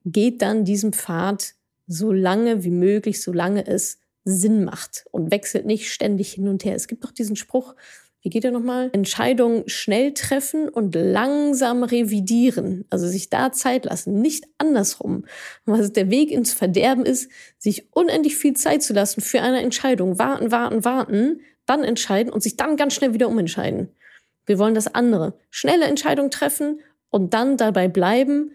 geht 0.06 0.42
dann 0.42 0.66
diesem 0.66 0.94
Pfad 0.94 1.56
so 1.88 2.12
lange 2.12 2.64
wie 2.64 2.72
möglich, 2.72 3.22
solange 3.22 3.66
es 3.68 4.00
Sinn 4.24 4.66
macht 4.66 5.06
und 5.12 5.32
wechselt 5.32 5.66
nicht 5.66 5.92
ständig 5.92 6.34
hin 6.34 6.48
und 6.48 6.66
her. 6.66 6.76
Es 6.76 6.88
gibt 6.88 7.04
doch 7.04 7.12
diesen 7.12 7.36
Spruch, 7.36 7.76
wie 8.26 8.32
geht 8.32 8.44
er 8.44 8.50
nochmal? 8.50 8.90
Entscheidungen 8.92 9.70
schnell 9.70 10.16
treffen 10.16 10.68
und 10.68 10.96
langsam 10.96 11.84
revidieren. 11.84 12.86
Also 12.90 13.08
sich 13.08 13.30
da 13.30 13.52
Zeit 13.52 13.86
lassen, 13.86 14.20
nicht 14.20 14.46
andersrum. 14.58 15.26
Was 15.66 15.94
der 15.94 16.10
Weg 16.10 16.32
ins 16.32 16.52
Verderben 16.52 17.06
ist, 17.06 17.30
sich 17.60 17.94
unendlich 17.94 18.36
viel 18.36 18.56
Zeit 18.56 18.82
zu 18.82 18.94
lassen 18.94 19.22
für 19.22 19.42
eine 19.42 19.62
Entscheidung. 19.62 20.18
Warten, 20.18 20.52
warten, 20.52 20.84
warten, 20.84 21.42
dann 21.68 21.84
entscheiden 21.84 22.34
und 22.34 22.42
sich 22.42 22.58
dann 22.58 22.78
ganz 22.78 22.96
schnell 22.96 23.14
wieder 23.14 23.30
umentscheiden. 23.30 23.90
Wir 24.48 24.58
wollen 24.58 24.74
das 24.74 24.96
andere. 24.96 25.38
Schnelle 25.52 25.86
Entscheidung 25.86 26.32
treffen 26.32 26.80
und 27.12 27.36
dann 27.36 27.58
dabei 27.58 27.88
bleiben 27.88 28.54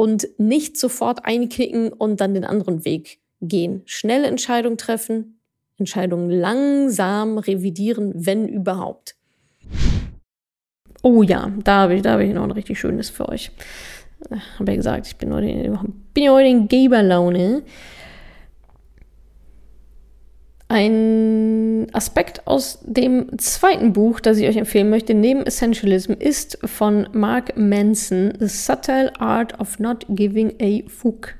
und 0.00 0.28
nicht 0.38 0.78
sofort 0.78 1.26
einknicken 1.26 1.92
und 1.92 2.22
dann 2.22 2.32
den 2.32 2.46
anderen 2.46 2.86
Weg 2.86 3.18
gehen. 3.42 3.82
Schnelle 3.84 4.28
Entscheidungen 4.28 4.78
treffen, 4.78 5.38
Entscheidungen 5.76 6.30
langsam 6.30 7.36
revidieren, 7.36 8.12
wenn 8.14 8.48
überhaupt. 8.48 9.14
Oh 11.02 11.22
ja, 11.22 11.52
da 11.64 11.82
habe 11.82 11.96
ich, 11.96 12.06
hab 12.06 12.18
ich 12.20 12.32
noch 12.32 12.44
ein 12.44 12.50
richtig 12.50 12.80
schönes 12.80 13.10
für 13.10 13.28
euch. 13.28 13.50
Habe 14.58 14.72
ja 14.72 14.76
gesagt, 14.76 15.06
ich 15.06 15.16
bin 15.16 15.34
heute, 15.34 15.78
bin 16.14 16.30
heute 16.30 16.48
in 16.48 16.66
Geberlaune. 16.66 17.62
Ein 20.72 21.88
Aspekt 21.92 22.46
aus 22.46 22.78
dem 22.84 23.40
zweiten 23.40 23.92
Buch, 23.92 24.20
das 24.20 24.38
ich 24.38 24.46
euch 24.46 24.56
empfehlen 24.56 24.88
möchte, 24.88 25.14
neben 25.14 25.42
Essentialism, 25.42 26.12
ist 26.12 26.60
von 26.64 27.08
Mark 27.12 27.56
Manson, 27.56 28.34
The 28.38 28.46
Subtle 28.46 29.20
Art 29.20 29.58
of 29.58 29.80
Not 29.80 30.06
Giving 30.10 30.54
a 30.62 30.88
Fuck. 30.88 31.34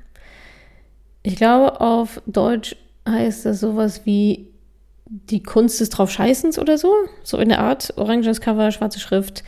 Ich 1.23 1.37
glaube, 1.37 1.79
auf 1.79 2.21
Deutsch 2.25 2.75
heißt 3.07 3.45
das 3.45 3.61
sowas 3.61 4.01
wie 4.03 4.49
die 5.05 5.41
Kunst 5.41 5.79
des 5.79 5.91
Draufscheißens 5.91 6.59
oder 6.59 6.77
so. 6.77 6.93
So 7.23 7.37
in 7.37 7.47
der 7.47 7.61
Art. 7.61 7.93
Oranges 7.95 8.41
Cover, 8.41 8.69
schwarze 8.71 8.99
Schrift. 8.99 9.45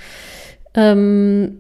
Ähm, 0.76 1.58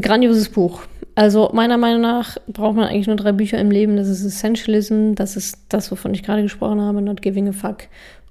grandioses 0.00 0.48
Buch. 0.48 0.84
Also 1.18 1.50
meiner 1.52 1.78
Meinung 1.78 2.02
nach 2.02 2.36
braucht 2.46 2.76
man 2.76 2.84
eigentlich 2.84 3.08
nur 3.08 3.16
drei 3.16 3.32
Bücher 3.32 3.58
im 3.58 3.72
Leben. 3.72 3.96
Das 3.96 4.06
ist 4.06 4.24
Essentialism, 4.24 5.14
das 5.14 5.36
ist 5.36 5.58
das, 5.68 5.90
wovon 5.90 6.14
ich 6.14 6.22
gerade 6.22 6.42
gesprochen 6.42 6.80
habe, 6.80 7.02
Not 7.02 7.22
Giving 7.22 7.48
a 7.48 7.52
Fuck. 7.52 7.88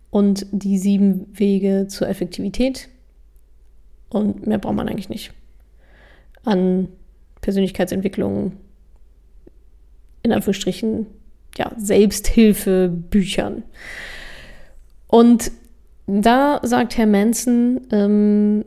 Und 0.09 0.45
die 0.51 0.77
sieben 0.77 1.27
Wege 1.37 1.87
zur 1.89 2.07
Effektivität. 2.07 2.87
Und 4.07 4.47
mehr 4.47 4.57
braucht 4.57 4.75
man 4.75 4.87
eigentlich 4.87 5.09
nicht. 5.09 5.33
An 6.45 6.87
Persönlichkeitsentwicklung, 7.41 8.53
in 10.23 10.31
Anführungsstrichen, 10.31 11.07
ja, 11.57 11.73
Selbsthilfebüchern. 11.75 13.63
Und 15.07 15.51
da 16.05 16.61
sagt 16.63 16.97
Herr 16.97 17.07
Manson 17.07 17.81
ähm, 17.91 18.63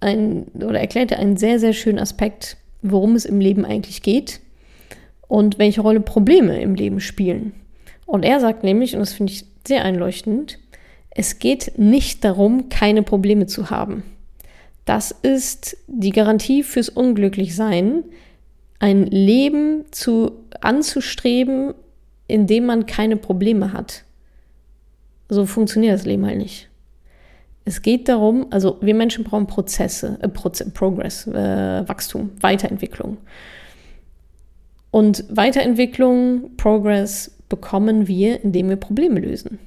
ein, 0.00 0.48
oder 0.56 0.80
erklärt 0.80 1.12
er 1.12 1.18
einen 1.18 1.38
sehr, 1.38 1.58
sehr 1.58 1.72
schönen 1.72 1.98
Aspekt, 1.98 2.58
worum 2.84 3.16
es 3.16 3.24
im 3.24 3.40
Leben 3.40 3.64
eigentlich 3.64 4.02
geht 4.02 4.40
und 5.26 5.58
welche 5.58 5.80
Rolle 5.80 6.00
Probleme 6.00 6.60
im 6.60 6.74
Leben 6.74 7.00
spielen. 7.00 7.52
Und 8.06 8.24
er 8.24 8.40
sagt 8.40 8.62
nämlich, 8.62 8.94
und 8.94 9.00
das 9.00 9.14
finde 9.14 9.32
ich 9.32 9.46
sehr 9.66 9.84
einleuchtend, 9.84 10.58
es 11.10 11.38
geht 11.38 11.78
nicht 11.78 12.24
darum, 12.24 12.68
keine 12.68 13.02
Probleme 13.02 13.46
zu 13.46 13.70
haben. 13.70 14.02
Das 14.84 15.12
ist 15.12 15.78
die 15.86 16.10
Garantie 16.10 16.62
fürs 16.62 16.90
Unglücklichsein, 16.90 18.04
ein 18.80 19.06
Leben 19.06 19.86
zu, 19.92 20.32
anzustreben, 20.60 21.72
in 22.26 22.46
dem 22.46 22.66
man 22.66 22.84
keine 22.84 23.16
Probleme 23.16 23.72
hat. 23.72 24.04
So 25.30 25.46
funktioniert 25.46 25.94
das 25.94 26.04
Leben 26.04 26.26
halt 26.26 26.38
nicht. 26.38 26.68
Es 27.64 27.80
geht 27.80 28.08
darum, 28.08 28.46
also 28.50 28.76
wir 28.80 28.94
Menschen 28.94 29.24
brauchen 29.24 29.46
Prozesse, 29.46 30.18
äh, 30.20 30.28
Proze 30.28 30.70
Progress, 30.70 31.26
äh, 31.26 31.88
Wachstum, 31.88 32.30
Weiterentwicklung. 32.40 33.16
Und 34.90 35.24
Weiterentwicklung, 35.28 36.56
Progress 36.56 37.36
bekommen 37.48 38.06
wir, 38.06 38.44
indem 38.44 38.68
wir 38.68 38.76
Probleme 38.76 39.20
lösen. 39.20 39.58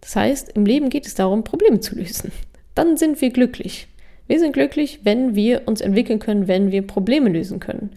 Das 0.00 0.16
heißt, 0.16 0.52
im 0.52 0.64
Leben 0.64 0.88
geht 0.88 1.06
es 1.06 1.14
darum, 1.14 1.44
Probleme 1.44 1.80
zu 1.80 1.96
lösen. 1.96 2.32
Dann 2.74 2.96
sind 2.96 3.20
wir 3.20 3.30
glücklich. 3.30 3.88
Wir 4.26 4.38
sind 4.38 4.52
glücklich, 4.52 5.00
wenn 5.04 5.34
wir 5.34 5.62
uns 5.66 5.80
entwickeln 5.80 6.18
können, 6.18 6.48
wenn 6.48 6.70
wir 6.70 6.86
Probleme 6.86 7.28
lösen 7.30 7.60
können. 7.60 7.90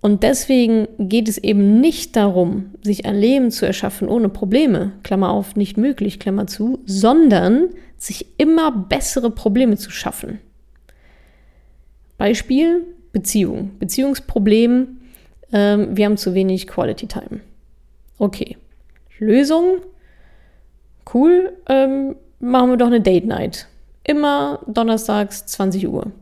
Und 0.00 0.22
deswegen 0.22 0.86
geht 0.98 1.28
es 1.28 1.38
eben 1.38 1.80
nicht 1.80 2.14
darum, 2.14 2.74
sich 2.82 3.06
ein 3.06 3.16
Leben 3.16 3.50
zu 3.50 3.64
erschaffen 3.64 4.08
ohne 4.08 4.28
Probleme, 4.28 4.92
Klammer 5.02 5.30
auf, 5.30 5.56
nicht 5.56 5.78
möglich, 5.78 6.20
Klammer 6.20 6.46
zu, 6.46 6.80
sondern 6.84 7.70
sich 8.06 8.26
immer 8.38 8.70
bessere 8.70 9.30
Probleme 9.30 9.76
zu 9.76 9.90
schaffen. 9.90 10.40
Beispiel 12.18 12.86
Beziehung. 13.12 13.78
Beziehungsproblem, 13.78 15.00
ähm, 15.52 15.96
wir 15.96 16.06
haben 16.06 16.16
zu 16.16 16.34
wenig 16.34 16.66
Quality 16.66 17.06
Time. 17.06 17.40
Okay. 18.18 18.56
Lösung, 19.18 19.78
cool, 21.14 21.52
ähm, 21.68 22.16
machen 22.40 22.70
wir 22.70 22.76
doch 22.76 22.88
eine 22.88 23.00
Date 23.00 23.26
Night. 23.26 23.68
Immer 24.02 24.60
donnerstags 24.66 25.46
20 25.46 25.88
Uhr. 25.88 26.12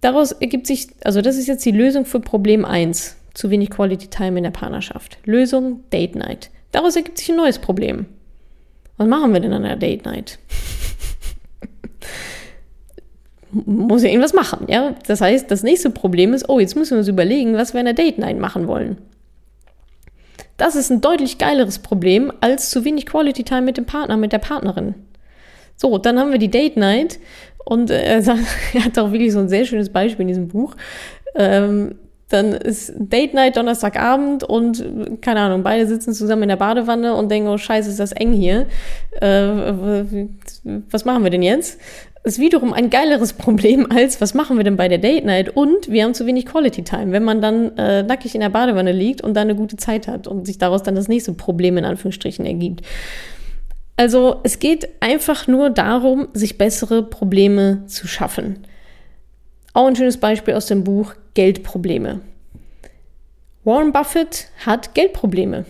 Daraus 0.00 0.32
ergibt 0.32 0.66
sich, 0.66 0.88
also 1.04 1.20
das 1.20 1.36
ist 1.36 1.46
jetzt 1.46 1.64
die 1.64 1.72
Lösung 1.72 2.06
für 2.06 2.20
Problem 2.20 2.64
1, 2.64 3.16
zu 3.34 3.50
wenig 3.50 3.70
Quality 3.70 4.08
Time 4.08 4.38
in 4.38 4.44
der 4.44 4.50
Partnerschaft. 4.50 5.18
Lösung 5.24 5.84
Date 5.90 6.16
Night. 6.16 6.50
Daraus 6.72 6.96
ergibt 6.96 7.18
sich 7.18 7.28
ein 7.30 7.36
neues 7.36 7.58
Problem. 7.58 8.06
Was 9.00 9.08
machen 9.08 9.32
wir 9.32 9.40
denn 9.40 9.54
an 9.54 9.62
der 9.62 9.76
Date 9.76 10.04
Night? 10.04 10.38
Muss 13.50 14.02
ja 14.02 14.10
irgendwas 14.10 14.34
machen, 14.34 14.66
ja? 14.68 14.94
Das 15.06 15.22
heißt, 15.22 15.50
das 15.50 15.62
nächste 15.62 15.88
Problem 15.88 16.34
ist, 16.34 16.50
oh, 16.50 16.60
jetzt 16.60 16.76
müssen 16.76 16.90
wir 16.90 16.98
uns 16.98 17.08
überlegen, 17.08 17.54
was 17.54 17.72
wir 17.72 17.80
an 17.80 17.86
der 17.86 17.94
Date 17.94 18.18
Night 18.18 18.38
machen 18.38 18.68
wollen. 18.68 18.98
Das 20.58 20.76
ist 20.76 20.90
ein 20.90 21.00
deutlich 21.00 21.38
geileres 21.38 21.78
Problem 21.78 22.30
als 22.42 22.68
zu 22.68 22.84
wenig 22.84 23.06
Quality 23.06 23.42
Time 23.42 23.62
mit 23.62 23.78
dem 23.78 23.86
Partner, 23.86 24.18
mit 24.18 24.34
der 24.34 24.38
Partnerin. 24.38 24.94
So, 25.76 25.96
dann 25.96 26.18
haben 26.18 26.30
wir 26.30 26.38
die 26.38 26.50
Date 26.50 26.76
Night 26.76 27.20
und 27.64 27.90
äh, 27.90 28.02
er, 28.74 28.84
hat 28.84 28.98
auch 28.98 29.12
wirklich 29.12 29.32
so 29.32 29.38
ein 29.38 29.48
sehr 29.48 29.64
schönes 29.64 29.88
Beispiel 29.88 30.24
in 30.24 30.28
diesem 30.28 30.48
Buch. 30.48 30.76
Ähm, 31.36 31.94
dann 32.30 32.52
ist 32.52 32.92
Date 32.96 33.34
Night 33.34 33.56
Donnerstagabend 33.56 34.44
und 34.44 34.84
keine 35.20 35.40
Ahnung, 35.40 35.62
beide 35.62 35.86
sitzen 35.86 36.14
zusammen 36.14 36.44
in 36.44 36.48
der 36.48 36.56
Badewanne 36.56 37.14
und 37.14 37.28
denken, 37.30 37.48
oh 37.48 37.58
scheiße, 37.58 37.90
ist 37.90 38.00
das 38.00 38.12
eng 38.12 38.32
hier. 38.32 38.66
Äh, 39.20 39.26
was 40.90 41.04
machen 41.04 41.24
wir 41.24 41.30
denn 41.30 41.42
jetzt? 41.42 41.80
Ist 42.22 42.38
wiederum 42.38 42.72
ein 42.72 42.90
geileres 42.90 43.32
Problem 43.32 43.90
als, 43.90 44.20
was 44.20 44.34
machen 44.34 44.58
wir 44.58 44.64
denn 44.64 44.76
bei 44.76 44.88
der 44.88 44.98
Date 44.98 45.24
Night? 45.24 45.56
Und 45.56 45.90
wir 45.90 46.04
haben 46.04 46.14
zu 46.14 46.26
wenig 46.26 46.46
Quality 46.46 46.84
Time, 46.84 47.12
wenn 47.12 47.24
man 47.24 47.40
dann 47.40 47.76
äh, 47.76 48.02
nackig 48.02 48.34
in 48.34 48.42
der 48.42 48.50
Badewanne 48.50 48.92
liegt 48.92 49.22
und 49.22 49.34
dann 49.34 49.48
eine 49.48 49.56
gute 49.56 49.76
Zeit 49.76 50.06
hat 50.06 50.28
und 50.28 50.46
sich 50.46 50.58
daraus 50.58 50.82
dann 50.82 50.94
das 50.94 51.08
nächste 51.08 51.32
Problem 51.32 51.78
in 51.78 51.84
Anführungsstrichen 51.84 52.46
ergibt. 52.46 52.82
Also 53.96 54.36
es 54.44 54.60
geht 54.60 54.88
einfach 55.00 55.46
nur 55.46 55.68
darum, 55.68 56.28
sich 56.32 56.58
bessere 56.58 57.02
Probleme 57.02 57.82
zu 57.86 58.06
schaffen. 58.06 58.60
Auch 59.72 59.86
ein 59.86 59.96
schönes 59.96 60.18
Beispiel 60.18 60.54
aus 60.54 60.66
dem 60.66 60.84
Buch 60.84 61.14
Geldprobleme. 61.34 62.20
Warren 63.64 63.92
Buffett 63.92 64.48
hat 64.64 64.94
Geldprobleme. 64.94 65.64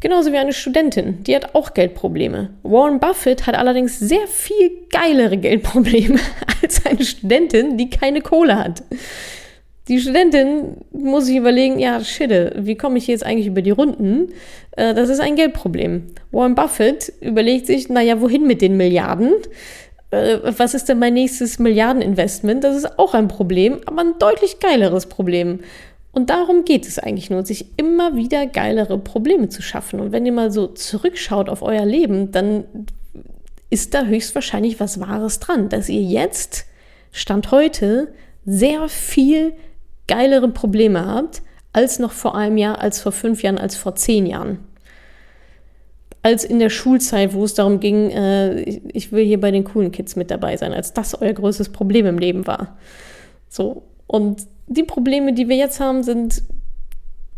Genauso 0.00 0.32
wie 0.32 0.36
eine 0.36 0.52
Studentin, 0.52 1.24
die 1.24 1.34
hat 1.34 1.54
auch 1.56 1.74
Geldprobleme. 1.74 2.50
Warren 2.62 3.00
Buffett 3.00 3.46
hat 3.46 3.56
allerdings 3.56 3.98
sehr 3.98 4.28
viel 4.28 4.70
geilere 4.90 5.36
Geldprobleme 5.36 6.20
als 6.62 6.86
eine 6.86 7.04
Studentin, 7.04 7.76
die 7.76 7.90
keine 7.90 8.20
Kohle 8.20 8.56
hat. 8.56 8.84
Die 9.88 9.98
Studentin 9.98 10.76
muss 10.92 11.26
sich 11.26 11.36
überlegen, 11.36 11.78
ja, 11.78 12.04
shit, 12.04 12.30
wie 12.56 12.76
komme 12.76 12.98
ich 12.98 13.06
jetzt 13.06 13.24
eigentlich 13.24 13.46
über 13.46 13.62
die 13.62 13.70
Runden? 13.70 14.32
Äh, 14.72 14.94
das 14.94 15.08
ist 15.08 15.20
ein 15.20 15.34
Geldproblem. 15.34 16.08
Warren 16.30 16.54
Buffett 16.54 17.12
überlegt 17.20 17.66
sich, 17.66 17.88
naja, 17.88 18.20
wohin 18.20 18.46
mit 18.46 18.60
den 18.60 18.76
Milliarden? 18.76 19.32
Äh, 20.10 20.38
was 20.56 20.74
ist 20.74 20.88
denn 20.88 20.98
mein 20.98 21.14
nächstes 21.14 21.58
Milliardeninvestment? 21.58 22.64
Das 22.64 22.76
ist 22.76 22.98
auch 22.98 23.14
ein 23.14 23.28
Problem, 23.28 23.80
aber 23.86 24.00
ein 24.00 24.18
deutlich 24.18 24.60
geileres 24.60 25.06
Problem. 25.06 25.60
Und 26.12 26.30
darum 26.30 26.64
geht 26.64 26.86
es 26.86 26.98
eigentlich 26.98 27.30
nur, 27.30 27.44
sich 27.44 27.66
immer 27.76 28.16
wieder 28.16 28.46
geilere 28.46 28.98
Probleme 28.98 29.48
zu 29.48 29.62
schaffen. 29.62 30.00
Und 30.00 30.12
wenn 30.12 30.26
ihr 30.26 30.32
mal 30.32 30.50
so 30.50 30.66
zurückschaut 30.66 31.48
auf 31.48 31.62
euer 31.62 31.84
Leben, 31.84 32.32
dann 32.32 32.64
ist 33.70 33.94
da 33.94 34.04
höchstwahrscheinlich 34.04 34.80
was 34.80 35.00
Wahres 35.00 35.40
dran, 35.40 35.68
dass 35.68 35.88
ihr 35.88 36.02
jetzt, 36.02 36.64
Stand 37.12 37.50
heute, 37.50 38.12
sehr 38.44 38.88
viel 38.88 39.52
geilere 40.06 40.48
Probleme 40.48 41.06
habt, 41.06 41.42
als 41.72 41.98
noch 41.98 42.12
vor 42.12 42.34
einem 42.34 42.56
Jahr, 42.56 42.80
als 42.80 43.00
vor 43.00 43.12
fünf 43.12 43.42
Jahren, 43.42 43.58
als 43.58 43.76
vor 43.76 43.94
zehn 43.94 44.26
Jahren. 44.26 44.58
Als 46.22 46.44
in 46.44 46.58
der 46.58 46.70
Schulzeit, 46.70 47.32
wo 47.32 47.44
es 47.44 47.54
darum 47.54 47.80
ging, 47.80 48.10
äh, 48.10 48.60
ich 48.60 49.12
will 49.12 49.24
hier 49.24 49.40
bei 49.40 49.50
den 49.50 49.64
coolen 49.64 49.92
Kids 49.92 50.16
mit 50.16 50.30
dabei 50.30 50.56
sein, 50.56 50.72
als 50.72 50.92
das 50.92 51.20
euer 51.20 51.32
größtes 51.32 51.70
Problem 51.70 52.06
im 52.06 52.18
Leben 52.18 52.46
war. 52.46 52.76
So. 53.48 53.84
Und 54.06 54.46
die 54.66 54.82
Probleme, 54.82 55.32
die 55.32 55.48
wir 55.48 55.56
jetzt 55.56 55.80
haben, 55.80 56.02
sind 56.02 56.42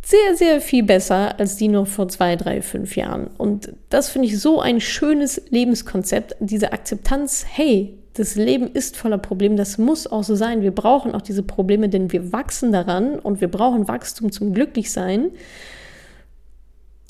sehr, 0.03 0.35
sehr 0.35 0.61
viel 0.61 0.83
besser 0.83 1.39
als 1.39 1.57
die 1.57 1.68
noch 1.68 1.87
vor 1.87 2.09
zwei, 2.09 2.37
drei, 2.37 2.62
fünf 2.62 2.97
Jahren. 2.97 3.28
Und 3.39 3.74
das 3.91 4.09
finde 4.09 4.28
ich 4.28 4.41
so 4.41 4.61
ein 4.61 4.81
schönes 4.81 5.43
Lebenskonzept, 5.51 6.37
diese 6.41 6.72
Akzeptanz, 6.72 7.45
hey, 7.49 7.97
das 8.14 8.35
Leben 8.35 8.66
ist 8.66 8.97
voller 8.97 9.18
Probleme, 9.18 9.55
das 9.55 9.78
muss 9.78 10.07
auch 10.07 10.24
so 10.24 10.35
sein. 10.35 10.62
Wir 10.62 10.72
brauchen 10.72 11.14
auch 11.14 11.22
diese 11.22 11.43
Probleme, 11.43 11.89
denn 11.89 12.11
wir 12.12 12.33
wachsen 12.33 12.72
daran 12.72 13.18
und 13.18 13.41
wir 13.41 13.49
brauchen 13.49 13.89
Wachstum 13.89 14.33
zum 14.33 14.53
Glücklichsein. 14.53 15.31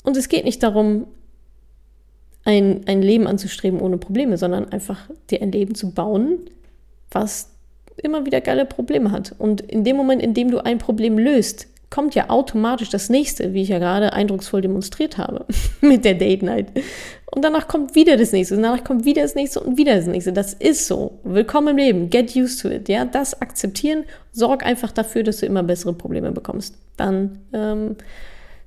Und 0.03 0.17
es 0.17 0.29
geht 0.29 0.45
nicht 0.45 0.61
darum, 0.61 1.07
ein, 2.43 2.81
ein 2.87 3.01
Leben 3.01 3.27
anzustreben 3.27 3.79
ohne 3.79 3.97
Probleme, 3.97 4.37
sondern 4.37 4.69
einfach 4.69 5.09
dir 5.29 5.41
ein 5.41 5.51
Leben 5.51 5.75
zu 5.75 5.91
bauen, 5.91 6.39
was 7.11 7.49
immer 7.97 8.25
wieder 8.25 8.41
geile 8.41 8.65
Probleme 8.65 9.11
hat. 9.11 9.35
Und 9.37 9.61
in 9.61 9.83
dem 9.83 9.95
Moment, 9.95 10.21
in 10.21 10.33
dem 10.33 10.49
du 10.49 10.63
ein 10.63 10.77
Problem 10.77 11.17
löst, 11.17 11.67
kommt 11.89 12.15
ja 12.15 12.29
automatisch 12.29 12.89
das 12.89 13.09
nächste, 13.09 13.53
wie 13.53 13.61
ich 13.63 13.69
ja 13.69 13.77
gerade 13.77 14.13
eindrucksvoll 14.13 14.61
demonstriert 14.61 15.17
habe 15.17 15.45
mit 15.81 16.05
der 16.05 16.15
Date 16.15 16.41
Night. 16.41 16.67
Und 17.33 17.43
danach 17.43 17.67
kommt 17.67 17.95
wieder 17.95 18.17
das 18.17 18.31
nächste, 18.31 18.55
und 18.55 18.63
danach 18.63 18.83
kommt 18.83 19.05
wieder 19.05 19.21
das 19.21 19.35
nächste 19.35 19.59
und 19.59 19.77
wieder 19.77 19.95
das 19.95 20.07
nächste. 20.07 20.33
Das 20.33 20.53
ist 20.53 20.87
so. 20.87 21.19
Willkommen 21.23 21.69
im 21.69 21.77
Leben. 21.77 22.09
Get 22.09 22.35
used 22.35 22.61
to 22.61 22.69
it. 22.69 22.89
Ja, 22.89 23.05
das 23.05 23.41
akzeptieren. 23.41 24.05
Sorg 24.31 24.65
einfach 24.65 24.91
dafür, 24.91 25.23
dass 25.23 25.37
du 25.37 25.45
immer 25.45 25.63
bessere 25.63 25.93
Probleme 25.93 26.31
bekommst. 26.31 26.75
Dann 26.97 27.39
ähm, 27.53 27.95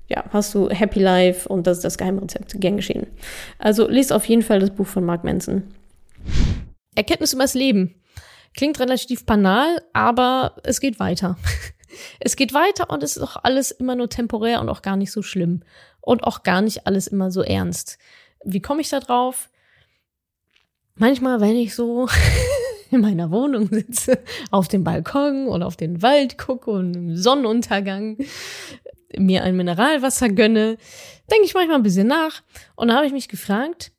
ja, 0.08 0.24
hast 0.30 0.54
du 0.54 0.68
Happy 0.68 1.00
Life 1.00 1.48
und 1.48 1.66
das 1.66 1.78
ist 1.78 1.84
das 1.84 1.98
Geheimrezept. 1.98 2.60
Gern 2.60 2.76
geschehen. 2.76 3.06
Also 3.58 3.88
lest 3.88 4.12
auf 4.12 4.26
jeden 4.26 4.42
Fall 4.42 4.60
das 4.60 4.70
Buch 4.70 4.86
von 4.86 5.04
Mark 5.04 5.24
Manson. 5.24 5.62
Erkenntnis 6.94 7.32
über 7.32 7.42
das 7.42 7.54
Leben. 7.54 7.94
Klingt 8.54 8.78
relativ 8.78 9.26
banal, 9.26 9.82
aber 9.92 10.56
es 10.62 10.80
geht 10.80 10.98
weiter. 10.98 11.36
Es 12.18 12.34
geht 12.34 12.52
weiter 12.52 12.90
und 12.90 13.04
es 13.04 13.16
ist 13.16 13.22
auch 13.22 13.36
alles 13.44 13.70
immer 13.70 13.94
nur 13.94 14.08
temporär 14.08 14.60
und 14.60 14.68
auch 14.68 14.82
gar 14.82 14.96
nicht 14.96 15.12
so 15.12 15.22
schlimm. 15.22 15.62
Und 16.00 16.24
auch 16.24 16.42
gar 16.42 16.60
nicht 16.60 16.88
alles 16.88 17.06
immer 17.06 17.30
so 17.30 17.40
ernst. 17.40 17.98
Wie 18.44 18.60
komme 18.60 18.80
ich 18.80 18.88
da 18.88 18.98
drauf? 18.98 19.48
Manchmal, 20.96 21.40
wenn 21.40 21.54
ich 21.54 21.72
so 21.72 22.08
in 22.90 23.00
meiner 23.00 23.30
Wohnung 23.30 23.68
sitze, 23.70 24.18
auf 24.50 24.66
dem 24.66 24.82
Balkon 24.82 25.46
oder 25.46 25.66
auf 25.66 25.76
den 25.76 26.02
Wald 26.02 26.36
gucke 26.36 26.72
und 26.72 26.94
im 26.94 27.16
Sonnenuntergang 27.16 28.18
mir 29.18 29.42
ein 29.42 29.56
Mineralwasser 29.56 30.28
gönne, 30.28 30.76
denke 31.30 31.44
ich 31.44 31.54
manchmal 31.54 31.76
ein 31.76 31.82
bisschen 31.82 32.06
nach. 32.06 32.42
Und 32.76 32.88
da 32.88 32.96
habe 32.96 33.06
ich 33.06 33.12
mich 33.12 33.28
gefragt, 33.28 33.92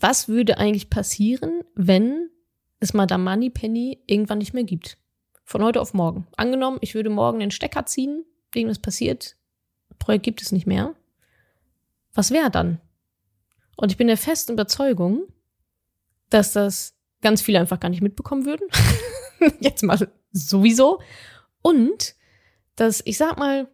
was 0.00 0.28
würde 0.28 0.58
eigentlich 0.58 0.90
passieren, 0.90 1.62
wenn 1.74 2.30
es 2.80 2.94
Madame 2.94 3.24
Moneypenny 3.24 4.02
irgendwann 4.06 4.38
nicht 4.38 4.54
mehr 4.54 4.64
gibt? 4.64 4.98
Von 5.44 5.62
heute 5.64 5.80
auf 5.80 5.94
morgen. 5.94 6.26
Angenommen, 6.36 6.78
ich 6.80 6.94
würde 6.94 7.10
morgen 7.10 7.40
den 7.40 7.50
Stecker 7.50 7.86
ziehen, 7.86 8.24
irgendwas 8.54 8.78
passiert, 8.78 9.36
Projekt 9.98 10.24
gibt 10.24 10.42
es 10.42 10.52
nicht 10.52 10.66
mehr. 10.66 10.94
Was 12.14 12.30
wäre 12.30 12.50
dann? 12.50 12.80
Und 13.76 13.92
ich 13.92 13.96
bin 13.96 14.08
der 14.08 14.16
festen 14.16 14.52
Überzeugung, 14.52 15.26
dass 16.30 16.52
das 16.52 16.94
ganz 17.20 17.42
viele 17.42 17.60
einfach 17.60 17.80
gar 17.80 17.88
nicht 17.88 18.02
mitbekommen 18.02 18.44
würden. 18.44 18.66
Jetzt 19.60 19.82
mal 19.82 20.10
sowieso. 20.32 21.00
Und 21.62 22.14
dass, 22.76 23.02
ich 23.04 23.18
sag 23.18 23.38
mal, 23.38 23.68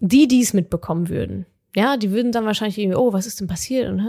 die, 0.00 0.28
die 0.28 0.40
es 0.40 0.52
mitbekommen 0.52 1.08
würden, 1.08 1.46
ja, 1.74 1.96
die 1.96 2.10
würden 2.10 2.32
dann 2.32 2.46
wahrscheinlich 2.46 2.78
irgendwie, 2.78 2.96
oh, 2.96 3.12
was 3.12 3.26
ist 3.26 3.40
denn 3.40 3.46
passiert? 3.46 3.88
Und, 3.88 4.00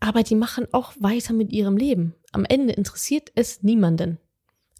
aber 0.00 0.22
die 0.22 0.34
machen 0.34 0.66
auch 0.72 0.92
weiter 0.98 1.32
mit 1.32 1.52
ihrem 1.52 1.76
Leben. 1.76 2.14
Am 2.32 2.44
Ende 2.44 2.72
interessiert 2.74 3.30
es 3.34 3.62
niemanden. 3.62 4.18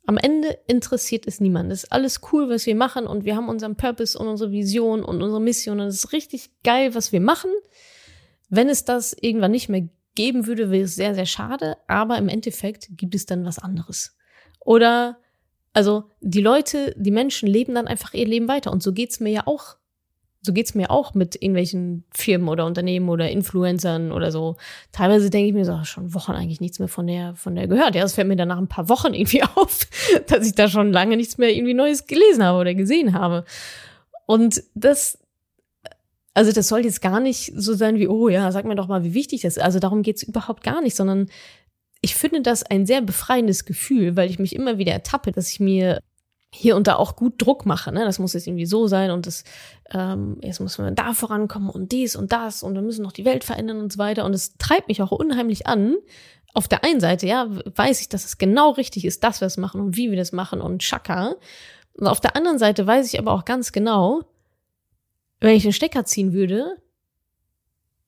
Am 0.07 0.18
Ende 0.18 0.59
interessiert 0.66 1.27
es 1.27 1.41
niemanden. 1.41 1.72
Es 1.72 1.85
ist 1.85 1.93
alles 1.93 2.20
cool, 2.33 2.51
was 2.51 2.66
wir 2.66 2.75
machen 2.75 3.07
und 3.07 3.25
wir 3.25 3.37
haben 3.37 3.49
unseren 3.49 3.77
Purpose 3.77 4.18
und 4.18 4.29
unsere 4.29 4.53
Vision 4.53 5.03
und 5.03 5.22
unsere 5.22 5.41
Mission 5.41 5.81
und 5.81 5.87
es 5.87 6.05
ist 6.05 6.12
richtig 6.12 6.51
geil, 6.62 6.95
was 6.95 7.12
wir 7.12 7.20
machen. 7.20 7.51
Wenn 8.51 8.68
es 8.68 8.85
das 8.85 9.16
irgendwann 9.18 9.53
nicht 9.53 9.70
mehr 9.70 9.89
geben 10.14 10.47
würde, 10.47 10.70
wäre 10.70 10.85
es 10.85 10.95
sehr, 10.95 11.14
sehr 11.14 11.27
schade, 11.27 11.77
aber 11.89 12.18
im 12.18 12.29
Endeffekt 12.29 12.89
gibt 12.91 13.14
es 13.14 13.25
dann 13.27 13.45
was 13.45 13.59
anderes. 13.59 14.16
Oder, 14.61 15.18
also 15.75 16.05
die 16.20 16.41
Leute, 16.41 16.95
die 16.97 17.11
Menschen 17.11 17.49
leben 17.49 17.75
dann 17.75 17.87
einfach 17.87 18.14
ihr 18.14 18.27
Leben 18.27 18.49
weiter 18.49 18.72
und 18.72 18.83
so 18.83 18.93
geht's 18.93 19.20
mir 19.20 19.31
ja 19.31 19.47
auch 19.47 19.77
so 20.45 20.53
geht's 20.53 20.75
mir 20.75 20.91
auch 20.91 21.14
mit 21.14 21.37
irgendwelchen 21.37 22.05
Firmen 22.12 22.49
oder 22.49 22.66
Unternehmen 22.66 23.09
oder 23.09 23.31
Influencern 23.31 24.12
oder 24.12 24.31
so. 24.31 24.57
Teilweise 24.93 25.31
denke 25.31 25.49
ich 25.49 25.55
mir 25.55 25.64
so, 25.64 25.83
schon 25.85 26.12
Wochen 26.12 26.33
eigentlich 26.33 26.61
nichts 26.61 26.79
mehr 26.79 26.89
von 26.89 27.07
der, 27.07 27.35
von 27.35 27.55
der 27.55 27.66
gehört. 27.66 27.95
Ja, 27.95 28.05
es 28.05 28.12
fällt 28.12 28.29
mir 28.29 28.37
dann 28.37 28.49
nach 28.49 28.59
ein 28.59 28.68
paar 28.68 28.91
Wochen 28.91 29.14
irgendwie 29.14 29.43
auf, 29.43 29.89
dass 30.27 30.47
ich 30.47 30.55
da 30.55 30.68
schon 30.68 30.93
lange 30.93 31.16
nichts 31.16 31.39
mehr 31.39 31.51
irgendwie 31.51 31.72
Neues 31.72 32.07
gelesen 32.07 32.45
habe 32.45 32.59
oder 32.59 32.75
gesehen 32.75 33.14
habe. 33.14 33.47
Und 34.27 34.62
das, 34.75 35.18
also 36.35 36.53
das 36.53 36.68
soll 36.68 36.85
jetzt 36.85 37.01
gar 37.01 37.20
nicht 37.20 37.53
so 37.57 37.72
sein 37.72 37.99
wie, 37.99 38.09
oh 38.09 38.29
ja, 38.29 38.53
sag 38.53 38.66
mir 38.66 38.75
doch 38.75 38.89
mal, 38.89 39.03
wie 39.03 39.14
wichtig 39.14 39.43
das 39.43 39.57
ist. 39.57 39.62
Also 39.62 39.79
darum 39.79 40.03
geht's 40.03 40.22
überhaupt 40.22 40.62
gar 40.62 40.83
nicht, 40.83 40.95
sondern 40.95 41.29
ich 42.05 42.17
finde 42.17 42.43
das 42.43 42.63
ein 42.63 42.85
sehr 42.85 43.01
befreiendes 43.01 43.65
Gefühl, 43.65 44.15
weil 44.15 44.29
ich 44.29 44.39
mich 44.39 44.55
immer 44.55 44.77
wieder 44.77 44.93
ertappe, 44.93 45.33
dass 45.33 45.51
ich 45.51 45.59
mir 45.59 46.03
hier 46.53 46.77
und 46.77 46.87
da 46.87 46.97
auch 46.97 47.17
gut 47.17 47.35
Druck 47.39 47.65
mache. 47.65 47.93
Ne? 47.93 48.05
Das 48.05 48.19
muss 48.19 48.35
jetzt 48.35 48.47
irgendwie 48.47 48.67
so 48.67 48.87
sein 48.87 49.11
und 49.11 49.27
das, 49.27 49.43
ähm, 49.91 50.37
jetzt 50.43 50.61
muss 50.61 50.77
man 50.77 50.95
da 50.95 51.15
vorankommen 51.15 51.71
und 51.71 51.93
dies 51.93 52.15
und 52.15 52.31
das 52.31 52.63
und 52.63 52.75
wir 52.75 52.83
müssen 52.83 53.03
noch 53.03 53.13
die 53.13 53.25
Welt 53.25 53.43
verändern 53.43 53.81
und 53.81 53.91
so 53.91 53.99
weiter. 53.99 54.27
Und 54.27 54.35
es 54.35 54.59
treibt 54.59 54.89
mich 54.89 55.01
auch 55.01 55.13
unheimlich 55.13 55.67
an. 55.67 55.97
Auf 56.53 56.69
der 56.69 56.85
einen 56.85 57.01
Seite, 57.01 57.27
ja, 57.27 57.47
weiß 57.49 58.03
ich, 58.03 58.11
dass 58.11 58.27
es 58.27 58.37
genau 58.37 58.73
richtig 58.73 59.07
ist, 59.07 59.25
dass 59.25 59.41
wir 59.41 59.47
es 59.47 59.57
machen 59.57 59.81
und 59.81 59.97
wie 59.97 60.11
wir 60.11 60.19
das 60.19 60.33
machen 60.33 60.61
und 60.61 60.83
Schaka. 60.83 61.37
Und 61.95 62.07
auf 62.07 62.21
der 62.21 62.37
anderen 62.37 62.59
Seite 62.59 62.87
weiß 62.87 63.11
ich 63.15 63.19
aber 63.19 63.33
auch 63.33 63.47
ganz 63.47 63.73
genau, 63.73 64.21
wenn 65.41 65.57
ich 65.57 65.63
den 65.63 65.73
Stecker 65.73 66.05
ziehen 66.05 66.35
würde, 66.35 66.77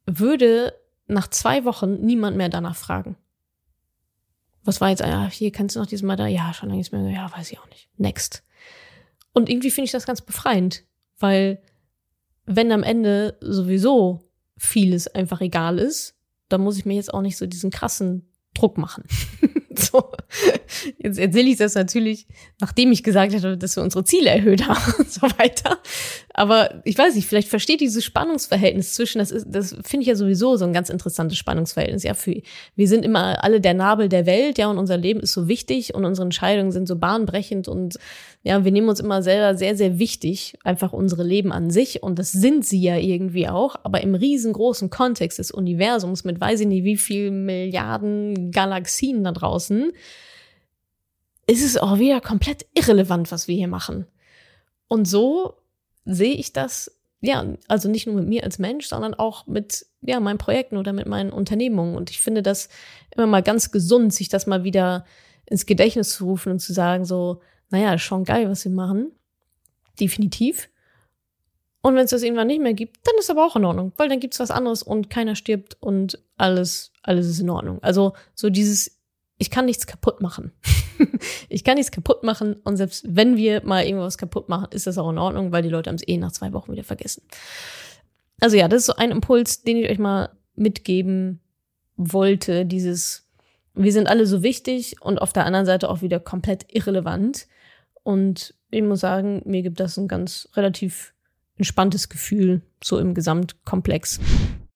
würde 0.04 0.74
nach 1.06 1.28
zwei 1.28 1.64
Wochen 1.64 1.94
niemand 2.04 2.36
mehr 2.36 2.50
danach 2.50 2.76
fragen. 2.76 3.16
Was 4.66 4.80
war 4.80 4.90
jetzt, 4.90 5.00
ja, 5.00 5.28
hier 5.30 5.52
kennst 5.52 5.76
du 5.76 5.80
noch 5.80 5.86
diesen 5.86 6.06
Mal 6.06 6.16
da? 6.16 6.26
Ja, 6.26 6.52
schon 6.52 6.68
lange 6.68 6.78
nicht 6.78 6.92
mehr. 6.92 7.08
Ja, 7.08 7.30
weiß 7.32 7.50
ich 7.52 7.58
auch 7.58 7.68
nicht. 7.68 7.88
Next. 7.96 8.42
Und 9.32 9.48
irgendwie 9.48 9.70
finde 9.70 9.86
ich 9.86 9.92
das 9.92 10.06
ganz 10.06 10.20
befreiend, 10.20 10.84
weil 11.18 11.62
wenn 12.46 12.72
am 12.72 12.82
Ende 12.82 13.36
sowieso 13.40 14.20
vieles 14.56 15.06
einfach 15.08 15.40
egal 15.40 15.78
ist, 15.78 16.14
dann 16.48 16.62
muss 16.62 16.78
ich 16.78 16.84
mir 16.84 16.94
jetzt 16.94 17.12
auch 17.12 17.22
nicht 17.22 17.36
so 17.36 17.46
diesen 17.46 17.70
krassen 17.70 18.28
Druck 18.54 18.78
machen. 18.78 19.04
so. 19.80 20.12
Jetzt 20.98 21.18
erzähle 21.18 21.48
ich 21.48 21.56
das 21.56 21.74
natürlich, 21.74 22.26
nachdem 22.60 22.92
ich 22.92 23.02
gesagt 23.02 23.34
hatte, 23.34 23.56
dass 23.56 23.76
wir 23.76 23.82
unsere 23.82 24.04
Ziele 24.04 24.30
erhöht 24.30 24.66
haben 24.66 24.94
und 24.98 25.10
so 25.10 25.22
weiter. 25.38 25.78
Aber 26.34 26.82
ich 26.84 26.96
weiß 26.96 27.14
nicht, 27.14 27.26
vielleicht 27.26 27.48
versteht 27.48 27.80
dieses 27.80 28.04
Spannungsverhältnis 28.04 28.94
zwischen, 28.94 29.18
das 29.18 29.30
ist, 29.30 29.46
das 29.48 29.76
finde 29.82 30.02
ich 30.02 30.08
ja 30.08 30.14
sowieso 30.14 30.56
so 30.56 30.64
ein 30.64 30.72
ganz 30.72 30.88
interessantes 30.88 31.38
Spannungsverhältnis. 31.38 32.02
Ja, 32.02 32.14
für, 32.14 32.40
wir 32.74 32.88
sind 32.88 33.04
immer 33.04 33.42
alle 33.42 33.60
der 33.60 33.74
Nabel 33.74 34.08
der 34.08 34.26
Welt, 34.26 34.58
ja, 34.58 34.68
und 34.68 34.78
unser 34.78 34.96
Leben 34.96 35.20
ist 35.20 35.32
so 35.32 35.48
wichtig 35.48 35.94
und 35.94 36.04
unsere 36.04 36.24
Entscheidungen 36.26 36.72
sind 36.72 36.88
so 36.88 36.96
bahnbrechend 36.96 37.68
und 37.68 37.98
ja, 38.46 38.64
wir 38.64 38.70
nehmen 38.70 38.88
uns 38.88 39.00
immer 39.00 39.24
selber 39.24 39.58
sehr, 39.58 39.76
sehr 39.76 39.98
wichtig, 39.98 40.56
einfach 40.62 40.92
unsere 40.92 41.24
Leben 41.24 41.50
an 41.50 41.68
sich. 41.68 42.04
Und 42.04 42.20
das 42.20 42.30
sind 42.30 42.64
sie 42.64 42.80
ja 42.80 42.96
irgendwie 42.96 43.48
auch. 43.48 43.74
Aber 43.82 44.02
im 44.02 44.14
riesengroßen 44.14 44.88
Kontext 44.88 45.40
des 45.40 45.50
Universums 45.50 46.22
mit 46.22 46.40
weiß 46.40 46.60
ich 46.60 46.68
nicht 46.68 46.84
wie 46.84 46.96
viel 46.96 47.32
Milliarden 47.32 48.52
Galaxien 48.52 49.24
da 49.24 49.32
draußen, 49.32 49.90
ist 51.48 51.64
es 51.64 51.76
auch 51.76 51.98
wieder 51.98 52.20
komplett 52.20 52.66
irrelevant, 52.72 53.32
was 53.32 53.48
wir 53.48 53.56
hier 53.56 53.66
machen. 53.66 54.06
Und 54.86 55.08
so 55.08 55.54
sehe 56.04 56.34
ich 56.34 56.52
das, 56.52 56.96
ja, 57.22 57.44
also 57.66 57.88
nicht 57.88 58.06
nur 58.06 58.14
mit 58.14 58.28
mir 58.28 58.44
als 58.44 58.60
Mensch, 58.60 58.86
sondern 58.86 59.14
auch 59.14 59.48
mit, 59.48 59.86
ja, 60.02 60.20
meinen 60.20 60.38
Projekten 60.38 60.76
oder 60.76 60.92
mit 60.92 61.08
meinen 61.08 61.32
Unternehmungen. 61.32 61.96
Und 61.96 62.10
ich 62.10 62.20
finde 62.20 62.42
das 62.42 62.68
immer 63.10 63.26
mal 63.26 63.42
ganz 63.42 63.72
gesund, 63.72 64.14
sich 64.14 64.28
das 64.28 64.46
mal 64.46 64.62
wieder 64.62 65.04
ins 65.46 65.66
Gedächtnis 65.66 66.10
zu 66.10 66.26
rufen 66.26 66.52
und 66.52 66.60
zu 66.60 66.72
sagen, 66.72 67.04
so, 67.04 67.40
naja, 67.70 67.94
ist 67.94 68.02
schon 68.02 68.24
geil, 68.24 68.48
was 68.48 68.64
wir 68.64 68.72
machen. 68.72 69.12
Definitiv. 69.98 70.68
Und 71.82 71.94
wenn 71.94 72.04
es 72.04 72.10
das 72.10 72.22
irgendwann 72.22 72.48
nicht 72.48 72.60
mehr 72.60 72.74
gibt, 72.74 73.06
dann 73.06 73.14
ist 73.18 73.30
aber 73.30 73.46
auch 73.46 73.54
in 73.54 73.64
Ordnung, 73.64 73.92
weil 73.96 74.08
dann 74.08 74.18
gibt's 74.18 74.40
was 74.40 74.50
anderes 74.50 74.82
und 74.82 75.08
keiner 75.08 75.36
stirbt 75.36 75.76
und 75.80 76.18
alles, 76.36 76.92
alles 77.02 77.28
ist 77.28 77.38
in 77.38 77.48
Ordnung. 77.48 77.80
Also 77.82 78.14
so 78.34 78.50
dieses, 78.50 78.98
ich 79.38 79.50
kann 79.50 79.66
nichts 79.66 79.86
kaputt 79.86 80.20
machen. 80.20 80.50
ich 81.48 81.62
kann 81.62 81.76
nichts 81.76 81.92
kaputt 81.92 82.24
machen 82.24 82.54
und 82.64 82.76
selbst 82.76 83.04
wenn 83.08 83.36
wir 83.36 83.64
mal 83.64 83.84
irgendwas 83.84 84.18
kaputt 84.18 84.48
machen, 84.48 84.66
ist 84.72 84.88
das 84.88 84.98
auch 84.98 85.10
in 85.10 85.18
Ordnung, 85.18 85.52
weil 85.52 85.62
die 85.62 85.68
Leute 85.68 85.88
haben 85.88 85.96
es 85.96 86.08
eh 86.08 86.16
nach 86.16 86.32
zwei 86.32 86.52
Wochen 86.52 86.72
wieder 86.72 86.82
vergessen. 86.82 87.22
Also 88.40 88.56
ja, 88.56 88.68
das 88.68 88.80
ist 88.80 88.86
so 88.86 88.96
ein 88.96 89.12
Impuls, 89.12 89.62
den 89.62 89.76
ich 89.76 89.88
euch 89.88 89.98
mal 89.98 90.30
mitgeben 90.56 91.40
wollte, 91.96 92.66
dieses, 92.66 93.28
wir 93.74 93.92
sind 93.92 94.08
alle 94.08 94.26
so 94.26 94.42
wichtig 94.42 95.00
und 95.00 95.20
auf 95.20 95.32
der 95.32 95.46
anderen 95.46 95.66
Seite 95.66 95.88
auch 95.88 96.02
wieder 96.02 96.20
komplett 96.20 96.66
irrelevant. 96.74 97.46
Und 98.06 98.54
ich 98.70 98.84
muss 98.84 99.00
sagen, 99.00 99.42
mir 99.46 99.62
gibt 99.62 99.80
das 99.80 99.96
ein 99.96 100.06
ganz 100.06 100.48
relativ 100.54 101.12
entspanntes 101.56 102.08
Gefühl, 102.08 102.62
so 102.80 103.00
im 103.00 103.14
Gesamtkomplex. 103.14 104.20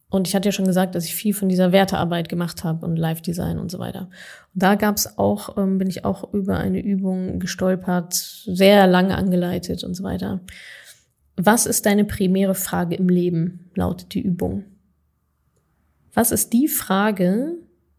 Und 0.08 0.26
ich 0.26 0.34
hatte 0.34 0.48
ja 0.48 0.52
schon 0.52 0.66
gesagt, 0.66 0.96
dass 0.96 1.04
ich 1.04 1.14
viel 1.14 1.32
von 1.32 1.48
dieser 1.48 1.70
Wertearbeit 1.70 2.28
gemacht 2.28 2.64
habe 2.64 2.84
und 2.84 2.96
Live-Design 2.96 3.60
und 3.60 3.70
so 3.70 3.78
weiter. 3.78 4.10
Und 4.52 4.62
da 4.64 4.74
gab 4.74 4.96
es 4.96 5.16
auch, 5.16 5.56
ähm, 5.56 5.78
bin 5.78 5.88
ich 5.88 6.04
auch 6.04 6.34
über 6.34 6.56
eine 6.56 6.80
Übung 6.80 7.38
gestolpert, 7.38 8.14
sehr 8.14 8.88
lange 8.88 9.16
angeleitet 9.16 9.84
und 9.84 9.94
so 9.94 10.02
weiter. 10.02 10.40
Was 11.36 11.66
ist 11.66 11.86
deine 11.86 12.04
primäre 12.04 12.56
Frage 12.56 12.96
im 12.96 13.08
Leben, 13.08 13.70
lautet 13.76 14.12
die 14.14 14.22
Übung. 14.22 14.64
Was 16.14 16.32
ist 16.32 16.52
die 16.52 16.66
Frage, 16.66 17.52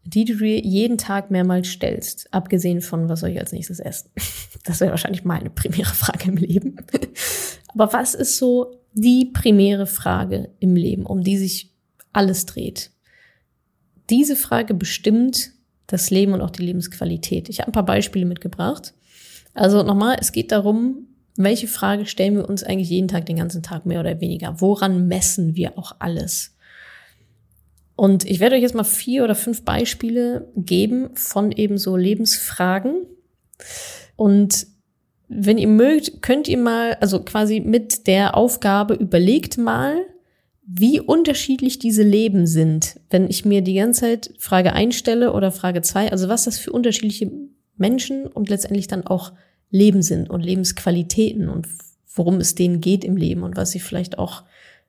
die 0.04 0.24
du 0.24 0.36
dir 0.36 0.60
jeden 0.60 0.98
Tag 0.98 1.30
mehrmals 1.30 1.68
stellst, 1.68 2.32
abgesehen 2.32 2.80
von, 2.80 3.08
was 3.08 3.20
soll 3.20 3.30
ich 3.30 3.40
als 3.40 3.52
nächstes 3.52 3.80
essen? 3.80 4.10
Das 4.64 4.78
wäre 4.78 4.92
wahrscheinlich 4.92 5.24
meine 5.24 5.50
primäre 5.50 5.92
Frage 5.92 6.28
im 6.28 6.36
Leben. 6.36 6.76
Aber 7.74 7.92
was 7.92 8.14
ist 8.14 8.36
so 8.38 8.76
die 8.92 9.24
primäre 9.24 9.86
Frage 9.86 10.50
im 10.60 10.76
Leben, 10.76 11.04
um 11.04 11.22
die 11.22 11.36
sich 11.36 11.72
alles 12.12 12.46
dreht? 12.46 12.92
Diese 14.08 14.36
Frage 14.36 14.74
bestimmt, 14.74 15.50
das 15.88 16.10
Leben 16.10 16.32
und 16.32 16.42
auch 16.42 16.50
die 16.50 16.62
Lebensqualität. 16.62 17.48
Ich 17.48 17.58
habe 17.58 17.70
ein 17.70 17.72
paar 17.72 17.84
Beispiele 17.84 18.24
mitgebracht. 18.24 18.94
Also 19.52 19.82
nochmal, 19.82 20.16
es 20.20 20.30
geht 20.30 20.52
darum, 20.52 21.08
welche 21.36 21.66
Frage 21.66 22.06
stellen 22.06 22.36
wir 22.36 22.48
uns 22.48 22.62
eigentlich 22.62 22.90
jeden 22.90 23.08
Tag, 23.08 23.26
den 23.26 23.36
ganzen 23.36 23.62
Tag 23.62 23.84
mehr 23.84 24.00
oder 24.00 24.20
weniger? 24.20 24.60
Woran 24.60 25.08
messen 25.08 25.56
wir 25.56 25.76
auch 25.78 25.96
alles? 25.98 26.54
Und 27.96 28.24
ich 28.24 28.40
werde 28.40 28.56
euch 28.56 28.62
jetzt 28.62 28.74
mal 28.74 28.84
vier 28.84 29.24
oder 29.24 29.34
fünf 29.34 29.64
Beispiele 29.64 30.50
geben 30.56 31.10
von 31.14 31.52
eben 31.52 31.78
so 31.78 31.96
Lebensfragen. 31.96 33.06
Und 34.16 34.66
wenn 35.28 35.58
ihr 35.58 35.68
mögt, 35.68 36.22
könnt 36.22 36.48
ihr 36.48 36.58
mal, 36.58 36.94
also 37.00 37.22
quasi 37.22 37.60
mit 37.60 38.06
der 38.06 38.36
Aufgabe 38.36 38.94
überlegt 38.94 39.58
mal, 39.58 39.96
wie 40.64 41.00
unterschiedlich 41.00 41.78
diese 41.78 42.02
Leben 42.02 42.46
sind, 42.46 43.00
wenn 43.10 43.28
ich 43.28 43.44
mir 43.44 43.62
die 43.62 43.74
ganze 43.74 44.00
Zeit 44.00 44.34
Frage 44.38 44.72
einstelle 44.72 45.32
oder 45.32 45.50
Frage 45.50 45.82
zwei, 45.82 46.10
also 46.10 46.28
was 46.28 46.44
das 46.44 46.58
für 46.58 46.72
unterschiedliche 46.72 47.30
Menschen 47.76 48.26
und 48.26 48.48
letztendlich 48.48 48.86
dann 48.86 49.06
auch 49.06 49.32
Leben 49.70 50.02
sind 50.02 50.30
und 50.30 50.42
Lebensqualitäten 50.42 51.48
und 51.48 51.66
worum 52.14 52.36
es 52.36 52.54
denen 52.54 52.80
geht 52.80 53.04
im 53.04 53.16
Leben 53.16 53.42
und 53.42 53.56
was 53.56 53.70
sie 53.70 53.80
vielleicht 53.80 54.18
auch 54.18 54.44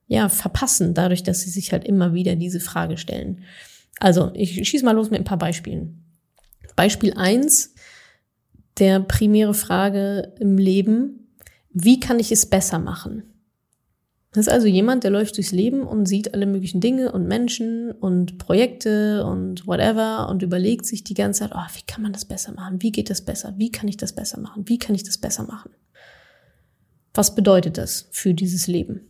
ja 0.08 0.30
verpassen, 0.30 0.94
dadurch, 0.94 1.24
dass 1.24 1.42
sie 1.42 1.50
sich 1.50 1.72
halt 1.72 1.86
immer 1.86 2.14
wieder 2.14 2.36
diese 2.36 2.60
Frage 2.60 2.98
stellen. 2.98 3.44
Also, 4.00 4.32
ich 4.34 4.68
schieße 4.68 4.86
mal 4.86 4.92
los 4.96 5.10
mit 5.10 5.22
ein 5.22 5.26
paar 5.26 5.38
Beispielen. 5.38 6.04
Beispiel 6.76 7.14
eins 7.14 7.74
der 8.80 9.00
primäre 9.00 9.54
Frage 9.54 10.34
im 10.40 10.58
Leben, 10.58 11.36
wie 11.72 12.00
kann 12.00 12.20
ich 12.20 12.32
es 12.32 12.46
besser 12.46 12.80
machen? 12.80 13.24
Das 14.34 14.48
ist 14.48 14.54
also 14.54 14.66
jemand, 14.66 15.04
der 15.04 15.12
läuft 15.12 15.38
durchs 15.38 15.52
Leben 15.52 15.84
und 15.84 16.08
sieht 16.08 16.34
alle 16.34 16.48
möglichen 16.48 16.82
Dinge 16.82 17.12
und 17.12 17.28
Menschen 17.28 17.92
und 17.92 18.40
Projekte 18.40 19.24
und 19.26 19.68
whatever 19.68 20.28
und 20.28 20.42
überlegt 20.42 20.88
sich 20.88 21.04
die 21.04 21.14
ganze 21.14 21.42
Zeit, 21.42 21.52
oh, 21.54 21.76
wie 21.76 21.86
kann 21.86 22.02
man 22.02 22.14
das 22.14 22.26
besser 22.26 22.52
machen? 22.52 22.82
Wie 22.82 22.92
geht 22.92 23.12
das 23.12 23.22
besser? 23.22 23.54
Wie 23.58 23.72
kann 23.72 23.88
ich 23.88 23.98
das 23.98 24.14
besser 24.14 24.40
machen? 24.40 24.68
Wie 24.68 24.80
kann 24.80 24.96
ich 24.96 25.04
das 25.04 25.20
besser 25.20 25.44
machen? 25.44 25.70
Was 27.14 27.36
bedeutet 27.36 27.78
das 27.78 28.08
für 28.12 28.34
dieses 28.34 28.66
Leben? 28.66 29.02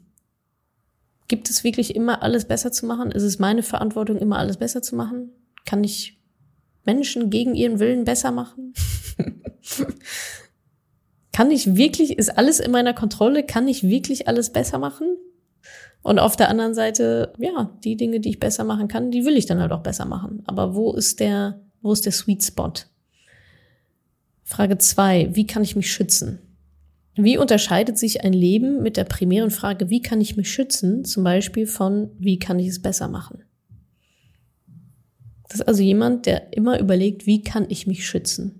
Gibt 1.28 1.50
es 1.50 1.64
wirklich 1.64 1.96
immer 1.96 2.22
alles 2.22 2.46
besser 2.46 2.72
zu 2.72 2.86
machen? 2.86 3.12
Ist 3.12 3.24
es 3.24 3.40
meine 3.40 3.64
Verantwortung, 3.64 4.18
immer 4.18 4.38
alles 4.38 4.58
besser 4.58 4.82
zu 4.82 4.96
machen? 4.96 5.32
Kann 5.66 5.84
ich 5.84 6.20
Menschen 6.86 7.30
gegen 7.30 7.56
ihren 7.56 7.80
Willen 7.80 8.04
besser 8.04 8.32
machen? 8.32 8.74
Kann 11.32 11.50
ich 11.50 11.76
wirklich, 11.76 12.20
ist 12.20 12.38
alles 12.38 12.60
in 12.60 12.72
meiner 12.72 12.94
Kontrolle? 12.94 13.44
Kann 13.44 13.68
ich 13.68 13.84
wirklich 13.84 14.28
alles 14.28 14.52
besser 14.52 14.78
machen? 14.78 15.18
Und 16.04 16.20
auf 16.20 16.36
der 16.36 16.50
anderen 16.50 16.76
Seite, 16.76 17.34
ja, 17.40 17.72
die 17.84 17.96
Dinge, 17.96 18.20
die 18.20 18.30
ich 18.30 18.40
besser 18.40 18.66
machen 18.66 18.88
kann, 18.88 19.10
die 19.10 19.26
will 19.26 19.38
ich 19.38 19.46
dann 19.46 19.60
halt 19.60 19.72
auch 19.72 19.82
besser 19.82 20.06
machen. 20.06 20.44
Aber 20.46 20.76
wo 20.76 20.94
ist 20.94 21.22
der, 21.22 21.62
wo 21.82 21.94
ist 21.94 22.06
der 22.06 22.12
Sweet 22.12 22.44
Spot? 22.44 22.74
Frage 24.44 24.78
zwei: 24.78 25.30
Wie 25.32 25.48
kann 25.48 25.64
ich 25.64 25.78
mich 25.78 25.92
schützen? 25.92 26.40
Wie 27.16 27.38
unterscheidet 27.38 27.98
sich 27.98 28.24
ein 28.24 28.34
Leben 28.34 28.82
mit 28.82 28.98
der 28.98 29.04
primären 29.04 29.52
Frage, 29.52 29.90
wie 29.90 30.02
kann 30.02 30.20
ich 30.20 30.36
mich 30.36 30.52
schützen, 30.52 31.06
zum 31.06 31.24
Beispiel 31.24 31.68
von, 31.68 32.10
wie 32.18 32.40
kann 32.40 32.58
ich 32.58 32.68
es 32.68 32.82
besser 32.82 33.08
machen? 33.08 33.44
Das 35.44 35.60
ist 35.60 35.68
also 35.68 35.84
jemand, 35.84 36.26
der 36.26 36.54
immer 36.54 36.80
überlegt, 36.80 37.28
wie 37.28 37.44
kann 37.44 37.68
ich 37.70 37.86
mich 37.86 38.08
schützen? 38.08 38.60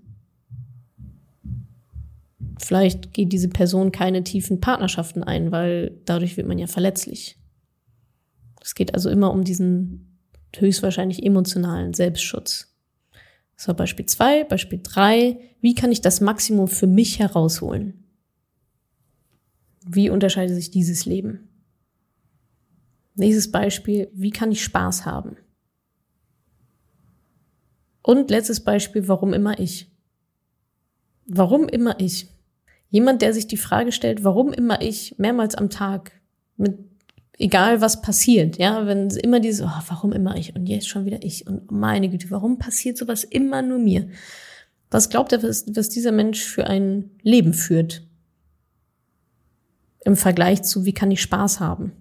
Vielleicht 2.60 3.12
geht 3.12 3.32
diese 3.32 3.48
Person 3.48 3.90
keine 3.90 4.22
tiefen 4.22 4.60
Partnerschaften 4.60 5.24
ein, 5.24 5.50
weil 5.50 6.00
dadurch 6.04 6.36
wird 6.36 6.46
man 6.46 6.58
ja 6.58 6.68
verletzlich. 6.68 7.36
Es 8.62 8.76
geht 8.76 8.94
also 8.94 9.10
immer 9.10 9.32
um 9.32 9.42
diesen 9.42 10.20
höchstwahrscheinlich 10.56 11.24
emotionalen 11.24 11.92
Selbstschutz. 11.92 12.72
Das 13.56 13.66
war 13.66 13.74
Beispiel 13.74 14.06
zwei. 14.06 14.44
Beispiel 14.44 14.80
drei. 14.82 15.38
Wie 15.60 15.74
kann 15.74 15.90
ich 15.90 16.00
das 16.00 16.20
Maximum 16.20 16.68
für 16.68 16.86
mich 16.86 17.18
herausholen? 17.18 18.03
Wie 19.84 20.10
unterscheidet 20.10 20.54
sich 20.56 20.70
dieses 20.70 21.04
Leben? 21.04 21.48
Nächstes 23.14 23.50
Beispiel. 23.50 24.10
Wie 24.12 24.30
kann 24.30 24.50
ich 24.50 24.64
Spaß 24.64 25.06
haben? 25.06 25.36
Und 28.02 28.30
letztes 28.30 28.60
Beispiel. 28.60 29.08
Warum 29.08 29.32
immer 29.32 29.58
ich? 29.58 29.90
Warum 31.26 31.68
immer 31.68 32.00
ich? 32.00 32.28
Jemand, 32.90 33.22
der 33.22 33.32
sich 33.34 33.46
die 33.46 33.56
Frage 33.56 33.92
stellt, 33.92 34.24
warum 34.24 34.52
immer 34.52 34.80
ich 34.82 35.18
mehrmals 35.18 35.54
am 35.54 35.70
Tag 35.70 36.12
mit 36.56 36.78
egal 37.38 37.80
was 37.80 38.02
passiert, 38.02 38.58
ja, 38.58 38.86
wenn 38.86 39.10
immer 39.10 39.40
diese, 39.40 39.64
oh, 39.64 39.82
warum 39.88 40.12
immer 40.12 40.36
ich 40.36 40.54
und 40.54 40.66
jetzt 40.66 40.88
schon 40.88 41.04
wieder 41.04 41.22
ich 41.22 41.46
und 41.46 41.70
meine 41.70 42.08
Güte, 42.08 42.30
warum 42.30 42.58
passiert 42.58 42.96
sowas 42.96 43.24
immer 43.24 43.62
nur 43.62 43.78
mir? 43.78 44.08
Was 44.90 45.08
glaubt 45.08 45.32
er, 45.32 45.42
was, 45.42 45.64
was 45.74 45.88
dieser 45.88 46.12
Mensch 46.12 46.44
für 46.44 46.66
ein 46.66 47.10
Leben 47.22 47.52
führt? 47.52 48.06
Im 50.04 50.16
Vergleich 50.16 50.62
zu, 50.62 50.84
wie 50.84 50.92
kann 50.92 51.10
ich 51.10 51.22
Spaß 51.22 51.60
haben? 51.60 51.92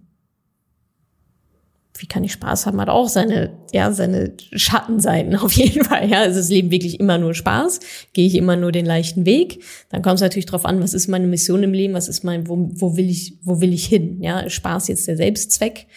wie 2.03 2.07
kann 2.07 2.23
ich 2.23 2.33
Spaß 2.33 2.65
haben, 2.65 2.81
hat 2.81 2.89
auch 2.89 3.07
seine, 3.07 3.57
ja, 3.71 3.91
seine 3.91 4.33
Schattenseiten 4.51 5.35
auf 5.37 5.53
jeden 5.53 5.85
Fall. 5.85 6.09
Ja, 6.09 6.23
ist 6.23 6.37
das 6.37 6.49
Leben 6.49 6.71
wirklich 6.71 6.99
immer 6.99 7.17
nur 7.17 7.33
Spaß? 7.33 7.79
Gehe 8.13 8.27
ich 8.27 8.35
immer 8.35 8.55
nur 8.55 8.71
den 8.71 8.85
leichten 8.85 9.25
Weg? 9.25 9.63
Dann 9.89 10.01
kommt 10.01 10.15
es 10.15 10.21
natürlich 10.21 10.45
darauf 10.45 10.65
an, 10.65 10.81
was 10.81 10.93
ist 10.93 11.07
meine 11.07 11.27
Mission 11.27 11.63
im 11.63 11.73
Leben? 11.73 11.93
Was 11.93 12.07
ist 12.07 12.23
mein, 12.23 12.47
wo, 12.47 12.69
wo 12.73 12.97
will 12.97 13.09
ich, 13.09 13.37
wo 13.43 13.61
will 13.61 13.73
ich 13.73 13.85
hin? 13.85 14.21
Ja, 14.21 14.39
ist 14.41 14.53
Spaß 14.53 14.87
jetzt 14.87 15.07
der 15.07 15.17
Selbstzweck? 15.17 15.87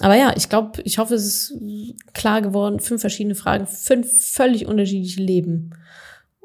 Aber 0.00 0.14
ja, 0.14 0.32
ich 0.36 0.48
glaube, 0.48 0.80
ich 0.84 0.98
hoffe, 0.98 1.14
es 1.14 1.26
ist 1.26 1.54
klar 2.14 2.40
geworden. 2.40 2.78
Fünf 2.78 3.00
verschiedene 3.00 3.34
Fragen, 3.34 3.66
fünf 3.66 4.08
völlig 4.10 4.66
unterschiedliche 4.66 5.20
Leben. 5.20 5.72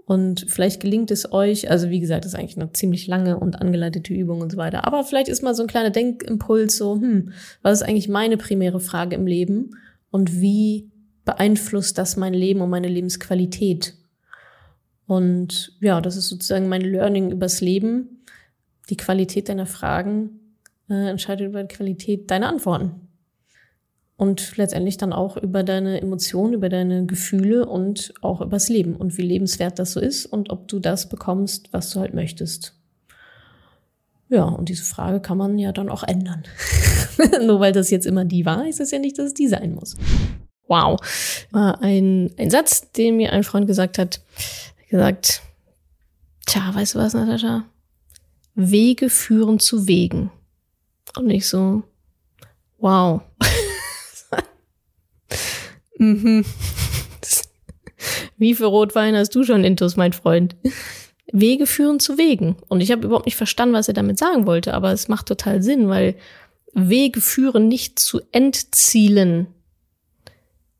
Und 0.05 0.45
vielleicht 0.49 0.81
gelingt 0.81 1.11
es 1.11 1.31
euch, 1.31 1.69
also 1.69 1.89
wie 1.89 2.01
gesagt, 2.01 2.25
das 2.25 2.33
ist 2.33 2.39
eigentlich 2.39 2.57
eine 2.57 2.73
ziemlich 2.73 3.07
lange 3.07 3.39
und 3.39 3.61
angeleitete 3.61 4.13
Übung 4.13 4.41
und 4.41 4.51
so 4.51 4.57
weiter. 4.57 4.85
Aber 4.85 5.03
vielleicht 5.03 5.29
ist 5.29 5.43
mal 5.43 5.55
so 5.55 5.63
ein 5.63 5.69
kleiner 5.69 5.91
Denkimpuls 5.91 6.75
so, 6.75 6.95
hm, 6.95 7.31
was 7.61 7.81
ist 7.81 7.87
eigentlich 7.87 8.09
meine 8.09 8.35
primäre 8.35 8.81
Frage 8.81 9.15
im 9.15 9.25
Leben? 9.25 9.77
Und 10.11 10.41
wie 10.41 10.91
beeinflusst 11.23 11.97
das 11.97 12.17
mein 12.17 12.33
Leben 12.33 12.59
und 12.61 12.69
meine 12.69 12.89
Lebensqualität? 12.89 13.95
Und 15.07 15.77
ja, 15.79 16.01
das 16.01 16.17
ist 16.17 16.27
sozusagen 16.27 16.67
mein 16.67 16.81
Learning 16.81 17.31
übers 17.31 17.61
Leben. 17.61 18.23
Die 18.89 18.97
Qualität 18.97 19.47
deiner 19.47 19.65
Fragen 19.65 20.57
äh, 20.89 21.09
entscheidet 21.09 21.47
über 21.47 21.63
die 21.63 21.73
Qualität 21.73 22.29
deiner 22.29 22.49
Antworten 22.49 23.02
und 24.23 24.55
letztendlich 24.55 24.95
dann 24.95 25.11
auch 25.11 25.35
über 25.35 25.63
deine 25.63 25.99
Emotionen, 26.01 26.53
über 26.53 26.69
deine 26.69 27.05
Gefühle 27.05 27.65
und 27.65 28.13
auch 28.21 28.39
übers 28.39 28.69
Leben 28.69 28.95
und 28.95 29.17
wie 29.17 29.21
lebenswert 29.21 29.79
das 29.79 29.91
so 29.91 29.99
ist 29.99 30.25
und 30.25 30.49
ob 30.49 30.69
du 30.69 30.79
das 30.79 31.09
bekommst, 31.09 31.73
was 31.73 31.89
du 31.89 31.99
halt 31.99 32.13
möchtest. 32.13 32.73
Ja, 34.29 34.45
und 34.45 34.69
diese 34.69 34.85
Frage 34.85 35.19
kann 35.19 35.37
man 35.37 35.59
ja 35.59 35.73
dann 35.73 35.89
auch 35.89 36.03
ändern. 36.03 36.43
Nur 37.45 37.59
weil 37.59 37.73
das 37.73 37.91
jetzt 37.91 38.05
immer 38.05 38.23
die 38.23 38.45
war, 38.45 38.65
ist 38.65 38.79
es 38.79 38.91
ja 38.91 38.99
nicht, 38.99 39.19
dass 39.19 39.27
es 39.27 39.33
die 39.33 39.49
sein 39.49 39.75
muss. 39.75 39.97
Wow. 40.69 40.97
War 41.51 41.81
ein, 41.81 42.31
ein 42.37 42.49
Satz, 42.49 42.91
den 42.93 43.17
mir 43.17 43.33
ein 43.33 43.43
Freund 43.43 43.67
gesagt 43.67 43.97
hat. 43.97 44.21
gesagt, 44.89 45.41
tja, 46.45 46.73
weißt 46.73 46.95
du 46.95 46.99
was, 46.99 47.13
Natascha? 47.13 47.65
Wege 48.55 49.09
führen 49.09 49.59
zu 49.59 49.85
Wegen. 49.85 50.31
Und 51.17 51.29
ich 51.29 51.45
so, 51.45 51.83
wow. 52.79 53.21
Mhm. 56.03 56.43
Wie 58.37 58.55
viel 58.55 58.65
Rotwein 58.65 59.15
hast 59.15 59.33
du 59.35 59.43
schon 59.43 59.63
intus, 59.63 59.95
mein 59.95 60.11
Freund? 60.11 60.57
Wege 61.31 61.65
führen 61.65 62.01
zu 62.01 62.17
Wegen. 62.17 62.57
Und 62.67 62.81
ich 62.81 62.91
habe 62.91 63.05
überhaupt 63.05 63.25
nicht 63.25 63.37
verstanden, 63.37 63.73
was 63.73 63.87
er 63.87 63.93
damit 63.93 64.19
sagen 64.19 64.45
wollte, 64.45 64.73
aber 64.73 64.91
es 64.91 65.07
macht 65.07 65.27
total 65.27 65.63
Sinn, 65.63 65.87
weil 65.87 66.15
Wege 66.73 67.21
führen 67.21 67.69
nicht 67.69 67.99
zu 67.99 68.19
Endzielen. 68.33 69.47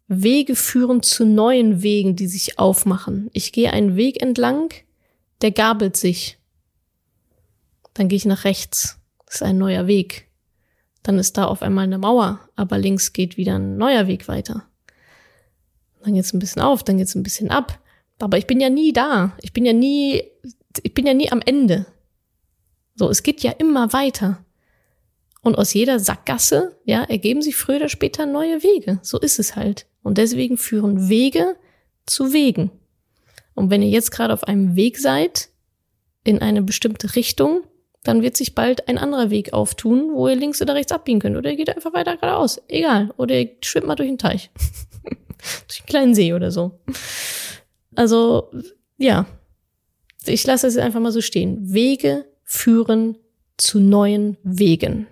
Wege 0.10 0.58
führen 0.58 1.02
zu 1.02 1.26
neuen 1.26 1.82
Wegen, 1.82 2.18
die 2.18 2.28
sich 2.28 2.60
aufmachen. 2.60 3.30
Ich 3.32 3.54
gehe 3.54 3.72
einen 3.72 3.96
Weg 3.96 4.22
entlang, 4.22 4.74
der 5.42 5.52
gabelt 5.52 5.96
sich. 5.96 6.38
Dann 7.94 8.10
gehe 8.10 8.18
ich 8.18 8.26
nach 8.26 8.44
rechts. 8.44 9.00
Das 9.26 9.36
ist 9.36 9.44
ein 9.44 9.58
neuer 9.58 9.88
Weg. 9.88 10.28
Dann 11.02 11.18
ist 11.18 11.38
da 11.38 11.46
auf 11.46 11.62
einmal 11.62 11.86
eine 11.86 11.98
Mauer, 11.98 12.42
aber 12.58 12.78
links 12.78 13.14
geht 13.14 13.38
wieder 13.38 13.56
ein 13.56 13.78
neuer 13.78 14.08
Weg 14.08 14.28
weiter 14.28 14.68
dann 16.04 16.14
geht's 16.14 16.34
ein 16.34 16.40
bisschen 16.40 16.62
auf, 16.62 16.84
dann 16.84 16.98
geht's 16.98 17.16
ein 17.16 17.24
bisschen 17.24 17.50
ab. 17.50 17.80
Aber 18.20 18.38
ich 18.38 18.48
bin 18.48 18.60
ja 18.60 18.70
nie 18.70 18.94
da. 18.94 19.36
Ich 19.42 19.54
bin 19.54 19.66
ja 19.66 19.74
nie, 19.74 20.24
ich 20.82 20.94
bin 20.94 21.06
ja 21.06 21.14
nie 21.14 21.32
am 21.32 21.42
Ende. 21.44 21.86
So, 22.96 23.10
es 23.10 23.24
geht 23.24 23.42
ja 23.42 23.52
immer 23.52 23.92
weiter. 23.94 24.46
Und 25.42 25.58
aus 25.58 25.74
jeder 25.74 26.00
Sackgasse, 26.00 26.78
ja, 26.86 27.04
ergeben 27.04 27.42
sich 27.42 27.56
früher 27.56 27.78
oder 27.78 27.90
später 27.90 28.26
neue 28.26 28.64
Wege. 28.64 29.00
So 29.02 29.20
ist 29.20 29.40
es 29.40 29.56
halt. 29.56 29.88
Und 30.02 30.18
deswegen 30.18 30.58
führen 30.58 31.10
Wege 31.10 31.58
zu 32.06 32.32
Wegen. 32.32 32.72
Und 33.54 33.70
wenn 33.70 33.82
ihr 33.82 33.90
jetzt 33.90 34.12
gerade 34.12 34.34
auf 34.34 34.46
einem 34.46 34.76
Weg 34.76 34.98
seid, 34.98 35.50
in 36.24 36.42
eine 36.42 36.62
bestimmte 36.62 37.16
Richtung, 37.16 37.64
dann 38.04 38.22
wird 38.22 38.38
sich 38.38 38.56
bald 38.56 38.88
ein 38.88 38.98
anderer 38.98 39.30
Weg 39.30 39.54
auftun, 39.54 40.14
wo 40.14 40.28
ihr 40.28 40.36
links 40.36 40.62
oder 40.62 40.76
rechts 40.76 40.92
abbiegen 40.92 41.20
könnt. 41.20 41.38
Oder 41.38 41.52
ihr 41.52 41.58
geht 41.58 41.76
einfach 41.76 41.94
weiter 41.94 42.16
geradeaus. 42.16 42.62
Egal. 42.68 43.14
Oder 43.18 43.40
ihr 43.40 43.50
schwimmt 43.62 43.88
mal 43.88 43.96
durch 43.96 44.10
den 44.10 44.18
Teich. 44.18 44.50
Durch 45.68 45.82
einen 45.82 45.88
kleinen 45.88 46.16
See 46.16 46.34
oder 46.34 46.52
so. 46.52 46.80
Also, 47.96 48.52
ja. 48.98 49.26
Ich 50.26 50.46
lasse 50.46 50.68
es 50.68 50.78
einfach 50.78 51.00
mal 51.02 51.12
so 51.12 51.22
stehen. 51.22 51.74
Wege 51.74 52.26
führen 52.44 53.18
zu 53.58 53.80
neuen 53.80 54.38
Wegen. 54.44 55.08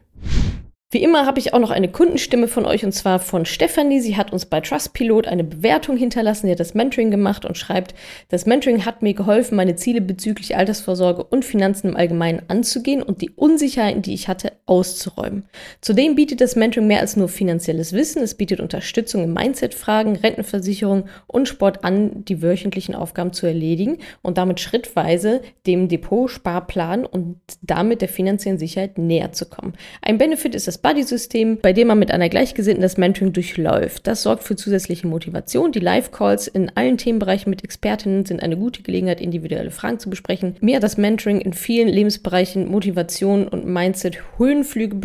Wie 0.94 1.02
immer 1.02 1.26
habe 1.26 1.40
ich 1.40 1.54
auch 1.54 1.60
noch 1.60 1.72
eine 1.72 1.88
Kundenstimme 1.88 2.50
von 2.50 2.66
euch 2.66 2.84
und 2.84 2.92
zwar 2.92 3.20
von 3.20 3.46
Stefanie. 3.46 4.02
Sie 4.02 4.18
hat 4.18 4.34
uns 4.34 4.46
bei 4.46 4.60
Trustpilot 4.60 5.26
eine 5.26 5.46
Bewertung 5.46 5.96
hinterlassen. 5.96 6.48
Sie 6.48 6.52
hat 6.52 6.60
das 6.60 6.74
Mentoring 6.74 7.12
gemacht 7.12 7.46
und 7.46 7.58
schreibt, 7.58 7.96
das 8.28 8.46
Mentoring 8.46 8.84
hat 8.84 9.02
mir 9.02 9.14
geholfen, 9.14 9.56
meine 9.56 9.78
Ziele 9.78 10.02
bezüglich 10.02 10.58
Altersvorsorge 10.58 11.24
und 11.24 11.46
Finanzen 11.46 11.88
im 11.88 11.96
Allgemeinen 11.96 12.42
anzugehen 12.50 13.02
und 13.02 13.22
die 13.22 13.30
Unsicherheiten, 13.30 14.02
die 14.02 14.14
ich 14.14 14.28
hatte, 14.28 14.52
auszuräumen. 14.66 15.46
Zudem 15.80 16.16
bietet 16.16 16.42
das 16.42 16.58
Mentoring 16.58 16.88
mehr 16.88 17.00
als 17.00 17.16
nur 17.16 17.30
finanzielles 17.30 17.94
Wissen. 17.94 18.22
Es 18.22 18.36
bietet 18.36 18.60
Unterstützung 18.60 19.24
in 19.24 19.34
Mindset-Fragen, 19.34 20.18
Rentenversicherung 20.18 21.06
und 21.26 21.48
Sport 21.48 21.86
an, 21.86 22.26
die 22.26 22.42
wöchentlichen 22.42 22.96
Aufgaben 22.96 23.32
zu 23.32 23.46
erledigen 23.46 24.00
und 24.24 24.38
damit 24.38 24.60
schrittweise 24.60 25.40
dem 25.66 25.88
Depot-Sparplan 25.88 27.06
und 27.06 27.38
damit 27.62 28.02
der 28.02 28.10
finanziellen 28.10 28.60
Sicherheit 28.60 28.98
näher 28.98 29.32
zu 29.32 29.46
kommen. 29.46 29.72
Ein 30.02 30.18
Benefit 30.18 30.54
ist 30.54 30.68
das 30.68 30.81
Buddy-System, 30.82 31.60
bei 31.62 31.74
dem 31.74 31.88
man 31.88 32.00
mit 32.00 32.12
einer 32.12 32.30
Gleichgesinnten 32.30 32.82
das 32.82 32.98
Mentoring 32.98 33.34
durchläuft. 33.34 34.08
Das 34.08 34.24
sorgt 34.24 34.44
für 34.44 34.56
zusätzliche 34.56 35.08
Motivation. 35.08 35.72
Die 35.72 35.80
Live-Calls 35.80 36.48
in 36.48 36.72
allen 36.76 36.98
Themenbereichen 36.98 37.50
mit 37.50 37.64
Expertinnen 37.64 38.26
sind 38.26 38.42
eine 38.42 38.58
gute 38.58 38.82
Gelegenheit, 38.82 39.22
individuelle 39.22 39.72
Fragen 39.72 40.00
zu 40.00 40.10
besprechen. 40.10 40.56
Mir 40.62 40.78
hat 40.78 40.84
das 40.84 40.98
Mentoring 40.98 41.42
in 41.42 41.54
vielen 41.54 41.88
Lebensbereichen 41.88 42.70
Motivation 42.70 43.48
und 43.48 43.66
Mindset 43.66 44.18
Höhenflüge 44.38 44.98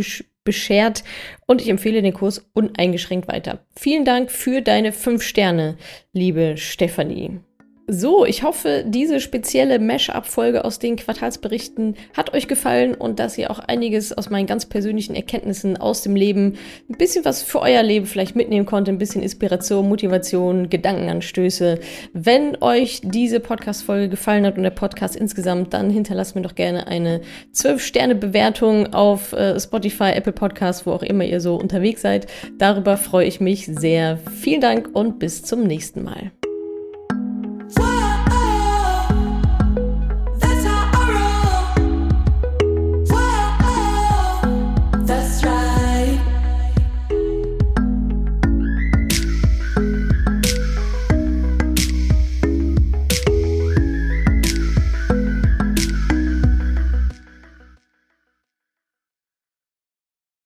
beschert 0.44 1.04
und 1.46 1.60
ich 1.60 1.68
empfehle 1.68 2.00
den 2.00 2.14
Kurs 2.14 2.48
uneingeschränkt 2.54 3.28
weiter. 3.28 3.58
Vielen 3.76 4.04
Dank 4.04 4.30
für 4.30 4.62
deine 4.62 4.92
fünf 4.92 5.22
Sterne, 5.22 5.76
liebe 6.12 6.56
Stefanie. 6.56 7.40
So, 7.88 8.24
ich 8.24 8.42
hoffe, 8.42 8.84
diese 8.84 9.20
spezielle 9.20 9.78
Mesh-Up-Folge 9.78 10.64
aus 10.64 10.80
den 10.80 10.96
Quartalsberichten 10.96 11.94
hat 12.16 12.34
euch 12.34 12.48
gefallen 12.48 12.96
und 12.96 13.20
dass 13.20 13.38
ihr 13.38 13.48
auch 13.48 13.60
einiges 13.60 14.12
aus 14.12 14.28
meinen 14.28 14.46
ganz 14.46 14.66
persönlichen 14.66 15.14
Erkenntnissen 15.14 15.76
aus 15.76 16.02
dem 16.02 16.16
Leben, 16.16 16.54
ein 16.90 16.98
bisschen 16.98 17.24
was 17.24 17.44
für 17.44 17.60
euer 17.60 17.84
Leben 17.84 18.06
vielleicht 18.06 18.34
mitnehmen 18.34 18.66
konnte, 18.66 18.90
ein 18.90 18.98
bisschen 18.98 19.22
Inspiration, 19.22 19.88
Motivation, 19.88 20.68
Gedankenanstöße. 20.68 21.78
Wenn 22.12 22.60
euch 22.60 23.02
diese 23.04 23.38
Podcast-Folge 23.38 24.08
gefallen 24.08 24.46
hat 24.46 24.56
und 24.56 24.64
der 24.64 24.70
Podcast 24.70 25.14
insgesamt, 25.14 25.72
dann 25.72 25.88
hinterlasst 25.88 26.34
mir 26.34 26.42
doch 26.42 26.56
gerne 26.56 26.88
eine 26.88 27.20
12-Sterne-Bewertung 27.54 28.94
auf 28.94 29.32
äh, 29.32 29.60
Spotify, 29.60 30.10
Apple 30.12 30.32
Podcasts, 30.32 30.86
wo 30.86 30.90
auch 30.90 31.04
immer 31.04 31.22
ihr 31.22 31.40
so 31.40 31.54
unterwegs 31.54 32.02
seid. 32.02 32.26
Darüber 32.58 32.96
freue 32.96 33.28
ich 33.28 33.38
mich 33.40 33.66
sehr. 33.66 34.18
Vielen 34.40 34.60
Dank 34.60 34.90
und 34.92 35.20
bis 35.20 35.44
zum 35.44 35.62
nächsten 35.62 36.02
Mal. 36.02 36.32